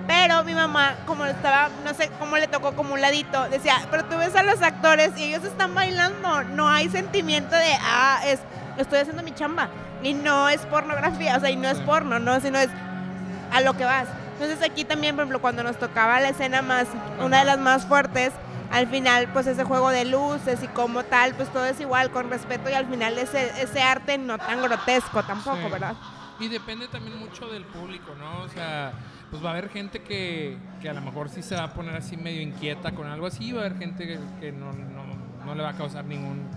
Pero 0.07 0.43
mi 0.43 0.55
mamá, 0.55 0.95
como 1.05 1.26
estaba, 1.26 1.69
no 1.86 1.93
sé 1.93 2.09
cómo 2.17 2.38
le 2.38 2.47
tocó 2.47 2.74
como 2.74 2.95
un 2.95 3.01
ladito, 3.01 3.49
decía, 3.49 3.88
pero 3.91 4.05
tú 4.05 4.17
ves 4.17 4.36
a 4.36 4.41
los 4.41 4.63
actores 4.63 5.11
y 5.15 5.26
ellos 5.26 5.43
están 5.43 5.76
bailando. 5.76 6.43
No 6.55 6.67
hay 6.67 6.89
sentimiento 6.89 7.55
de, 7.55 7.78
ah, 7.82 8.19
es, 8.26 8.39
estoy 8.80 8.97
haciendo 8.97 9.21
mi 9.21 9.32
chamba. 9.32 9.69
Y 10.03 10.13
no 10.13 10.49
es 10.49 10.61
pornografía, 10.61 11.37
o 11.37 11.39
sea, 11.39 11.49
y 11.49 11.55
no 11.55 11.69
es 11.69 11.79
porno, 11.79 12.19
no, 12.19 12.39
sino 12.39 12.57
es 12.59 12.69
a 13.51 13.61
lo 13.61 13.73
que 13.75 13.85
vas. 13.85 14.07
Entonces 14.33 14.61
aquí 14.67 14.83
también, 14.83 15.15
por 15.15 15.23
ejemplo, 15.23 15.39
cuando 15.41 15.63
nos 15.63 15.77
tocaba 15.77 16.19
la 16.19 16.29
escena 16.29 16.61
más, 16.61 16.87
una 17.21 17.39
de 17.39 17.45
las 17.45 17.59
más 17.59 17.85
fuertes, 17.85 18.31
al 18.71 18.87
final, 18.87 19.27
pues 19.31 19.45
ese 19.47 19.63
juego 19.63 19.89
de 19.91 20.03
luces 20.05 20.61
y 20.63 20.67
como 20.67 21.03
tal, 21.03 21.35
pues 21.35 21.49
todo 21.53 21.65
es 21.65 21.79
igual, 21.79 22.09
con 22.09 22.29
respeto 22.29 22.69
y 22.69 22.73
al 22.73 22.87
final 22.87 23.17
ese, 23.19 23.51
ese 23.61 23.81
arte 23.81 24.17
no 24.17 24.37
tan 24.39 24.61
grotesco 24.61 25.23
tampoco, 25.23 25.57
Sí. 25.63 25.71
¿verdad? 25.71 25.93
Y 26.39 26.47
depende 26.47 26.87
también 26.87 27.17
mucho 27.19 27.47
del 27.47 27.63
público, 27.65 28.15
¿no? 28.19 28.41
O 28.41 28.49
sea, 28.49 28.91
pues 29.29 29.43
va 29.45 29.49
a 29.49 29.51
haber 29.51 29.69
gente 29.69 30.01
que, 30.01 30.57
que 30.81 30.89
a 30.89 30.93
lo 30.93 31.01
mejor 31.01 31.29
sí 31.29 31.43
se 31.43 31.55
va 31.55 31.65
a 31.65 31.73
poner 31.73 31.95
así 31.95 32.17
medio 32.17 32.41
inquieta 32.41 32.91
con 32.93 33.05
algo 33.07 33.27
así, 33.27 33.51
va 33.53 33.61
a 33.61 33.65
haber 33.67 33.77
gente 33.77 34.07
que, 34.07 34.19
que 34.39 34.51
no, 34.51 34.73
no- 34.73 35.03
no 35.45 35.53
le 35.55 35.61
va 35.61 35.69
a 35.69 35.73
causar 35.73 36.05
ningún 36.05 36.49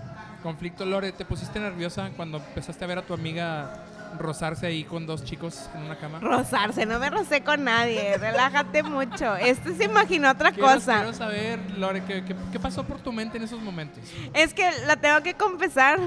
conflicto. 0.47 0.85
Lore, 0.85 1.11
¿te 1.11 1.25
pusiste 1.25 1.59
nerviosa 1.59 2.09
cuando 2.15 2.37
empezaste 2.37 2.81
a 2.85 2.87
ver 2.87 2.97
a 2.99 3.01
tu 3.01 3.13
amiga 3.13 3.83
rozarse 4.17 4.65
ahí 4.65 4.85
con 4.85 5.05
dos 5.05 5.25
chicos 5.25 5.69
en 5.75 5.81
una 5.83 5.97
cama? 5.97 6.19
Rozarse, 6.21 6.85
no 6.85 6.99
me 6.99 7.09
rocé 7.09 7.41
con 7.41 7.65
nadie, 7.65 8.17
relájate 8.19 8.81
mucho. 8.81 9.35
Este 9.35 9.75
se 9.75 9.83
imaginó 9.83 10.31
otra 10.31 10.53
Quiero, 10.53 10.69
cosa. 10.69 10.95
quiero 10.99 11.13
saber, 11.13 11.59
Lore, 11.77 12.01
¿qué, 12.05 12.23
qué, 12.23 12.33
qué 12.53 12.59
pasó 12.61 12.85
por 12.85 12.99
tu 13.01 13.11
mente 13.11 13.37
en 13.37 13.43
esos 13.43 13.61
momentos? 13.61 14.01
Es 14.33 14.53
que 14.53 14.69
la 14.85 14.95
tengo 14.95 15.21
que 15.21 15.33
confesar 15.33 15.99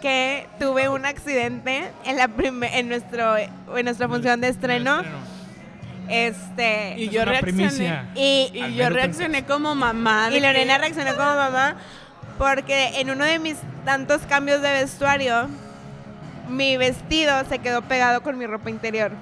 que 0.00 0.46
tuve 0.58 0.88
un 0.88 1.04
accidente 1.04 1.90
en 2.06 2.16
la 2.16 2.30
en 2.72 2.88
nuestro 2.88 3.36
en 3.36 3.84
nuestra 3.84 4.08
función 4.08 4.40
de 4.40 4.48
estreno. 4.48 5.02
Este 6.08 6.96
Y 6.98 7.08
yo 7.10 7.24
reaccioné. 7.24 8.02
y, 8.16 8.74
yo 8.74 8.88
reaccioné 8.90 9.44
como 9.44 9.74
mamá. 9.74 10.28
y 10.32 10.40
Lorena 10.40 10.74
que- 10.74 10.80
reaccionó 10.80 11.12
como 11.14 11.34
mamá 11.36 11.76
porque 12.38 13.00
en 13.00 13.10
uno 13.10 13.24
de 13.24 13.38
mis 13.38 13.56
tantos 13.84 14.22
cambios 14.22 14.60
de 14.62 14.70
vestuario 14.72 15.48
mi 16.48 16.76
vestido 16.76 17.44
se 17.48 17.58
quedó 17.60 17.82
pegado 17.82 18.22
con 18.22 18.36
mi 18.38 18.46
ropa 18.46 18.70
interior. 18.70 19.12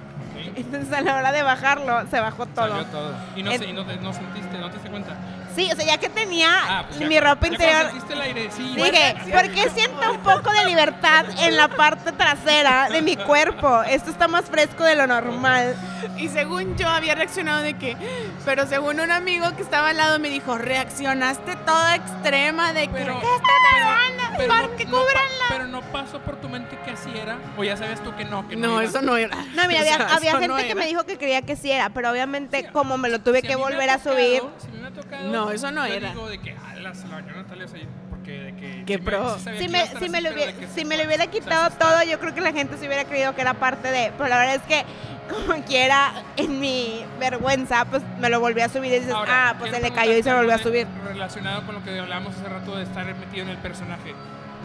Entonces 0.55 0.91
a 0.93 1.01
la 1.01 1.15
hora 1.15 1.31
de 1.31 1.43
bajarlo 1.43 2.05
se 2.09 2.19
bajó 2.19 2.45
todo. 2.47 2.83
Todo. 2.85 3.13
Y 3.35 3.43
no, 3.43 3.51
En- 3.51 3.63
y 3.69 3.73
no, 3.73 3.85
te, 3.85 3.95
no 3.97 4.11
sentiste, 4.13 4.57
no 4.57 4.67
te 4.69 4.73
diste 4.75 4.89
cuenta. 4.89 5.15
Sí, 5.55 5.69
o 5.71 5.75
sea, 5.75 5.85
ya 5.85 5.97
que 5.97 6.09
tenía 6.09 6.49
Ah, 6.51 6.85
pues 6.87 6.99
ya 6.99 7.07
mi 7.07 7.19
ropa 7.19 7.47
ya 7.47 7.53
interior 7.53 7.81
cuando 7.81 7.91
sentiste 7.91 8.13
el 8.13 8.21
aire, 8.21 8.51
sí. 8.51 8.73
Dije, 8.75 9.15
¿por 9.31 9.51
qué 9.51 9.69
siento 9.69 10.11
un 10.11 10.19
poco 10.19 10.51
de 10.51 10.65
libertad 10.65 11.25
en 11.39 11.57
la 11.57 11.67
parte 11.67 12.11
trasera 12.13 12.89
de 12.89 13.01
mi 13.01 13.15
cuerpo? 13.17 13.83
Esto 13.83 14.11
está 14.11 14.27
más 14.27 14.45
fresco 14.45 14.83
de 14.83 14.95
lo 14.95 15.07
normal. 15.07 15.75
Y 16.17 16.29
según 16.29 16.77
yo 16.77 16.87
había 16.87 17.15
reaccionado 17.15 17.61
de 17.61 17.73
que, 17.75 17.97
pero 18.45 18.65
según 18.67 18.99
un 18.99 19.11
amigo 19.11 19.55
que 19.55 19.61
estaba 19.61 19.89
al 19.89 19.97
lado 19.97 20.19
me 20.19 20.29
dijo, 20.29 20.57
reaccionaste 20.57 21.55
toda 21.57 21.95
extrema 21.95 22.73
de 22.73 22.87
que, 22.87 22.93
Pero, 22.93 23.19
¿qué 23.19 23.27
está 23.35 23.49
pasando? 23.71 24.20
Pero, 24.37 24.53
¿Por 24.53 24.87
no, 24.87 25.03
pero 25.49 25.67
no 25.67 25.81
pasó 25.91 26.19
por 26.19 26.35
tu 26.41 26.49
mente 26.49 26.77
que 26.83 26.91
así 26.91 27.09
era. 27.15 27.37
O 27.57 27.63
ya 27.63 27.77
sabías 27.77 28.03
tú 28.03 28.15
que 28.15 28.25
no, 28.25 28.47
que 28.47 28.55
no. 28.55 28.67
No, 28.67 28.81
eso 28.81 29.01
no 29.01 29.17
era. 29.17 29.35
No, 29.55 29.67
mira, 29.67 29.79
O 29.81 29.81
había, 29.81 29.97
sea, 29.97 30.15
había 30.15 30.29
eso 30.31 30.39
gente 30.39 30.47
no 30.47 30.57
que 30.67 30.75
me 30.75 30.85
dijo 30.87 31.03
que 31.05 31.17
creía 31.17 31.41
que 31.41 31.55
sí 31.55 31.71
era, 31.71 31.89
pero 31.89 32.11
obviamente 32.11 32.69
como 32.71 32.97
me 32.97 33.09
lo 33.09 33.19
tuve 33.19 33.41
Si 33.41 33.47
que 33.47 33.53
a 33.53 33.57
volver 33.57 33.89
a 33.89 33.99
subir. 33.99 34.41
si 34.57 34.67
me 34.77 34.87
ha 34.87 34.91
tocado, 34.91 35.29
No, 35.29 35.51
eso 35.51 35.71
no 35.71 35.87
yo 35.87 35.93
era. 35.93 36.09
digo 36.09 36.27
de 36.29 36.39
que, 36.39 36.55
la 36.81 36.93
se 36.93 37.07
Natalia, 37.07 37.65
o 37.65 37.67
sea, 37.67 37.79
porque 38.09 38.31
de 38.31 38.55
que... 38.55 38.83
Qué 38.85 38.99
pro. 38.99 39.37
Si 39.37 39.45
que 39.45 39.69
me, 39.69 39.87
si, 39.99 40.09
me 40.09 40.21
lo 40.21 40.31
hubiera, 40.31 40.51
si 40.53 40.67
se 40.67 40.85
me 40.85 40.97
lo 40.97 41.05
hubiera 41.05 41.25
O 41.25 41.31
sea, 41.31 41.39
quitado 41.41 41.69
todo, 41.77 42.03
yo 42.03 42.19
creo 42.19 42.33
que 42.33 42.41
la 42.41 42.51
gente 42.53 42.77
se 42.77 42.87
hubiera 42.87 43.05
creído 43.05 43.35
que 43.35 43.41
era 43.41 43.53
parte 43.53 43.91
de. 43.91 44.11
Pero 44.17 44.29
la 44.29 44.37
verdad 44.39 44.55
es 44.55 44.61
que, 44.63 44.83
como 45.31 45.63
quiera, 45.65 46.11
en 46.37 46.59
mi 46.59 47.03
vergüenza, 47.19 47.85
pues 47.85 48.03
me 48.19 48.29
lo 48.29 48.39
volví 48.39 48.61
a 48.61 48.69
subir 48.69 48.91
y 48.91 48.99
dices, 48.99 49.13
Ahora, 49.13 49.49
ah, 49.49 49.55
pues 49.57 49.71
se 49.71 49.81
le 49.81 49.91
cayó 49.91 50.17
y 50.17 50.23
se 50.23 50.33
volvió 50.33 50.53
a 50.53 50.57
subir. 50.57 50.87
Relacionado 51.05 51.65
con 51.65 51.75
lo 51.75 51.83
que 51.83 51.99
hablábamos 51.99 52.35
hace 52.35 52.47
rato 52.47 52.75
de 52.75 52.83
estar 52.83 53.05
metido 53.15 53.43
en 53.43 53.49
el 53.49 53.57
personaje. 53.57 54.13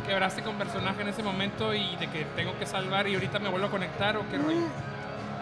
¿Quebraste 0.06 0.42
con 0.42 0.56
personaje 0.56 1.02
en 1.02 1.08
ese 1.08 1.22
momento 1.22 1.74
y 1.74 1.96
de 1.96 2.08
que 2.08 2.24
tengo 2.36 2.56
que 2.58 2.66
salvar 2.66 3.08
y 3.08 3.14
ahorita 3.14 3.38
me 3.40 3.48
vuelvo 3.48 3.66
a 3.66 3.70
conectar 3.70 4.16
o 4.16 4.28
qué 4.30 4.38
rollo? 4.38 4.58
Mm, 4.58 4.96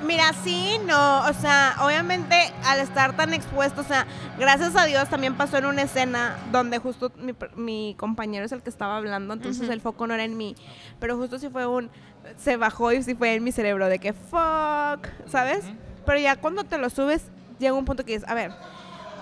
Mira, 0.07 0.33
sí, 0.35 0.79
no, 0.87 1.20
o 1.27 1.33
sea, 1.33 1.77
obviamente 1.81 2.35
al 2.64 2.81
estar 2.81 3.16
tan 3.16 3.33
expuesto, 3.33 3.81
o 3.81 3.85
sea, 3.85 4.07
gracias 4.39 4.77
a 4.77 4.85
Dios 4.85 5.09
también 5.09 5.35
pasó 5.35 5.57
en 5.57 5.64
una 5.64 5.83
escena 5.83 6.37
donde 6.53 6.79
justo 6.79 7.11
mi, 7.16 7.33
mi 7.57 7.95
compañero 7.99 8.45
es 8.45 8.53
el 8.53 8.62
que 8.62 8.68
estaba 8.68 8.99
hablando, 8.99 9.33
entonces 9.33 9.68
el 9.70 9.81
foco 9.81 10.07
no 10.07 10.12
era 10.12 10.25
en 10.25 10.37
mí, 10.37 10.57
pero 11.01 11.16
justo 11.16 11.39
sí 11.39 11.49
fue 11.49 11.64
un, 11.66 11.91
se 12.37 12.57
bajó 12.57 12.93
y 12.93 13.03
sí 13.03 13.14
fue 13.14 13.35
en 13.35 13.45
mi 13.45 13.53
cerebro 13.53 13.89
de 13.89 13.99
que 13.99 14.12
fuck, 14.12 15.07
¿sabes? 15.31 15.64
Ujú. 15.64 15.75
Pero 16.07 16.18
ya 16.18 16.37
cuando 16.37 16.64
te 16.64 16.79
lo 16.79 16.91
subes, 16.91 17.22
llega 17.59 17.72
un 17.75 17.85
punto 17.85 18.05
que 18.05 18.12
dices, 18.14 18.29
a 18.29 18.35
ver, 18.35 18.51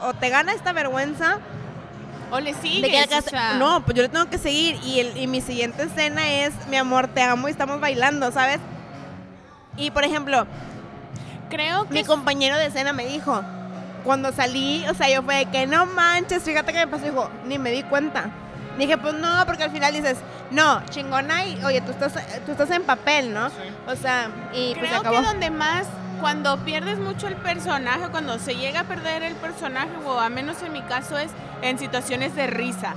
o 0.02 0.14
te 0.14 0.28
gana 0.30 0.52
esta 0.52 0.72
vergüenza, 0.72 1.38
O 2.30 2.40
le 2.40 2.54
de 2.54 2.60
sigues. 2.60 2.90
que 2.90 3.14
o 3.14 3.18
acá- 3.18 3.22
sea, 3.30 3.54
no, 3.54 3.84
pues 3.84 3.96
yo 3.96 4.02
le 4.02 4.08
tengo 4.08 4.26
que 4.30 4.38
seguir 4.38 4.76
y, 4.84 5.00
el, 5.00 5.16
y 5.16 5.26
mi 5.26 5.40
siguiente 5.40 5.82
escena 5.84 6.26
es, 6.30 6.52
mi 6.68 6.76
amor, 6.76 7.08
te 7.08 7.22
amo 7.22 7.48
y 7.48 7.50
estamos 7.50 7.80
bailando, 7.80 8.32
¿sabes? 8.32 8.58
Y 9.76 9.90
por 9.90 10.04
ejemplo, 10.04 10.46
Creo 11.50 11.86
que 11.86 11.94
mi 11.94 12.04
compañero 12.04 12.56
de 12.56 12.66
escena 12.66 12.92
me 12.94 13.04
dijo, 13.06 13.42
cuando 14.04 14.32
salí, 14.32 14.84
o 14.88 14.94
sea, 14.94 15.08
yo 15.10 15.22
fue 15.22 15.36
de 15.36 15.46
que 15.46 15.66
no 15.66 15.84
manches, 15.86 16.42
fíjate 16.42 16.72
que 16.72 16.78
me 16.78 16.86
pasó, 16.88 17.04
dijo, 17.04 17.28
ni 17.46 17.58
me 17.58 17.70
di 17.70 17.82
cuenta. 17.82 18.30
Dije, 18.78 18.96
pues 18.96 19.14
no, 19.14 19.44
porque 19.46 19.64
al 19.64 19.70
final 19.70 19.92
dices, 19.92 20.18
no, 20.50 20.82
chingona 20.86 21.44
y, 21.44 21.62
oye, 21.64 21.80
tú 21.82 21.92
estás, 21.92 22.14
tú 22.46 22.52
estás 22.52 22.70
en 22.70 22.82
papel, 22.84 23.32
¿no? 23.34 23.50
Sí. 23.50 23.56
O 23.86 23.96
sea, 23.96 24.30
y 24.54 24.74
pues 24.74 24.88
Creo 24.88 25.00
acabó. 25.00 25.20
que 25.20 25.26
donde 25.26 25.50
más, 25.50 25.86
cuando 26.20 26.58
pierdes 26.58 26.98
mucho 26.98 27.26
el 27.26 27.36
personaje, 27.36 28.08
cuando 28.10 28.38
se 28.38 28.56
llega 28.56 28.80
a 28.80 28.84
perder 28.84 29.22
el 29.22 29.34
personaje, 29.34 29.90
o 30.06 30.18
a 30.18 30.28
menos 30.30 30.62
en 30.62 30.72
mi 30.72 30.82
caso 30.82 31.18
es 31.18 31.30
en 31.60 31.78
situaciones 31.78 32.34
de 32.34 32.46
risa. 32.46 32.94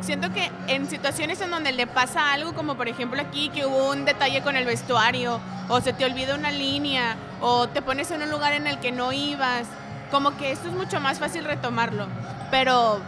Siento 0.00 0.32
que 0.32 0.50
en 0.68 0.88
situaciones 0.88 1.40
en 1.40 1.50
donde 1.50 1.72
le 1.72 1.86
pasa 1.86 2.32
algo, 2.32 2.54
como 2.54 2.76
por 2.76 2.88
ejemplo 2.88 3.20
aquí, 3.20 3.48
que 3.50 3.66
hubo 3.66 3.90
un 3.90 4.04
detalle 4.04 4.42
con 4.42 4.56
el 4.56 4.64
vestuario, 4.64 5.40
o 5.68 5.80
se 5.80 5.92
te 5.92 6.04
olvida 6.04 6.36
una 6.36 6.52
línea, 6.52 7.16
o 7.40 7.68
te 7.68 7.82
pones 7.82 8.10
en 8.12 8.22
un 8.22 8.30
lugar 8.30 8.52
en 8.52 8.66
el 8.66 8.78
que 8.78 8.92
no 8.92 9.12
ibas, 9.12 9.66
como 10.10 10.36
que 10.36 10.52
esto 10.52 10.68
es 10.68 10.74
mucho 10.74 11.00
más 11.00 11.18
fácil 11.18 11.44
retomarlo. 11.44 12.06
Pero 12.50 13.00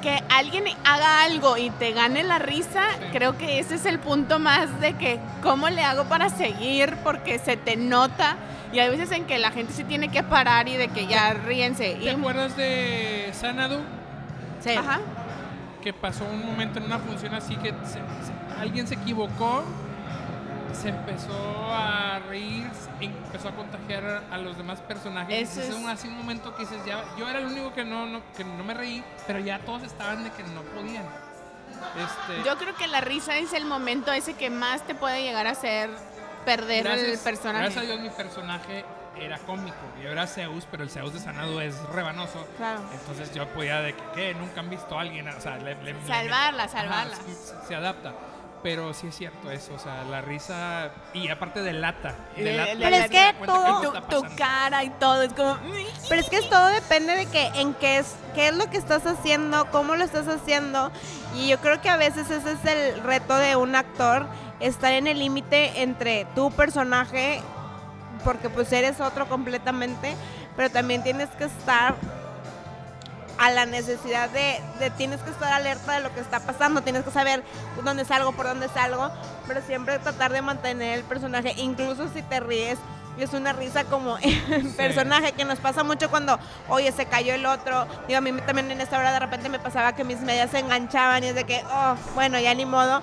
que 0.00 0.22
alguien 0.30 0.64
haga 0.84 1.24
algo 1.24 1.56
y 1.56 1.70
te 1.70 1.92
gane 1.92 2.22
la 2.22 2.38
risa, 2.38 2.82
creo 3.12 3.36
que 3.38 3.58
ese 3.58 3.74
es 3.76 3.86
el 3.86 3.98
punto 3.98 4.38
más 4.38 4.80
de 4.80 4.94
que 4.94 5.18
cómo 5.42 5.68
le 5.68 5.82
hago 5.82 6.04
para 6.04 6.28
seguir 6.30 6.96
porque 7.04 7.38
se 7.38 7.56
te 7.56 7.76
nota 7.76 8.36
y 8.72 8.78
hay 8.78 8.88
veces 8.90 9.10
en 9.12 9.24
que 9.24 9.38
la 9.38 9.50
gente 9.50 9.72
se 9.72 9.84
tiene 9.84 10.08
que 10.10 10.22
parar 10.22 10.68
y 10.68 10.76
de 10.76 10.88
que 10.88 11.06
ya 11.06 11.32
ríense. 11.34 11.94
¿Te 11.94 12.04
Y, 12.04 12.08
acuerdas 12.08 12.56
de 12.56 13.30
Sanadu? 13.32 13.78
Sí. 14.60 14.70
ajá. 14.70 15.00
Que 15.82 15.92
pasó 15.92 16.24
un 16.24 16.44
momento 16.44 16.78
en 16.78 16.86
una 16.86 16.98
función 16.98 17.34
así 17.34 17.54
que 17.56 17.70
se- 17.84 17.92
se- 17.94 18.60
alguien 18.60 18.86
se 18.88 18.94
equivocó, 18.94 19.64
se 20.80 20.88
empezó 20.90 21.72
a 21.72 22.18
reír, 22.28 22.68
empezó 23.00 23.48
a 23.48 23.52
contagiar 23.52 24.24
a 24.30 24.38
los 24.38 24.56
demás 24.56 24.80
personajes. 24.80 25.50
Eso 25.50 25.60
es 25.62 25.68
es- 25.70 25.74
un, 25.74 25.88
así 25.88 26.08
un 26.08 26.16
momento 26.18 26.54
que 26.54 26.62
dices, 26.62 26.84
ya, 26.84 27.02
yo 27.18 27.28
era 27.28 27.38
el 27.40 27.46
único 27.46 27.72
que 27.72 27.84
no, 27.84 28.06
no- 28.06 28.20
que 28.36 28.44
no 28.44 28.62
me 28.64 28.74
reí, 28.74 29.02
pero 29.26 29.38
ya 29.38 29.58
todos 29.60 29.82
estaban 29.82 30.24
de 30.24 30.30
que 30.30 30.42
no 30.44 30.62
podían. 30.62 31.04
Este, 31.96 32.42
Yo 32.44 32.56
creo 32.56 32.74
que 32.76 32.86
la 32.86 33.00
risa 33.00 33.36
es 33.36 33.52
el 33.52 33.64
momento 33.66 34.12
ese 34.12 34.34
que 34.34 34.50
más 34.50 34.82
te 34.86 34.94
puede 34.94 35.22
llegar 35.22 35.46
a 35.46 35.50
hacer 35.50 35.90
perder 36.44 36.86
el 36.86 36.92
gracias, 36.92 37.20
personaje. 37.20 37.64
gracias 37.64 37.84
a 37.84 37.86
Dios 37.86 38.00
mi 38.00 38.10
personaje 38.10 38.84
era 39.18 39.38
cómico. 39.40 39.76
Yo 40.02 40.10
era 40.10 40.26
Zeus, 40.26 40.66
pero 40.70 40.84
el 40.84 40.90
Zeus 40.90 41.12
de 41.12 41.20
Sanadu 41.20 41.58
es 41.60 41.74
rebanoso. 41.88 42.46
Claro. 42.56 42.82
Entonces 42.92 43.34
yo 43.34 43.46
podía 43.48 43.80
de 43.80 43.94
que, 43.94 44.02
¿qué? 44.14 44.34
Nunca 44.34 44.60
han 44.60 44.70
visto 44.70 44.96
a 44.96 45.00
alguien, 45.02 45.26
o 45.28 45.40
sea, 45.40 45.56
le, 45.56 45.74
le- 45.82 45.94
le- 45.94 46.06
Salvarla, 46.06 46.64
Ajá, 46.64 46.72
salvarla. 46.80 47.16
se, 47.16 47.66
se 47.66 47.74
adapta. 47.74 48.12
Pero 48.66 48.92
sí 48.94 49.06
es 49.06 49.14
cierto 49.14 49.48
eso, 49.48 49.74
o 49.74 49.78
sea, 49.78 50.02
la 50.02 50.22
risa 50.22 50.90
y 51.14 51.28
aparte 51.28 51.62
delata. 51.62 52.16
Eh, 52.34 52.42
delata 52.42 52.72
Pero 52.76 52.96
es 52.96 53.10
que 53.10 53.46
todo- 53.46 53.92
qué 53.92 54.00
tu, 54.16 54.22
tu 54.22 54.36
cara 54.36 54.82
y 54.82 54.90
todo 54.90 55.22
es 55.22 55.32
como... 55.34 55.56
Pero 56.08 56.20
es 56.20 56.28
que 56.28 56.42
todo 56.42 56.66
depende 56.66 57.14
de 57.14 57.26
que 57.26 57.46
en 57.60 57.74
qué 57.74 57.98
es, 57.98 58.16
qué 58.34 58.48
es 58.48 58.56
lo 58.56 58.68
que 58.68 58.76
estás 58.76 59.06
haciendo, 59.06 59.70
cómo 59.70 59.94
lo 59.94 60.02
estás 60.02 60.26
haciendo. 60.26 60.90
Y 61.36 61.46
yo 61.46 61.58
creo 61.60 61.80
que 61.80 61.88
a 61.88 61.96
veces 61.96 62.28
ese 62.28 62.50
es 62.54 62.64
el 62.64 63.04
reto 63.04 63.36
de 63.36 63.54
un 63.54 63.76
actor, 63.76 64.26
estar 64.58 64.92
en 64.92 65.06
el 65.06 65.20
límite 65.20 65.82
entre 65.82 66.24
tu 66.34 66.50
personaje, 66.50 67.40
porque 68.24 68.50
pues 68.50 68.72
eres 68.72 69.00
otro 69.00 69.28
completamente, 69.28 70.16
pero 70.56 70.70
también 70.70 71.04
tienes 71.04 71.28
que 71.38 71.44
estar 71.44 71.94
a 73.38 73.50
la 73.50 73.66
necesidad 73.66 74.30
de, 74.30 74.60
de- 74.80 74.90
tienes 74.90 75.20
que 75.20 75.30
estar 75.30 75.52
alerta 75.52 75.92
de 75.92 76.00
lo 76.00 76.14
que 76.14 76.20
está 76.20 76.40
pasando, 76.40 76.82
tienes 76.82 77.04
que 77.04 77.10
saber 77.10 77.42
dónde 77.84 78.04
salgo, 78.04 78.32
por 78.32 78.46
dónde 78.46 78.68
salgo, 78.68 79.10
pero 79.46 79.60
siempre 79.62 79.98
tratar 79.98 80.32
de 80.32 80.42
mantener 80.42 80.98
el 80.98 81.04
personaje, 81.04 81.52
incluso 81.56 82.08
si 82.12 82.22
te 82.22 82.40
ríes, 82.40 82.78
y 83.18 83.22
es 83.22 83.32
una 83.32 83.52
risa 83.52 83.84
como 83.84 84.18
en 84.22 84.72
personaje 84.72 85.32
que 85.32 85.44
nos 85.44 85.58
pasa 85.58 85.82
mucho 85.82 86.10
cuando, 86.10 86.38
oye, 86.68 86.92
se 86.92 87.06
cayó 87.06 87.34
el 87.34 87.46
otro, 87.46 87.86
digo, 88.08 88.18
a 88.18 88.20
mí 88.20 88.32
también 88.46 88.70
en 88.70 88.80
esta 88.80 88.98
hora 88.98 89.12
de 89.12 89.20
repente 89.20 89.48
me 89.48 89.58
pasaba 89.58 89.94
que 89.94 90.04
mis 90.04 90.20
medias 90.20 90.50
se 90.50 90.58
enganchaban 90.58 91.24
y 91.24 91.28
es 91.28 91.34
de 91.34 91.44
que, 91.44 91.62
oh, 91.70 91.94
bueno, 92.14 92.38
ya 92.38 92.54
ni 92.54 92.64
modo, 92.66 93.00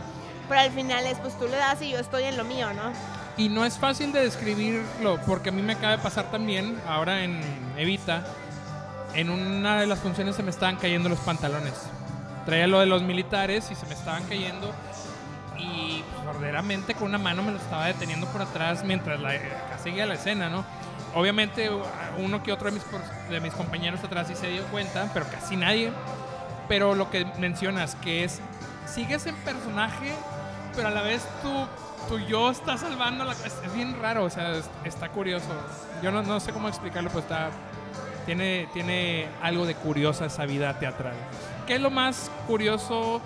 pero 0.50 0.62
al 0.62 0.72
final 0.72 1.06
es, 1.06 1.18
pues 1.20 1.38
tú 1.40 1.46
le 1.48 1.58
das 1.58 1.82
y 1.82 1.90
yo 1.92 2.00
estoy 2.00 2.24
en 2.24 2.38
lo 2.38 2.44
mío, 2.44 2.68
¿no? 2.74 2.92
Y 3.38 3.50
no 3.50 3.66
es 3.66 3.80
fácil 3.80 4.12
de 4.12 4.20
describirlo, 4.22 5.20
porque 5.26 5.50
a 5.50 5.52
mí 5.52 5.64
me 5.64 5.74
acaba 5.74 5.94
de 5.98 6.04
pasar 6.04 6.30
también, 6.30 6.80
ahora 6.88 7.24
en 7.24 7.42
Evita, 7.78 8.24
en 9.14 9.30
una 9.30 9.80
de 9.80 9.88
las 9.88 10.00
funciones 10.00 10.36
se 10.36 10.44
me 10.44 10.50
estaban 10.50 10.78
cayendo 10.78 11.10
los 11.10 11.20
pantalones. 11.20 11.74
Traía 12.46 12.68
lo 12.68 12.80
de 12.80 12.86
los 12.86 13.02
militares 13.04 13.70
y 13.72 13.76
se 13.76 13.86
me 13.86 13.94
estaban 13.94 14.24
cayendo 14.26 14.72
y 15.58 16.04
pues, 16.14 16.26
verdaderamente 16.26 16.94
con 16.96 17.08
una 17.10 17.18
mano 17.18 17.44
me 17.44 17.52
lo 17.52 17.58
estaba 17.58 17.86
deteniendo 17.86 18.28
por 18.28 18.42
atrás 18.42 18.84
mientras 18.84 19.20
la, 19.22 19.32
seguía 19.82 20.06
la 20.06 20.16
escena, 20.16 20.50
¿no? 20.50 20.66
Obviamente 21.16 21.70
uno 22.18 22.42
que 22.44 22.52
otro 22.52 22.70
de 22.70 22.74
mis, 22.74 22.84
de 23.30 23.40
mis 23.40 23.54
compañeros 23.54 24.04
atrás 24.04 24.28
sí 24.28 24.36
se 24.36 24.48
dio 24.48 24.64
cuenta, 24.66 25.10
pero 25.14 25.26
casi 25.30 25.56
nadie. 25.56 25.92
Pero 26.68 26.96
lo 26.96 27.10
que 27.12 27.26
mencionas, 27.38 27.96
que 27.96 28.24
es, 28.24 28.40
sigues 28.88 29.26
en 29.28 29.36
personaje, 29.38 30.14
pero 30.76 30.88
a 30.88 30.92
la 30.92 31.02
vez 31.02 31.22
tu, 31.42 31.68
tu 32.10 32.20
yo 32.26 32.50
está 32.50 32.78
salvando 32.78 33.26
la... 33.26 33.34
Es, 33.34 33.74
bien 33.76 33.96
raro, 34.02 34.24
o 34.24 34.30
sea, 34.30 34.54
es- 34.54 34.70
está 34.86 35.10
curioso. 35.10 35.46
Yo 36.02 36.12
no, 36.12 36.24
no 36.24 36.40
sé 36.40 36.52
cómo 36.52 36.68
explicarlo, 36.68 37.10
pero 37.10 37.20
está... 37.22 37.50
Tiene, 38.26 38.68
tiene 38.74 39.28
algo 39.42 39.66
de 39.66 39.76
curiosa 39.76 40.26
esa 40.26 40.46
vida 40.46 40.80
teatral. 40.80 41.14
¿Qué 41.68 41.76
es 41.76 41.82
lo 41.82 41.92
más 41.92 42.32
curioso, 42.48 43.22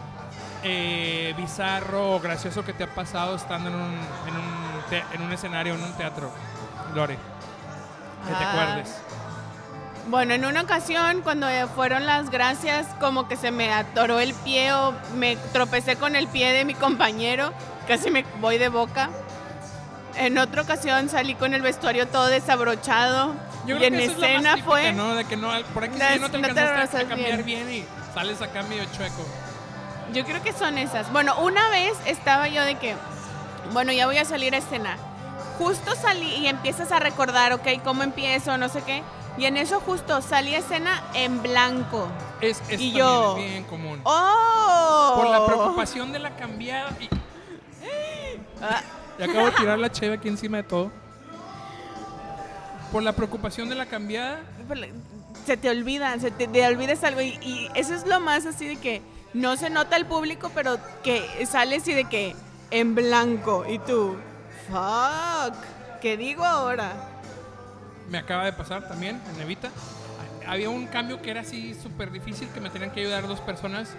eh, 0.63 1.33
bizarro 1.37 2.15
o 2.15 2.19
gracioso 2.19 2.65
que 2.65 2.73
te 2.73 2.83
ha 2.85 2.93
pasado 2.93 3.35
estando 3.35 3.69
en 3.69 3.75
un, 3.75 3.81
en 3.83 4.35
un, 4.35 4.83
te- 4.89 5.03
en 5.13 5.21
un 5.21 5.31
escenario, 5.31 5.75
en 5.75 5.83
un 5.83 5.93
teatro, 5.93 6.31
Lore? 6.95 7.15
Que 8.27 8.33
te 8.33 8.43
Ah. 8.43 8.51
acuerdes. 8.51 8.95
Bueno, 10.09 10.33
en 10.33 10.45
una 10.45 10.61
ocasión 10.61 11.21
cuando 11.21 11.47
fueron 11.75 12.05
las 12.05 12.29
gracias, 12.29 12.87
como 12.99 13.27
que 13.27 13.35
se 13.35 13.51
me 13.51 13.73
atoró 13.73 14.19
el 14.19 14.33
pie 14.33 14.73
o 14.73 14.93
me 15.15 15.35
tropecé 15.53 15.97
con 15.97 16.15
el 16.15 16.27
pie 16.27 16.53
de 16.53 16.63
mi 16.65 16.73
compañero, 16.73 17.51
casi 17.87 18.09
me 18.09 18.25
voy 18.39 18.57
de 18.57 18.69
boca. 18.69 19.09
En 20.15 20.37
otra 20.37 20.61
ocasión 20.63 21.09
salí 21.09 21.35
con 21.35 21.53
el 21.53 21.61
vestuario 21.61 22.07
todo 22.07 22.27
desabrochado 22.27 23.33
Yo 23.67 23.75
y 23.75 23.79
creo 23.79 23.87
en 23.89 23.93
que 23.97 24.03
esa 24.05 24.13
es 24.13 24.17
la 24.19 24.27
más 24.27 24.31
escena 24.35 24.49
típica, 24.55 24.69
fue 24.69 24.93
¿no? 24.93 25.15
De 25.15 25.25
que 25.25 25.37
no, 25.37 25.49
por 25.73 25.83
aquí 25.83 25.97
No, 25.99 26.05
no 26.19 26.31
te 26.31 26.37
no 26.39 26.53
te 26.53 26.59
alcanzaste 26.59 26.97
a 26.97 27.07
cambiar 27.07 27.43
bien. 27.43 27.67
bien. 27.67 27.83
y 27.83 28.13
sales 28.13 28.41
acá 28.41 28.63
medio 28.63 28.85
chueco. 28.95 29.25
Yo 30.13 30.23
creo 30.25 30.41
que 30.41 30.53
son 30.53 30.77
esas. 30.77 31.11
Bueno, 31.11 31.37
una 31.39 31.69
vez 31.69 31.93
estaba 32.05 32.47
yo 32.47 32.63
de 32.63 32.75
que, 32.75 32.95
bueno, 33.73 33.91
ya 33.91 34.05
voy 34.07 34.17
a 34.17 34.25
salir 34.25 34.55
a 34.55 34.57
escena. 34.59 34.97
Justo 35.57 35.93
salí 35.95 36.35
y 36.35 36.47
empiezas 36.47 36.91
a 36.91 36.99
recordar, 36.99 37.51
ok, 37.53 37.67
cómo 37.83 38.03
empiezo, 38.03 38.57
no 38.57 38.69
sé 38.69 38.81
qué. 38.83 39.03
Y 39.37 39.45
en 39.45 39.57
eso 39.57 39.79
justo 39.81 40.21
salí 40.21 40.55
a 40.55 40.59
escena 40.59 41.03
en 41.13 41.43
blanco. 41.43 42.07
Es, 42.41 42.61
es 42.69 42.79
Y 42.79 42.91
yo- 42.91 43.35
bien 43.35 43.63
común. 43.65 43.99
¡Oh! 44.03 45.13
Por 45.17 45.29
la 45.29 45.45
preocupación 45.45 46.11
de 46.13 46.19
la 46.19 46.35
cambiada. 46.35 46.89
Y, 46.99 47.09
Ah, 48.61 48.81
y 49.19 49.23
acabo 49.23 49.45
de 49.45 49.51
tirar 49.51 49.77
la 49.77 49.91
cheve 49.91 50.15
aquí 50.15 50.27
encima 50.27 50.57
de 50.57 50.63
todo. 50.63 50.91
Por 52.91 53.03
la 53.03 53.13
preocupación 53.13 53.69
de 53.69 53.75
la 53.75 53.85
cambiada. 53.85 54.41
se 55.45 55.57
te 55.57 55.69
olvida, 55.69 56.17
se 56.19 56.31
te, 56.31 56.47
te 56.47 56.65
olvidas 56.65 57.03
algo. 57.03 57.21
Y, 57.21 57.37
y 57.41 57.69
eso 57.75 57.93
es 57.93 58.07
lo 58.07 58.19
más 58.19 58.45
así 58.45 58.67
de 58.67 58.77
que 58.77 59.01
no 59.33 59.57
se 59.57 59.69
nota 59.69 59.97
el 59.97 60.05
público, 60.05 60.51
pero 60.55 60.77
que 61.03 61.45
sales 61.45 61.87
y 61.87 61.93
de 61.93 62.05
que 62.05 62.35
en 62.71 62.95
blanco. 62.95 63.65
Y 63.67 63.79
tú, 63.79 64.15
fuck, 64.67 65.55
¿qué 66.01 66.17
digo 66.17 66.45
ahora? 66.45 67.17
me 68.09 68.17
acaba 68.17 68.45
de 68.45 68.53
pasar 68.53 68.87
también 68.87 69.21
en 69.33 69.41
Evita. 69.41 69.69
Había 70.45 70.69
un 70.69 70.87
cambio 70.87 71.21
que 71.21 71.31
era 71.31 71.41
así 71.41 71.73
súper 71.73 72.11
difícil, 72.11 72.47
que 72.49 72.61
me 72.61 72.69
tenían 72.69 72.91
que 72.91 73.01
ayudar 73.01 73.27
dos 73.27 73.41
personas. 73.41 73.89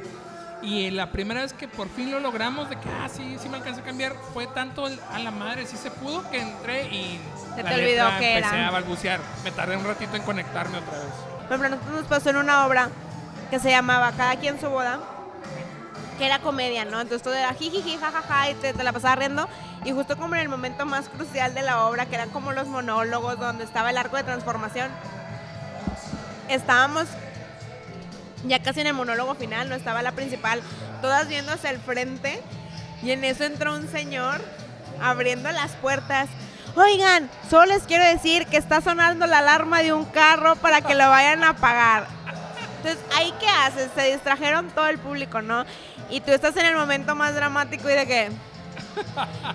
Y 0.63 0.91
la 0.91 1.13
primera 1.13 1.43
vez 1.43 1.53
que 1.53 1.69
por 1.69 1.89
fin 1.89 2.11
lo 2.11 2.21
logramos, 2.21 2.69
de 2.71 2.77
que, 2.77 2.89
ah, 2.89 3.09
sí, 3.09 3.37
sí 3.39 3.49
me 3.49 3.59
alcancé 3.59 3.83
a 3.83 3.85
cambiar, 3.85 4.15
fue 4.33 4.47
tanto 4.49 4.87
a 4.87 5.19
la 5.19 5.31
madre, 5.31 5.67
sí 5.67 5.77
se 5.77 5.91
pudo, 5.91 6.29
que 6.31 6.41
entré 6.41 6.89
y 6.89 7.21
Se 7.59 7.63
la 7.65 7.71
te 7.71 7.75
olvidó 7.77 8.05
letra 8.05 8.19
qué 8.19 8.37
empecé 8.39 8.57
era. 8.57 8.69
a 8.69 8.71
balbucear. 8.71 9.21
Me 9.45 9.51
tardé 9.51 9.77
un 9.77 9.85
ratito 9.85 10.17
en 10.17 10.23
conectarme 10.23 10.79
otra 10.79 10.99
vez. 10.99 11.09
Por 11.49 11.57
ejemplo, 11.57 11.69
nosotros 11.71 12.01
nos 12.01 12.07
pasó 12.07 12.31
en 12.31 12.37
una 12.37 12.67
obra 12.67 12.89
que 13.51 13.59
se 13.59 13.71
llamaba 13.71 14.13
Cada 14.17 14.37
quien 14.37 14.61
su 14.61 14.69
boda. 14.69 14.99
que 16.19 16.27
era 16.27 16.41
comedia, 16.41 16.85
¿no? 16.85 17.01
Entonces 17.01 17.23
todo 17.23 17.35
era 17.35 17.55
jijiji, 17.55 17.97
jajaja, 17.97 18.51
y 18.51 18.55
te, 18.55 18.73
te 18.73 18.83
la 18.83 18.93
pasaba 18.93 19.15
riendo. 19.17 19.49
Y 19.85 19.93
justo 19.93 20.17
como 20.17 20.35
en 20.35 20.41
el 20.41 20.49
momento 20.49 20.85
más 20.85 21.09
crucial 21.09 21.55
de 21.55 21.63
la 21.63 21.85
obra, 21.87 22.07
que 22.07 22.17
eran 22.17 22.31
como 22.31 22.53
los 22.53 22.67
monólogos, 22.67 23.39
donde 23.39 23.63
estaba 23.65 23.91
el 23.91 23.99
arco 23.99 24.17
de 24.17 24.25
transformación, 24.25 24.91
estábamos 26.49 27.07
ya 28.45 28.61
casi 28.61 28.81
en 28.81 28.89
el 28.89 28.95
monólogo 28.95 29.35
final, 29.35 29.69
no 29.69 29.75
estaba 29.75 30.03
la 30.03 30.13
principal, 30.13 30.61
todas 31.03 31.29
viendo 31.29 31.53
hacia 31.53 31.71
el 31.71 31.79
frente, 31.79 32.41
y 33.03 33.11
en 33.13 33.25
eso 33.25 33.45
entró 33.45 33.75
un 33.75 33.89
señor 33.89 34.41
abriendo 35.01 35.51
las 35.53 35.73
puertas. 35.73 36.29
Oigan, 36.77 37.31
solo 37.51 37.67
les 37.67 37.83
quiero 37.85 38.05
decir 38.05 38.47
que 38.47 38.57
está 38.57 38.81
sonando 38.81 39.27
la 39.27 39.39
alarma 39.39 39.81
de 39.81 39.93
un 39.93 40.05
carro 40.05 40.57
para 40.57 40.81
que 40.81 40.95
lo 40.95 41.09
vayan 41.09 41.43
a 41.45 41.51
apagar. 41.51 42.07
Entonces, 42.77 42.99
¿ahí 43.17 43.33
qué 43.41 43.49
haces? 43.49 43.91
Se 43.95 44.13
distrajeron 44.13 44.71
todo 44.71 44.87
el 44.87 44.99
público, 44.99 45.43
¿no? 45.43 45.65
Y 46.11 46.21
tú 46.21 46.31
estás 46.31 46.57
en 46.57 46.67
el 46.67 46.77
momento 46.77 47.15
más 47.15 47.35
dramático 47.35 47.91
y 47.91 47.95
de 47.95 48.07
que... 48.07 48.31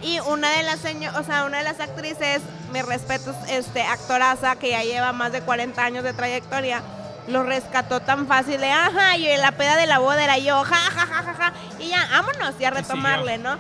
Y 0.02 0.20
una 0.22 0.50
de 0.52 0.64
las 0.64 0.80
o 0.80 1.24
sea, 1.24 1.46
una 1.46 1.60
de 1.60 1.64
las 1.64 1.80
actrices, 1.80 2.42
mi 2.72 2.82
respeto, 2.82 3.34
este, 3.50 3.84
actoraza, 3.84 4.56
que 4.56 4.70
ya 4.70 4.84
lleva 4.84 5.12
más 5.14 5.32
de 5.32 5.42
40 5.42 5.84
años 5.84 6.04
de 6.04 6.14
trayectoria, 6.14 6.82
lo 7.28 7.44
rescató 7.44 8.00
tan 8.02 8.28
fácil 8.28 8.60
de, 8.60 8.72
ajá, 8.72 9.18
y 9.18 9.38
la 9.38 9.52
peda 9.54 9.76
de 9.78 9.88
la 9.88 10.00
boda 10.00 10.24
era 10.24 10.38
yo, 10.38 10.64
ja, 10.64 10.76
ja, 10.76 11.06
ja, 11.06 11.24
ja, 11.24 11.34
ja, 11.34 11.54
y 11.80 11.90
ya, 11.90 12.08
vámonos, 12.12 12.56
y 12.60 12.66
a 12.66 12.70
retomarle, 12.70 13.38
¿no? 13.38 13.58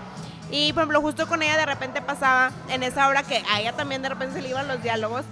Y, 0.56 0.72
por 0.72 0.82
ejemplo, 0.84 1.01
justo 1.01 1.26
con 1.28 1.41
ella 1.41 1.58
de 1.58 1.66
repente 1.66 1.99
pasaba 1.99 2.51
en 2.70 2.84
esa 2.84 3.08
hora 3.08 3.24
que 3.24 3.43
a 3.51 3.60
ella 3.60 3.74
también 3.74 4.04
de 4.04 4.10
repente 4.10 4.36
se 4.36 4.41
le 4.43 4.49
iban 4.49 4.68
los 4.68 4.84
diálogos, 4.84 5.26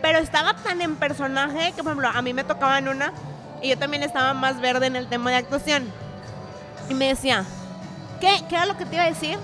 pero 0.00 0.18
estaba 0.18 0.54
tan 0.54 0.80
en 0.80 0.96
personaje 0.96 1.72
que, 1.76 1.82
por 1.82 1.92
ejemplo, 1.92 2.08
a 2.08 2.22
mí 2.22 2.32
me 2.32 2.42
tocaba 2.42 2.78
en 2.78 2.88
una 2.88 3.12
y 3.60 3.68
yo 3.68 3.76
también 3.78 4.02
estaba 4.02 4.32
más 4.32 4.62
verde 4.62 4.86
en 4.86 4.96
el 4.96 5.08
tema 5.08 5.28
de 5.28 5.36
actuación. 5.36 5.92
Y 6.88 6.94
me 6.94 7.08
decía, 7.08 7.44
¿qué? 8.18 8.42
¿Qué 8.48 8.54
era 8.54 8.64
lo 8.64 8.78
que 8.78 8.86
te 8.86 8.94
iba 8.94 9.04
a 9.04 9.08
decir? 9.08 9.38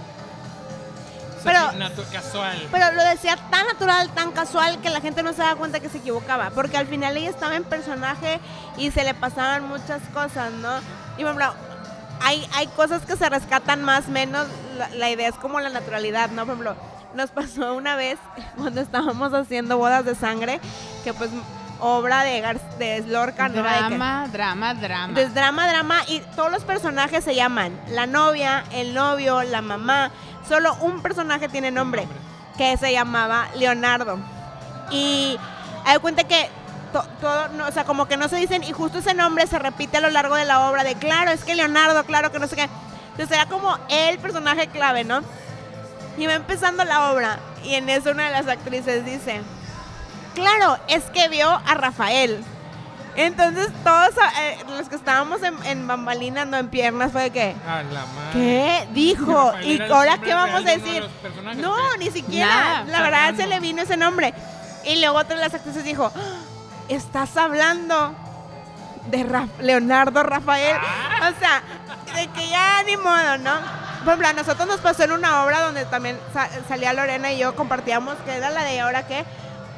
O 1.39 1.43
sea, 1.43 1.73
Pero- 1.79 2.05
casual. 2.11 2.67
Pero 2.73 2.93
lo 2.93 3.05
decía 3.05 3.37
tan 3.51 3.67
natural, 3.67 4.09
tan 4.15 4.33
casual, 4.33 4.81
que 4.81 4.89
la 4.89 5.03
gente 5.03 5.23
no 5.23 5.35
se 5.35 5.43
daba 5.43 5.57
cuenta 5.57 5.79
que 5.81 5.91
se 5.91 5.99
equivocaba. 5.99 6.49
Porque 6.55 6.79
al 6.79 6.87
final 6.87 7.15
ella 7.19 7.29
estaba 7.29 7.55
en 7.55 7.65
personaje 7.65 8.41
y 8.79 8.91
se 8.93 9.05
le 9.05 9.13
pasaban 9.13 9.69
muchas 9.69 10.01
cosas, 10.15 10.53
¿no? 10.53 10.79
Y 11.19 11.23
por 11.23 11.35
ejemplo, 11.39 11.55
hay, 12.23 12.49
hay 12.55 12.67
cosas 12.69 13.03
que 13.07 13.17
se 13.17 13.29
rescatan 13.29 13.83
más 13.83 14.09
menos. 14.09 14.47
La, 14.77 14.89
la 14.91 15.11
idea 15.11 15.29
es 15.29 15.35
como 15.37 15.61
la 15.61 15.69
naturalidad, 15.71 16.31
¿no? 16.31 16.45
Por 16.47 16.55
ejemplo, 16.55 16.77
nos 17.15 17.31
pasó 17.31 17.75
una 17.75 17.97
vez 17.97 18.19
cuando 18.57 18.81
estábamos 18.81 19.33
haciendo 19.35 19.79
bodas 19.79 20.05
de 20.05 20.15
sangre, 20.15 20.61
que 21.05 21.13
pues 21.15 21.31
obra 21.81 22.23
de, 22.25 22.43
Gar- 22.43 22.77
de 22.79 23.05
Lorca, 23.07 23.49
Drama, 23.49 24.27
drama, 24.33 24.75
drama. 24.75 25.09
entonces, 25.11 25.33
drama, 25.35 25.69
drama, 25.69 26.01
y 26.09 26.21
todos 26.35 26.51
los 26.51 26.65
personajes 26.65 27.23
se 27.25 27.35
llaman 27.37 27.79
la 27.91 28.07
novia, 28.07 28.65
el 28.73 28.95
novio, 28.95 29.43
la 29.45 29.63
mamá. 29.63 30.11
Solo 30.49 30.75
un 30.81 31.03
personaje 31.03 31.49
tiene 31.49 31.71
nombre, 31.71 32.09
que 32.57 32.77
se 32.79 32.91
llamaba 32.93 33.47
Leonardo. 33.55 34.19
Y 34.91 35.39
hay 35.85 35.99
cuenta 35.99 36.25
que 36.25 36.49
to- 36.93 37.07
todo, 37.21 37.49
no, 37.51 37.67
o 37.69 37.73
sea, 37.73 37.85
como 37.85 38.07
que 38.07 38.17
no 38.17 38.29
se 38.29 38.37
dicen, 38.37 38.63
y 38.65 38.73
justo 38.73 38.99
ese 38.99 39.15
nombre 39.15 39.47
se 39.47 39.59
repite 39.59 39.97
a 39.99 40.01
lo 40.01 40.11
largo 40.11 40.35
de 40.37 40.45
la 40.45 40.69
obra, 40.69 40.85
de 40.85 40.95
claro, 40.95 41.31
es 41.31 41.45
que 41.45 41.55
Leonardo, 41.55 42.05
claro 42.05 42.31
que 42.33 42.39
no 42.39 42.47
sé 42.47 42.57
qué. 42.57 42.69
Entonces 43.13 43.37
era 43.37 43.47
como 43.47 43.77
el 43.89 44.19
personaje 44.19 44.69
clave, 44.69 45.05
¿no? 45.05 45.21
Y 46.19 46.27
va 46.27 46.35
empezando 46.35 46.85
la 46.85 47.13
obra, 47.13 47.39
y 47.65 47.75
en 47.75 47.89
eso 47.89 48.11
una 48.11 48.25
de 48.27 48.31
las 48.33 48.49
actrices 48.49 49.05
dice, 49.05 49.41
claro, 50.35 50.79
es 50.89 51.05
que 51.05 51.29
vio 51.29 51.49
a 51.51 51.75
Rafael. 51.75 52.43
Entonces 53.17 53.69
todos 53.83 54.11
eh, 54.41 54.59
los 54.79 54.89
que 54.89 54.95
estábamos 54.95 55.43
en, 55.43 55.55
en 55.65 55.89
bambalinas, 55.89 56.47
no 56.47 56.57
en 56.57 56.69
piernas, 56.69 57.11
fue 57.11 57.23
de 57.23 57.31
que, 57.31 57.57
A 57.69 57.83
la 57.83 58.07
madre. 58.07 58.33
¿qué 58.33 58.89
dijo? 58.93 59.53
¿Y 59.63 59.81
ahora 59.83 60.19
qué 60.19 60.35
vamos 60.35 60.61
a 60.61 60.65
de 60.65 60.77
de 60.77 60.79
decir? 60.79 61.09
personajes, 61.21 61.59
No, 61.61 61.97
ni 61.97 62.11
siquiera. 62.13 62.47
Nada. 62.47 62.85
La 62.85 63.03
verdad 63.03 63.19
Fernando. 63.27 63.43
se 63.43 63.49
le 63.49 63.61
vino 63.61 63.83
ese 63.83 63.97
nombre. 63.97 64.33
Y 64.85 65.01
luego 65.01 65.19
otra 65.19 65.35
de 65.37 65.43
las 65.43 65.53
actrices 65.53 65.83
dijo, 65.83 66.13
"Ah, 66.15 66.21
estás 66.89 67.37
hablando 67.37 68.15
de 69.11 69.25
Ra- 69.25 69.49
Leonardo 69.61 70.23
Rafael. 70.23 70.77
Ah. 70.81 71.31
O 71.35 71.39
sea, 71.39 71.63
de 72.15 72.27
que 72.29 72.49
ya 72.49 72.83
ni 72.85 72.97
modo, 72.97 73.39
¿no? 73.39 73.53
Por 74.05 74.09
ejemplo, 74.15 74.29
a 74.29 74.33
nosotros 74.33 74.67
nos 74.69 74.81
pasó 74.81 75.05
en 75.05 75.13
una 75.13 75.45
obra 75.45 75.61
donde 75.63 75.85
también 75.87 76.19
sa- 76.33 76.49
salía 76.69 76.93
Lorena 76.93 77.33
y 77.33 77.39
yo 77.39 77.55
compartíamos, 77.55 78.17
que 78.25 78.37
era 78.37 78.51
la 78.51 78.63
de 78.65 78.81
ahora 78.81 79.07
que 79.07 79.25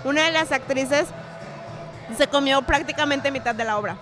una 0.04 0.24
de 0.24 0.32
las 0.32 0.52
actrices 0.52 1.08
se 2.16 2.26
comió 2.28 2.62
prácticamente 2.62 3.30
mitad 3.30 3.54
de 3.54 3.64
la 3.64 3.78
obra. 3.78 3.96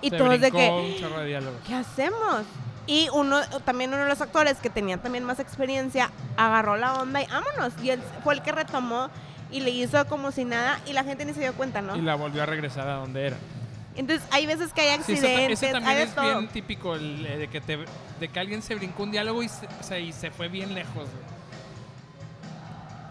Y 0.00 0.10
Se 0.10 0.18
todos 0.18 0.40
de 0.40 0.50
que, 0.50 0.68
un 0.68 0.98
de. 1.00 1.50
¿qué 1.66 1.74
hacemos? 1.74 2.42
Y 2.86 3.08
uno, 3.14 3.40
también 3.64 3.94
uno 3.94 4.02
de 4.02 4.08
los 4.10 4.20
actores 4.20 4.58
que 4.58 4.68
tenía 4.68 4.98
también 4.98 5.24
más 5.24 5.40
experiencia, 5.40 6.10
agarró 6.36 6.76
la 6.76 6.94
onda 6.94 7.22
y 7.22 7.26
vámonos. 7.26 7.72
Y 7.82 7.90
él 7.90 8.02
fue 8.22 8.34
el 8.34 8.42
que 8.42 8.52
retomó 8.52 9.08
y 9.54 9.60
le 9.60 9.70
hizo 9.70 10.04
como 10.06 10.32
si 10.32 10.44
nada 10.44 10.80
y 10.86 10.92
la 10.92 11.04
gente 11.04 11.24
ni 11.24 11.32
se 11.32 11.40
dio 11.40 11.54
cuenta, 11.54 11.80
¿no? 11.80 11.96
Y 11.96 12.00
la 12.02 12.16
volvió 12.16 12.42
a 12.42 12.46
regresar 12.46 12.88
a 12.88 12.94
donde 12.94 13.28
era. 13.28 13.36
Entonces 13.96 14.26
hay 14.32 14.44
veces 14.46 14.72
que 14.72 14.80
hay 14.80 15.00
Sí, 15.04 15.12
eso 15.12 15.24
accidentes, 15.26 15.60
también 15.72 15.96
hay 15.96 16.02
es 16.02 16.14
todo. 16.14 16.24
bien 16.24 16.48
típico, 16.48 16.96
el, 16.96 17.24
eh, 17.24 17.38
de, 17.38 17.48
que 17.48 17.60
te, 17.60 17.78
de 18.18 18.28
que 18.28 18.40
alguien 18.40 18.60
se 18.62 18.74
brincó 18.74 19.04
un 19.04 19.12
diálogo 19.12 19.42
y 19.44 19.48
se, 19.48 19.66
o 19.66 19.82
sea, 19.82 20.00
y 20.00 20.12
se 20.12 20.32
fue 20.32 20.48
bien 20.48 20.74
lejos. 20.74 21.06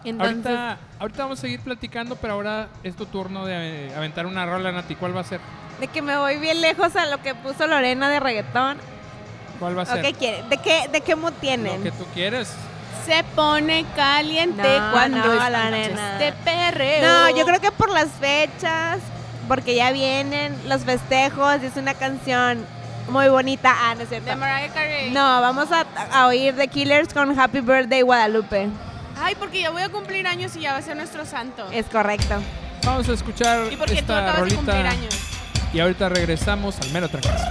Entonces, 0.04 0.44
ahorita, 0.46 0.78
ahorita 0.98 1.22
vamos 1.22 1.38
a 1.38 1.40
seguir 1.40 1.60
platicando, 1.60 2.16
pero 2.16 2.34
ahora 2.34 2.68
es 2.82 2.94
tu 2.94 3.06
turno 3.06 3.46
de 3.46 3.86
eh, 3.88 3.94
aventar 3.96 4.26
una 4.26 4.44
rola, 4.44 4.70
Nati. 4.70 4.94
¿Cuál 4.96 5.16
va 5.16 5.20
a 5.20 5.24
ser? 5.24 5.40
de 5.80 5.88
que 5.88 6.02
me 6.02 6.16
voy 6.16 6.38
bien 6.38 6.60
lejos 6.60 6.94
a 6.94 7.06
lo 7.06 7.20
que 7.20 7.34
puso 7.34 7.66
Lorena 7.66 8.08
de 8.08 8.20
reggaetón. 8.20 8.76
¿Cuál 9.58 9.76
va 9.76 9.82
a 9.82 9.84
¿O 9.84 9.86
ser? 9.86 10.14
quieren? 10.14 10.48
¿De 10.48 10.58
qué, 10.58 10.86
de 10.92 11.00
qué 11.00 11.16
mood 11.16 11.32
Lo 11.32 11.38
tienen? 11.40 11.82
que 11.82 11.90
tú 11.90 12.04
quieres. 12.14 12.54
Se 13.06 13.22
pone 13.34 13.84
caliente 13.94 14.62
No, 14.80 14.90
cuando 14.92 15.18
no, 15.18 15.50
la 15.50 15.70
nena. 15.70 16.12
este 16.18 16.32
perreo. 16.44 17.02
No, 17.06 17.36
yo 17.36 17.44
creo 17.44 17.60
que 17.60 17.70
por 17.70 17.90
las 17.90 18.08
fechas, 18.08 18.98
porque 19.48 19.74
ya 19.74 19.92
vienen 19.92 20.56
los 20.68 20.82
festejos 20.84 21.56
y 21.62 21.66
es 21.66 21.76
una 21.76 21.94
canción 21.94 22.64
muy 23.10 23.28
bonita. 23.28 23.74
Ah, 23.76 23.94
no 23.94 24.02
es 24.02 24.08
cierto. 24.08 24.30
De 24.30 24.36
Mariah 24.36 24.72
Carey. 24.72 25.10
No, 25.10 25.20
vamos 25.42 25.68
a, 25.70 25.84
a 26.12 26.26
oír 26.28 26.56
The 26.56 26.68
Killers 26.68 27.12
con 27.12 27.38
Happy 27.38 27.60
Birthday 27.60 28.00
Guadalupe. 28.02 28.68
Ay, 29.20 29.34
porque 29.34 29.60
ya 29.60 29.70
voy 29.70 29.82
a 29.82 29.90
cumplir 29.90 30.26
años 30.26 30.56
y 30.56 30.60
ya 30.60 30.72
va 30.72 30.78
a 30.78 30.82
ser 30.82 30.96
nuestro 30.96 31.26
santo. 31.26 31.68
Es 31.72 31.86
correcto. 31.86 32.36
Vamos 32.84 33.08
a 33.08 33.12
escuchar 33.12 33.70
y 33.70 33.76
porque 33.76 33.94
tú 33.94 33.98
esta 34.00 34.18
acabas 34.28 34.48
de 34.50 34.56
cumplir 34.56 34.76
rolita 34.76 34.90
años. 34.90 35.14
y 35.72 35.80
ahorita 35.80 36.08
regresamos 36.08 36.78
al 36.80 36.90
mero 36.90 37.08
trancazo. 37.08 37.44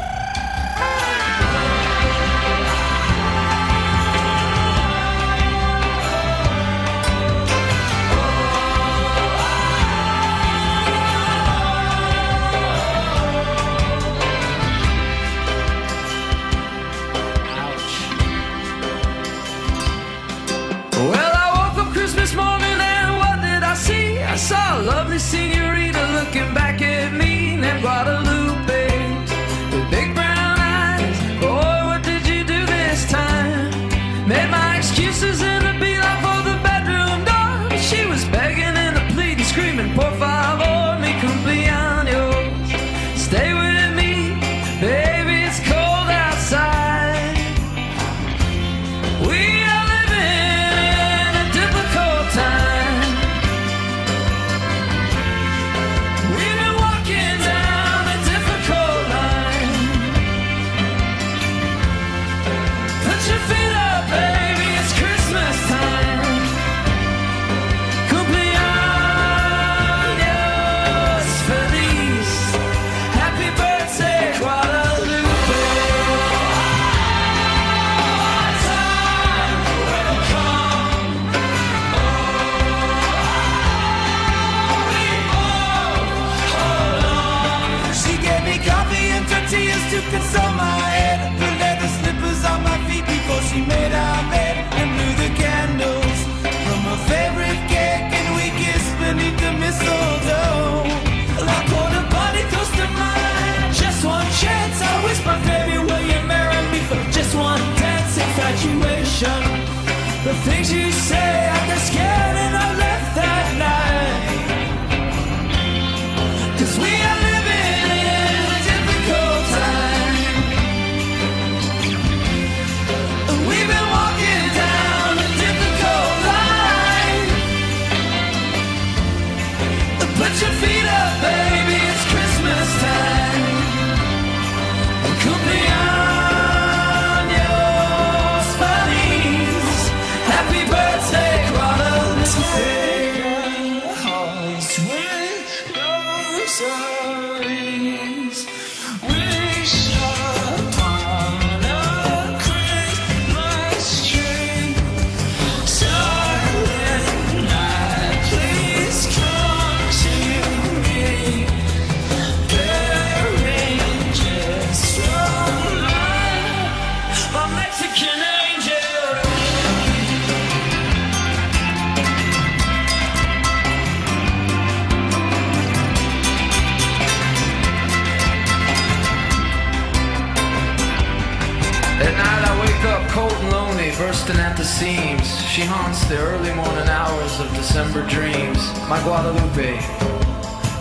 Bursting 184.23 184.41
at 184.41 184.55
the 184.55 184.63
seams. 184.63 185.27
She 185.47 185.63
haunts 185.63 186.05
the 186.05 186.17
early 186.17 186.53
morning 186.53 186.87
hours 186.87 187.39
of 187.39 187.49
December 187.55 188.07
dreams. 188.07 188.59
My 188.87 189.01
Guadalupe, 189.03 189.75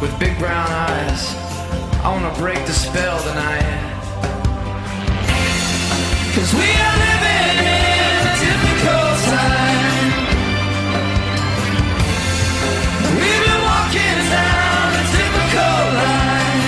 with 0.01 0.17
big 0.19 0.39
brown 0.39 0.71
eyes. 0.71 1.35
I 2.05 2.09
wanna 2.13 2.35
break 2.39 2.59
the 2.67 2.73
spell 2.73 3.19
tonight. 3.23 3.91
Cause 6.35 6.55
we 6.55 6.69
are 6.87 6.97
living 7.07 7.59
in 7.67 8.27
a 8.31 8.35
difficult 8.47 9.19
time. 9.27 10.11
We've 13.19 13.43
been 13.47 13.63
walking 13.71 14.19
down 14.31 14.89
a 14.95 15.05
difficult 15.19 15.89
line. 15.99 16.63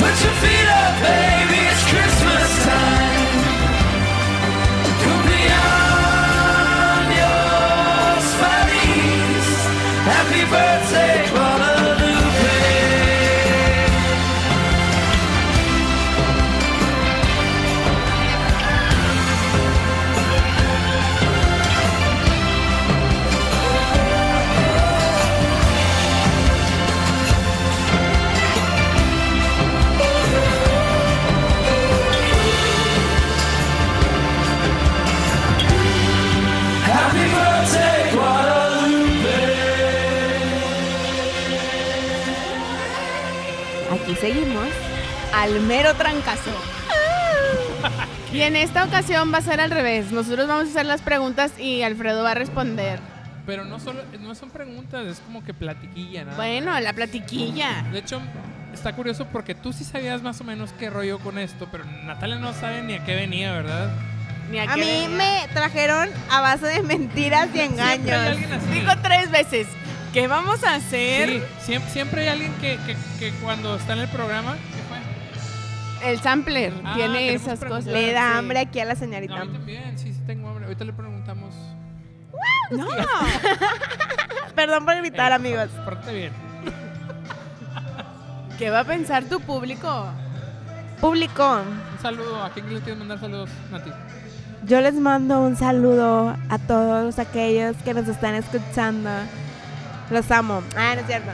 Put 0.00 0.14
your 0.24 0.36
feet 0.42 0.68
up, 0.82 0.94
baby, 1.02 1.60
it's 1.70 1.84
Christmas 1.90 2.64
time. 2.64 3.07
Seguimos. 44.20 44.66
Al 45.34 45.60
mero 45.60 45.94
trancazo. 45.94 46.50
Y 48.30 48.42
en 48.42 48.56
esta 48.56 48.84
ocasión 48.84 49.32
va 49.32 49.38
a 49.38 49.40
ser 49.42 49.58
al 49.58 49.70
revés. 49.70 50.12
Nosotros 50.12 50.46
vamos 50.46 50.66
a 50.66 50.70
hacer 50.70 50.84
las 50.84 51.00
preguntas 51.00 51.58
y 51.58 51.82
Alfredo 51.82 52.22
va 52.22 52.32
a 52.32 52.34
responder. 52.34 53.00
Pero 53.46 53.64
no 53.64 53.80
solo 53.80 54.02
no 54.20 54.34
son 54.34 54.50
preguntas, 54.50 55.06
es 55.06 55.20
como 55.20 55.42
que 55.42 55.54
platiquilla, 55.54 56.24
nada. 56.26 56.36
Bueno, 56.36 56.78
la 56.78 56.92
platiquilla. 56.92 57.86
De 57.90 58.00
hecho, 58.00 58.20
está 58.74 58.94
curioso 58.94 59.26
porque 59.32 59.54
tú 59.54 59.72
sí 59.72 59.82
sabías 59.82 60.20
más 60.20 60.38
o 60.42 60.44
menos 60.44 60.74
qué 60.78 60.90
rollo 60.90 61.18
con 61.20 61.38
esto, 61.38 61.68
pero 61.72 61.84
Natalia 62.04 62.36
no 62.36 62.52
sabe 62.52 62.82
ni 62.82 62.92
a 62.92 63.02
qué 63.06 63.14
venía, 63.14 63.50
¿verdad? 63.52 63.90
Ni 64.50 64.58
A 64.58 64.66
qué 64.66 64.74
mí 64.78 64.86
venía. 64.86 65.08
me 65.08 65.48
trajeron 65.54 66.10
a 66.30 66.42
base 66.42 66.66
de 66.66 66.82
mentiras 66.82 67.48
y 67.54 67.60
engaños. 67.60 68.36
Dijo 68.70 68.92
tres 69.02 69.30
veces. 69.30 69.66
¿Qué 70.12 70.26
vamos 70.26 70.64
a 70.64 70.74
hacer? 70.76 71.28
Sí, 71.28 71.42
siempre, 71.60 71.90
siempre 71.92 72.22
hay 72.22 72.28
alguien 72.28 72.52
que, 72.60 72.78
que, 72.86 72.96
que 73.18 73.30
cuando 73.42 73.76
está 73.76 73.92
en 73.92 74.00
el 74.00 74.08
programa, 74.08 74.54
¿qué 74.54 74.82
fue? 74.88 76.10
El 76.10 76.20
sampler 76.20 76.72
Ah, 76.84 76.94
tiene 76.96 77.34
esas 77.34 77.60
cosas. 77.60 77.86
Le 77.86 78.12
da 78.12 78.32
Sí. 78.32 78.38
hambre 78.38 78.58
aquí 78.60 78.80
a 78.80 78.84
la 78.86 78.94
No, 78.94 79.00
señorita. 79.00 79.40
a 79.40 79.44
mí 79.44 79.52
también, 79.52 79.98
sí, 79.98 80.12
sí 80.12 80.20
tengo 80.26 80.48
hambre. 80.48 80.64
Ahorita 80.64 80.84
le 80.84 80.92
preguntamos. 80.92 81.54
No. 82.70 82.86
Perdón 84.54 84.84
por 84.84 84.96
gritar, 84.96 85.32
amigos. 85.32 85.68
Pórtate 85.84 86.14
bien. 86.14 86.32
¿Qué 88.58 88.70
va 88.70 88.80
a 88.80 88.84
pensar 88.84 89.24
tu 89.24 89.40
público? 89.40 90.06
Público, 91.00 91.60
Un 91.94 92.02
saludo. 92.02 92.42
¿A 92.42 92.50
quién 92.50 92.72
le 92.72 92.80
quieres 92.80 92.98
mandar 92.98 93.20
saludos, 93.20 93.50
Nati? 93.70 93.90
yo 94.64 94.80
les 94.80 94.94
mando 94.94 95.40
un 95.40 95.56
saludo 95.56 96.36
a 96.50 96.58
todos 96.58 97.18
aquellos 97.20 97.76
que 97.84 97.94
nos 97.94 98.08
están 98.08 98.34
escuchando. 98.34 99.08
Los 100.10 100.30
amo. 100.30 100.62
Ah, 100.76 100.92
no 100.94 101.00
es 101.00 101.06
cierto. 101.06 101.30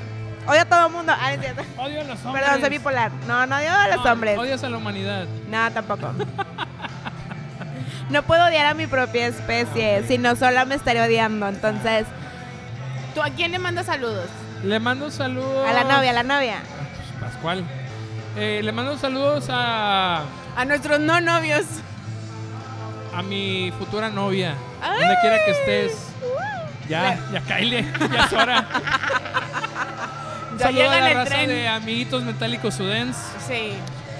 Odio 0.47 0.61
a 0.61 0.65
todo 0.65 0.87
el 0.87 0.93
mundo. 0.93 1.13
Ah, 1.17 1.29
no 1.29 1.35
es 1.35 1.41
cierto. 1.41 1.63
Odio 1.79 2.01
a 2.01 2.05
los 2.05 2.25
hombres. 2.25 2.45
Perdón, 2.45 2.61
soy 2.61 2.71
bipolar. 2.71 3.13
No, 3.27 3.47
no 3.47 3.57
odio 3.57 3.71
a 3.73 3.89
los 3.89 4.05
No, 4.05 4.13
hombres. 4.13 4.39
Odias 4.39 4.65
a 4.65 4.69
la 4.69 4.77
humanidad. 4.77 5.27
No, 5.49 5.73
tampoco. 5.73 6.13
No 8.11 8.23
puedo 8.23 8.45
odiar 8.45 8.67
a 8.67 8.75
mi 8.75 8.87
propia 8.87 9.27
especie, 9.29 10.07
si 10.07 10.19
no 10.19 10.37
sola 10.37 10.67
me 10.67 10.75
estaría 10.75 11.05
odiando. 11.05 11.49
Entonces, 11.49 12.07
¿Tú 13.15 13.23
a 13.23 13.31
quién 13.31 13.51
le 13.51 13.59
mandas 13.59 13.87
saludos? 13.87 14.29
Le 14.63 14.79
mando 14.79 15.11
saludos. 15.11 15.67
a 15.67 15.73
la 15.73 15.85
novia, 15.85 16.11
a 16.11 16.13
la 16.13 16.23
novia. 16.23 16.57
Pascual. 17.19 17.65
Eh, 18.37 18.61
le 18.63 18.73
mando 18.73 18.99
saludos 18.99 19.47
a, 19.49 20.23
A 20.55 20.65
nuestros 20.67 21.01
no 21.01 21.19
novios. 21.23 21.65
a 23.17 23.23
mi 23.23 23.73
futura 23.79 24.11
novia. 24.11 24.55
Donde 24.83 25.17
quiera 25.23 25.39
que 25.45 25.51
estés. 25.53 26.04
Ya, 26.89 27.19
ya 27.33 27.41
Kyle, 27.41 27.85
ya 28.13 28.25
es 28.25 28.33
hora. 28.33 28.69
Un 30.53 30.59
Ya 30.59 30.67
saludo 30.67 30.83
a 30.83 30.85
llega 30.85 31.01
la 31.01 31.09
el 31.11 31.17
raza 31.17 31.31
tren. 31.31 31.49
de 31.49 31.69
Amiguitos 31.69 32.23
Metálicos 32.23 32.75
Sudens. 32.75 33.17
Sí. 33.47 33.73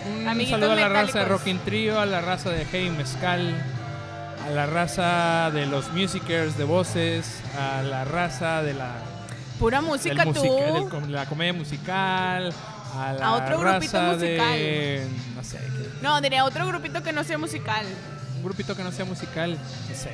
Un 0.07 0.29
Amiguitos 0.29 0.61
saludo 0.61 0.73
a 0.73 0.77
la 0.77 0.89
raza 0.89 1.21
de. 1.21 1.25
Rockin' 1.27 1.59
Trio, 1.61 2.01
a 2.01 2.07
la 2.07 2.21
raza 2.21 2.51
de 2.51 2.67
Hey 2.71 2.91
Mezcal, 2.91 3.55
a 4.47 4.51
la 4.51 4.67
raza 4.67 5.51
de 5.53 5.67
los 5.67 5.91
Musicers 5.93 6.59
de 6.59 6.65
voces, 6.65 7.41
a 7.59 7.83
la 7.83 8.05
raza 8.05 8.63
de 8.63 8.75
la, 8.75 8.91
Pura 9.59 9.79
del 9.81 9.87
música 9.87 10.25
tú. 10.25 10.43
del 10.43 11.13
la 11.13 11.27
comedia 11.27 11.53
musical, 11.53 12.53
a 12.99 13.13
la 13.13 13.27
A 13.27 13.33
otro 13.35 13.61
grupito 13.61 13.81
raza 13.99 14.17
de. 14.17 14.37
musical. 14.37 15.35
No 15.37 15.45
sé, 15.45 15.59
¿qué? 15.59 15.89
No, 16.03 16.21
diría 16.21 16.45
otro 16.45 16.67
grupito 16.67 17.03
que 17.03 17.13
no 17.13 17.23
sea 17.25 17.39
musical. 17.39 17.87
un 18.37 18.43
grupito 18.43 18.77
que 18.77 18.83
no 18.83 18.91
sea 18.93 19.05
musical, 19.05 19.53
no 19.89 19.95
sé. 19.95 20.11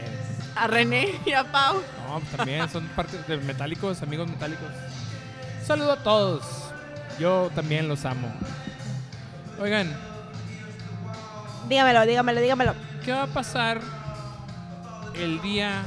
A 0.57 0.67
René 0.67 1.15
y 1.25 1.33
a 1.33 1.45
Pau. 1.45 1.77
No, 2.09 2.21
pues 2.21 2.37
también 2.37 2.69
son 2.69 2.85
parte 2.89 3.19
de 3.27 3.37
metálicos, 3.39 4.03
amigos 4.03 4.29
metálicos. 4.29 4.69
Saludo 5.65 5.93
a 5.93 5.97
todos. 5.97 6.43
Yo 7.19 7.51
también 7.55 7.89
los 7.89 8.05
amo. 8.05 8.33
Oigan, 9.61 9.95
Dígamelo, 11.69 12.05
dígamelo, 12.05 12.41
dígamelo. 12.41 12.75
¿qué 13.05 13.13
va 13.13 13.23
a 13.23 13.27
pasar 13.29 13.81
el 15.15 15.41
día 15.41 15.83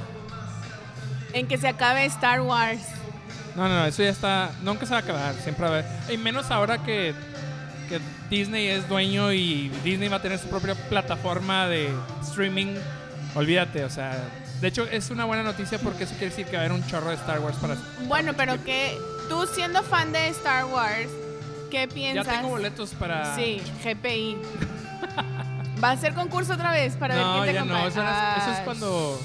En 1.34 1.48
que 1.48 1.58
se 1.58 1.68
acabe 1.68 2.06
Star 2.06 2.42
Wars. 2.42 2.82
No, 3.56 3.68
no, 3.68 3.80
no, 3.80 3.86
eso 3.86 4.02
ya 4.04 4.10
está. 4.10 4.52
Nunca 4.62 4.86
se 4.86 4.92
va 4.94 5.00
a 5.00 5.02
acabar, 5.02 5.36
siempre 5.36 5.68
va 5.68 5.76
a 5.76 5.80
haber. 5.80 5.86
Y 6.12 6.18
menos 6.18 6.52
ahora 6.52 6.78
que, 6.84 7.14
que 7.90 8.00
Disney 8.30 8.68
es 8.68 8.88
dueño 8.88 9.32
y 9.34 9.70
Disney 9.84 10.10
va 10.10 10.18
a 10.18 10.22
tener 10.22 10.40
su 10.40 10.48
propia 10.48 10.76
plataforma 10.76 11.68
de 11.68 11.94
streaming. 12.22 12.76
Olvídate, 13.36 13.84
o 13.84 13.90
sea. 13.90 14.16
De 14.64 14.70
hecho, 14.70 14.86
es 14.86 15.10
una 15.10 15.26
buena 15.26 15.44
noticia 15.44 15.78
porque 15.78 16.06
eso 16.06 16.14
quiere 16.14 16.30
decir 16.30 16.46
que 16.46 16.54
va 16.56 16.64
a 16.64 16.66
haber 16.66 16.72
un 16.72 16.88
chorro 16.88 17.10
de 17.10 17.16
Star 17.16 17.42
Wars 17.42 17.58
para. 17.58 17.76
Bueno, 18.08 18.32
pero 18.38 18.64
que 18.64 18.98
tú 19.28 19.46
siendo 19.46 19.84
fan 19.84 20.14
de 20.14 20.30
Star 20.30 20.64
Wars, 20.64 21.10
¿qué 21.70 21.86
Ya 21.86 21.94
piensas? 21.94 22.28
tengo 22.34 22.48
boletos 22.48 22.92
para. 22.92 23.36
Sí, 23.36 23.62
GPI. 23.84 24.38
Va 25.84 25.92
a 25.92 25.98
ser 25.98 26.14
concurso 26.14 26.54
otra 26.54 26.72
vez 26.72 26.96
para 26.96 27.14
ver 27.16 27.26
No, 27.26 27.34
quién 27.34 27.46
te 27.48 27.54
ya 27.56 27.66
no. 27.66 27.88
Eso, 27.88 28.02
era- 28.02 28.38
eso 28.38 28.52
es 28.54 28.60
cuando, 28.60 29.20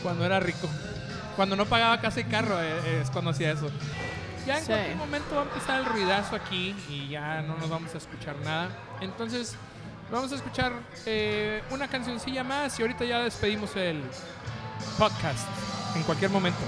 cuando 0.00 0.24
era 0.24 0.38
rico. 0.38 0.68
Cuando 1.34 1.56
no 1.56 1.66
pagaba 1.66 2.00
casa 2.00 2.20
y 2.20 2.24
carro 2.24 2.62
eh, 2.62 3.00
es 3.02 3.10
cuando 3.10 3.32
hacía 3.32 3.50
eso. 3.50 3.68
Ya 4.46 4.58
en 4.58 4.64
Sí. 4.64 4.66
cualquier 4.70 4.96
momento 4.96 5.34
va 5.34 5.40
a 5.40 5.44
empezar 5.44 5.80
el 5.80 5.86
ruidazo 5.86 6.36
aquí 6.36 6.76
y 6.88 7.08
ya 7.08 7.42
no 7.42 7.56
nos 7.56 7.68
vamos 7.68 7.92
a 7.96 7.98
escuchar 7.98 8.36
nada. 8.44 8.68
Entonces, 9.00 9.56
vamos 10.12 10.30
a 10.30 10.36
escuchar 10.36 10.70
eh, 11.06 11.62
una 11.70 11.88
cancioncilla 11.88 12.44
más 12.44 12.78
y 12.78 12.82
ahorita 12.82 13.04
ya 13.04 13.18
despedimos 13.18 13.74
el 13.74 14.00
podcast 14.98 15.46
en 15.96 16.02
cualquier 16.04 16.30
momento. 16.30 16.60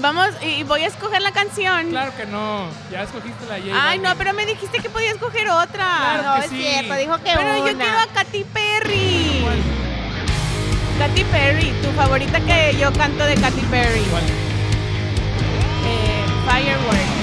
Vamos, 0.00 0.28
y 0.42 0.64
voy 0.64 0.80
a 0.82 0.88
escoger 0.88 1.22
la 1.22 1.30
canción. 1.30 1.90
Claro 1.90 2.12
que 2.16 2.26
no, 2.26 2.66
ya 2.90 3.02
escogiste 3.04 3.46
la 3.46 3.58
J 3.60 3.70
Ay, 3.74 3.98
no, 4.00 4.12
pero 4.16 4.32
me 4.34 4.44
dijiste 4.44 4.80
que 4.80 4.90
podía 4.90 5.10
escoger 5.12 5.48
otra. 5.48 5.86
Claro 5.86 6.22
No, 6.24 6.34
que 6.34 6.40
es 6.46 6.50
sí. 6.50 6.56
cierto, 6.58 6.94
dijo 6.94 7.16
que 7.18 7.30
pero 7.34 7.56
yo 7.66 7.78
quiero 7.78 7.98
a 7.98 8.06
Katy 8.08 8.44
Perry. 8.44 9.40
¿Cuál? 9.42 9.62
Katy 10.98 11.24
Perry, 11.24 11.72
tu 11.82 11.90
favorita 11.92 12.40
que 12.40 12.76
yo 12.78 12.92
canto 12.92 13.24
de 13.24 13.34
Katy 13.36 13.60
Perry. 13.62 14.00
¿Cuál? 14.10 14.24
Eh, 15.86 16.24
Firework. 16.48 17.13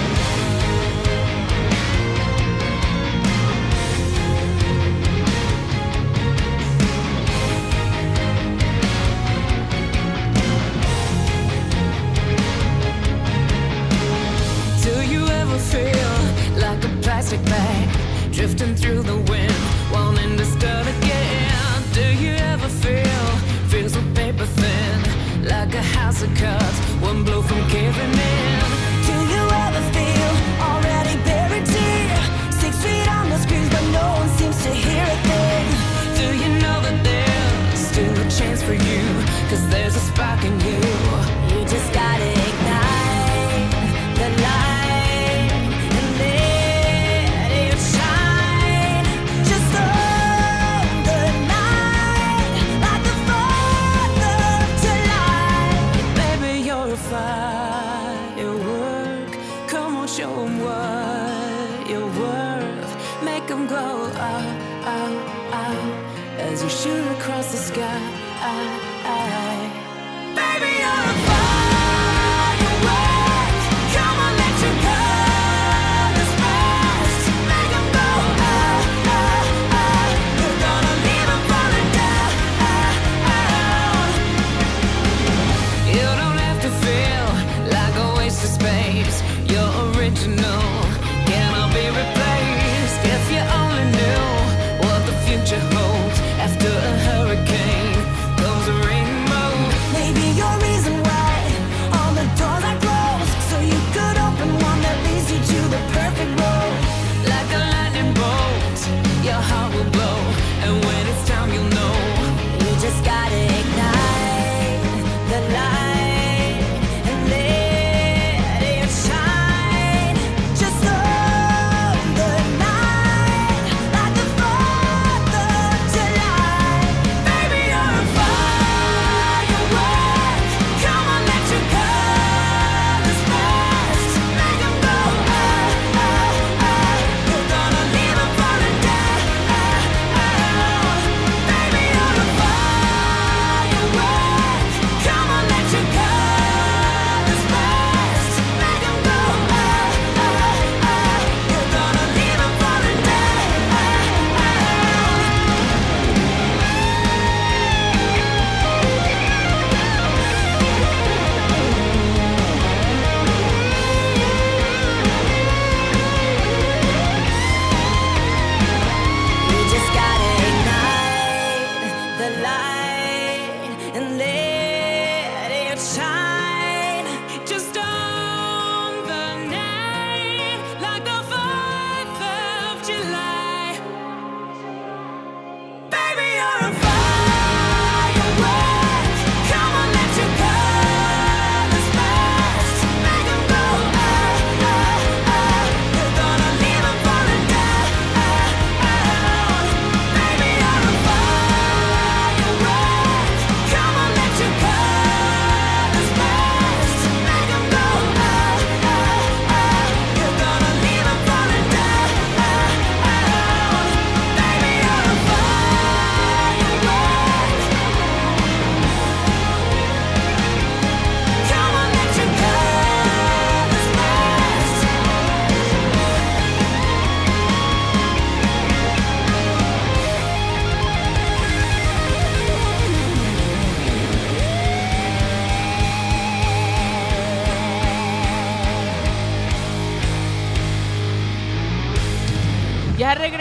Sky. 68.42 68.82
Baby, 69.04 69.31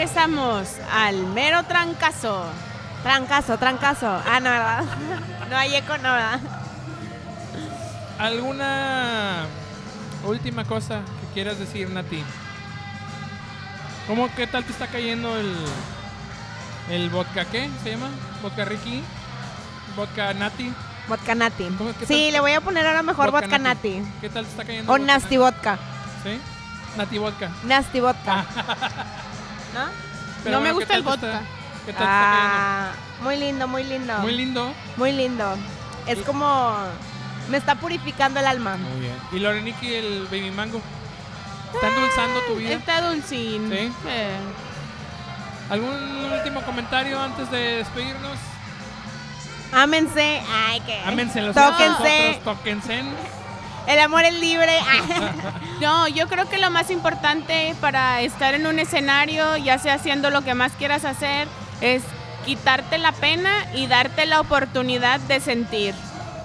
regresamos 0.01 0.67
al 0.91 1.27
mero 1.27 1.61
trancazo. 1.61 2.43
Trancazo, 3.03 3.59
trancazo. 3.59 4.07
Ah, 4.25 4.39
no, 4.39 4.49
¿verdad? 4.49 4.83
No 5.51 5.57
hay 5.57 5.75
eco, 5.75 5.95
no, 5.97 6.11
¿verdad? 6.13 6.39
¿Alguna 8.17 9.45
última 10.25 10.63
cosa 10.65 11.01
que 11.19 11.33
quieras 11.35 11.59
decir, 11.59 11.87
Nati? 11.91 12.23
¿Cómo, 14.07 14.27
qué 14.35 14.47
tal 14.47 14.63
te 14.63 14.71
está 14.71 14.87
cayendo 14.87 15.37
el, 15.37 15.53
El 16.89 17.09
vodka, 17.11 17.45
¿qué 17.45 17.69
se 17.83 17.91
llama? 17.91 18.09
¿Vodka 18.41 18.65
Ricky? 18.65 19.03
¿Vodka 19.95 20.33
Nati? 20.33 20.73
Vodka 21.09 21.35
Nati. 21.35 21.65
¿Cómo- 21.77 21.93
qué 21.99 22.07
Sí, 22.07 22.31
le 22.31 22.39
voy 22.39 22.53
a 22.53 22.61
poner 22.61 22.87
ahora 22.87 23.03
mejor 23.03 23.29
vodka, 23.29 23.59
Nati. 23.59 24.01
¿Qué 24.19 24.29
tal 24.29 24.45
te 24.45 24.51
está 24.51 24.63
cayendo? 24.63 24.91
O 24.91 24.95
el 24.95 25.01
vodka 25.03 25.19
Nasty 25.19 25.37
Vodka. 25.37 25.77
¿Sí? 26.23 26.39
Nati 26.97 27.17
Vodka. 27.19 27.51
Nasty 27.65 27.99
Vodka. 27.99 28.45
¿No? 29.73 29.85
Pero 30.43 30.57
no 30.57 30.61
me 30.63 30.71
bueno, 30.71 30.73
¿qué 30.73 30.73
gusta 30.73 30.95
el 30.95 31.03
vodka. 31.03 31.27
está- 31.27 31.45
¿Qué 31.85 31.93
tal 31.93 31.97
te 31.97 32.03
está 32.03 32.89
Ah, 32.89 32.91
muy 33.23 33.37
lindo, 33.37 33.67
muy 33.67 33.83
lindo. 33.83 34.17
Muy 34.19 34.31
lindo. 34.33 34.73
Muy 34.97 35.11
lindo. 35.11 35.57
Es 36.07 36.19
como... 36.19 36.75
Me 37.49 37.57
está 37.57 37.75
purificando 37.75 38.39
el 38.39 38.47
alma. 38.47 38.77
Muy 38.77 38.99
bien. 39.01 39.15
¿Y 39.31 39.39
Loreniki, 39.39 39.93
el 39.93 40.25
baby 40.25 40.51
mango? 40.51 40.81
¿Está 41.73 41.87
endulzando 41.87 42.39
tu 42.47 42.55
vida? 42.55 42.71
Está 42.73 43.01
dulcín. 43.09 43.69
Sí. 43.69 43.91
Eh, 44.07 44.37
¿Algún 45.69 45.89
último 46.33 46.61
comentario 46.63 47.19
antes 47.19 47.49
de 47.49 47.77
despedirnos? 47.77 48.37
Ámense. 49.73 50.41
Ay, 50.49 50.81
que... 50.81 50.99
Tóquense. 51.05 51.41
nosotros, 51.41 52.43
tóquense. 52.43 53.03
El 53.87 53.99
amor 53.99 54.25
es 54.25 54.33
libre. 54.33 54.77
No, 55.81 56.07
yo 56.07 56.27
creo 56.27 56.47
que 56.47 56.59
lo 56.59 56.69
más 56.69 56.91
importante 56.91 57.73
para 57.81 58.21
estar 58.21 58.53
en 58.53 58.67
un 58.67 58.77
escenario, 58.77 59.57
ya 59.57 59.79
sea 59.79 59.95
haciendo 59.95 60.29
lo 60.29 60.43
que 60.43 60.53
más 60.53 60.73
quieras 60.73 61.05
hacer, 61.05 61.47
es 61.81 62.03
quitarte 62.45 62.99
la 62.99 63.11
pena 63.13 63.65
y 63.73 63.87
darte 63.87 64.27
la 64.27 64.41
oportunidad 64.41 65.19
de 65.21 65.39
sentir. 65.39 65.95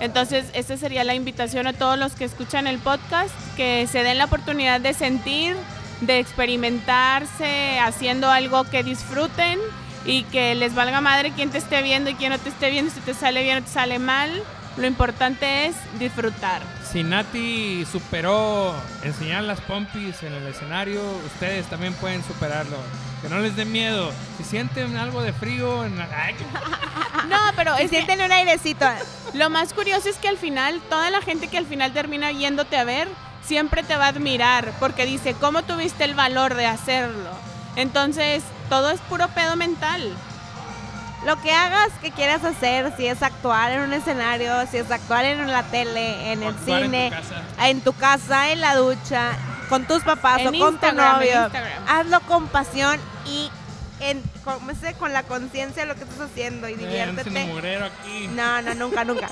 Entonces, 0.01 0.47
esta 0.55 0.79
sería 0.79 1.05
la 1.05 1.15
invitación 1.15 1.67
a 1.67 1.75
todos 1.75 1.99
los 1.99 2.15
que 2.15 2.25
escuchan 2.25 2.67
el 2.67 2.79
podcast, 2.79 3.35
que 3.57 3.87
se 3.87 4.03
den 4.03 4.17
la 4.17 4.25
oportunidad 4.25 4.81
de 4.81 4.95
sentir, 4.95 5.55
de 6.01 6.19
experimentarse 6.19 7.79
haciendo 7.79 8.31
algo 8.31 8.65
que 8.65 8.83
disfruten 8.83 9.59
y 10.05 10.23
que 10.25 10.55
les 10.55 10.75
valga 10.75 11.01
madre 11.01 11.33
quien 11.33 11.51
te 11.51 11.59
esté 11.59 11.83
viendo 11.83 12.11
y 12.11 12.15
quien 12.15 12.33
no 12.33 12.39
te 12.39 12.49
esté 12.49 12.71
viendo, 12.71 12.91
si 12.91 13.01
te 13.01 13.13
sale 13.15 13.43
bien 13.43 13.59
o 13.59 13.63
te 13.63 13.71
sale 13.71 13.99
mal. 13.99 14.31
Lo 14.77 14.87
importante 14.87 15.67
es 15.67 15.77
disfrutar. 15.99 16.76
Si 16.97 17.05
Nati 17.05 17.85
superó 17.85 18.75
enseñar 19.03 19.43
las 19.43 19.61
pompis 19.61 20.23
en 20.23 20.33
el 20.33 20.47
escenario, 20.47 21.03
ustedes 21.27 21.67
también 21.67 21.93
pueden 21.93 22.25
superarlo. 22.25 22.79
Que 23.21 23.29
no 23.29 23.39
les 23.41 23.55
dé 23.55 23.67
miedo. 23.67 24.11
Si 24.39 24.45
sienten 24.45 24.97
algo 24.97 25.21
de 25.21 25.35
frío, 25.35 25.85
en 25.85 25.99
la- 25.99 26.09
ay, 26.11 26.35
No, 27.29 27.37
pero 27.55 27.77
sienten 27.91 28.23
un 28.23 28.33
airecito. 28.33 28.87
Lo 29.35 29.51
más 29.51 29.75
curioso 29.75 30.09
es 30.09 30.17
que 30.17 30.29
al 30.29 30.39
final, 30.39 30.81
toda 30.89 31.11
la 31.11 31.21
gente 31.21 31.49
que 31.49 31.59
al 31.59 31.67
final 31.67 31.93
termina 31.93 32.33
yéndote 32.33 32.79
a 32.79 32.85
ver, 32.85 33.09
siempre 33.45 33.83
te 33.83 33.95
va 33.99 34.07
a 34.07 34.09
admirar, 34.09 34.73
porque 34.81 35.05
dice, 35.05 35.35
¿cómo 35.39 35.65
tuviste 35.65 36.05
el 36.05 36.15
valor 36.15 36.55
de 36.55 36.65
hacerlo? 36.65 37.29
Entonces, 37.77 38.43
todo 38.71 38.89
es 38.89 39.01
puro 39.03 39.29
pedo 39.35 39.55
mental. 39.55 40.17
Lo 41.25 41.41
que 41.43 41.51
hagas 41.53 41.89
que 42.03 42.11
quieras 42.13 42.45
hacer, 42.45 42.93
si 42.97 43.07
es 43.07 43.23
actuar 43.23 43.73
en 43.73 43.81
un 43.81 43.93
escenario, 43.93 44.53
si 44.71 44.77
es 44.77 44.91
actuar 44.91 45.25
en 45.25 45.51
la 45.51 45.63
tele, 45.65 46.33
en 46.33 46.43
O 46.43 46.49
el 46.51 46.55
actuar 46.55 46.83
en 46.83 46.91
tu 46.91 46.97
cine, 46.97 47.11
casa. 47.11 47.67
en 47.69 47.81
tu 47.81 47.93
casa, 47.95 48.51
en 48.53 48.61
la 48.61 48.75
ducha, 48.77 49.33
con 49.69 49.87
tus 49.87 50.03
papás 50.03 50.41
En 50.41 50.49
o 50.49 50.51
con 50.51 50.59
tu 50.61 50.69
Instagram, 50.69 51.17
novio, 51.17 51.51
hazlo 51.89 52.21
con 52.21 52.47
pasión 52.49 53.01
y 53.27 53.51
en, 54.01 54.23
¿cómo 54.45 54.67
se 54.73 54.75
dice? 54.89 54.95
con 54.95 55.13
la 55.13 55.23
conciencia 55.23 55.83
de 55.83 55.89
lo 55.89 55.95
que 55.95 56.05
estás 56.05 56.21
haciendo 56.31 56.69
y 56.69 56.73
eh, 56.75 56.77
diviértete. 56.77 57.41
aquí. 57.41 58.29
No, 58.29 58.63
no, 58.63 58.75
nunca, 58.75 59.05
nunca. 59.05 59.29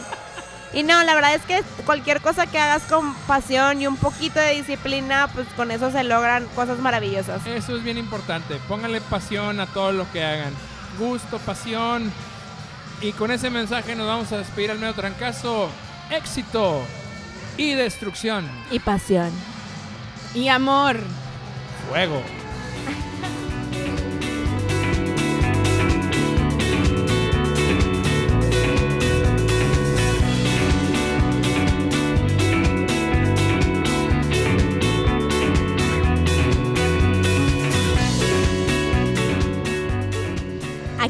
Y 0.72 0.82
no, 0.82 1.05
la 1.05 1.14
verdad 1.14 1.35
es 1.35 1.43
que 1.43 1.62
cualquier 1.85 2.20
cosa 2.20 2.47
que 2.47 2.59
hagas 2.59 2.82
con 2.85 3.14
pasión 3.28 3.80
y 3.80 3.87
un 3.87 3.97
poquito 3.97 4.41
de 4.41 4.53
disciplina, 4.55 5.28
pues 5.32 5.47
con 5.55 5.70
eso 5.70 5.93
se 5.93 6.03
logran 6.03 6.47
cosas 6.57 6.78
maravillosas. 6.80 7.47
Eso 7.47 7.76
es 7.76 7.85
bien 7.85 7.97
importante. 7.99 8.57
Pónganle 8.66 9.01
pasión 9.03 9.61
a 9.61 9.66
todo 9.66 9.93
lo 9.93 10.11
que 10.11 10.24
hagan. 10.24 10.53
Gusto, 10.99 11.38
pasión. 11.38 12.12
Y 13.01 13.12
con 13.12 13.30
ese 13.30 13.51
mensaje 13.51 13.95
nos 13.95 14.07
vamos 14.07 14.32
a 14.32 14.38
despedir 14.38 14.70
al 14.70 14.78
medio 14.78 14.95
trancazo. 14.95 15.68
Éxito 16.11 16.82
y 17.57 17.74
destrucción. 17.74 18.49
Y 18.70 18.78
pasión. 18.78 19.30
Y 20.34 20.49
amor. 20.49 20.99
Fuego. 21.88 22.22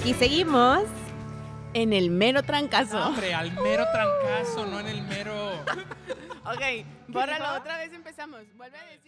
Aquí 0.05 0.13
seguimos. 0.13 0.85
En 1.73 1.95
el 1.95 2.11
mero 2.11 2.43
trancazo. 2.43 3.03
Hombre, 3.07 3.33
al 3.33 3.51
mero 3.53 3.87
trancazo, 3.91 4.67
no 4.67 4.81
en 4.81 4.87
el 4.89 5.01
mero. 5.01 5.35
Ok, 6.45 6.61
bórralo 7.09 7.59
otra 7.59 7.79
vez 7.79 7.91
empezamos. 7.95 8.43
Vuelve 8.55 8.77
a 8.77 8.85
decir. 8.85 9.04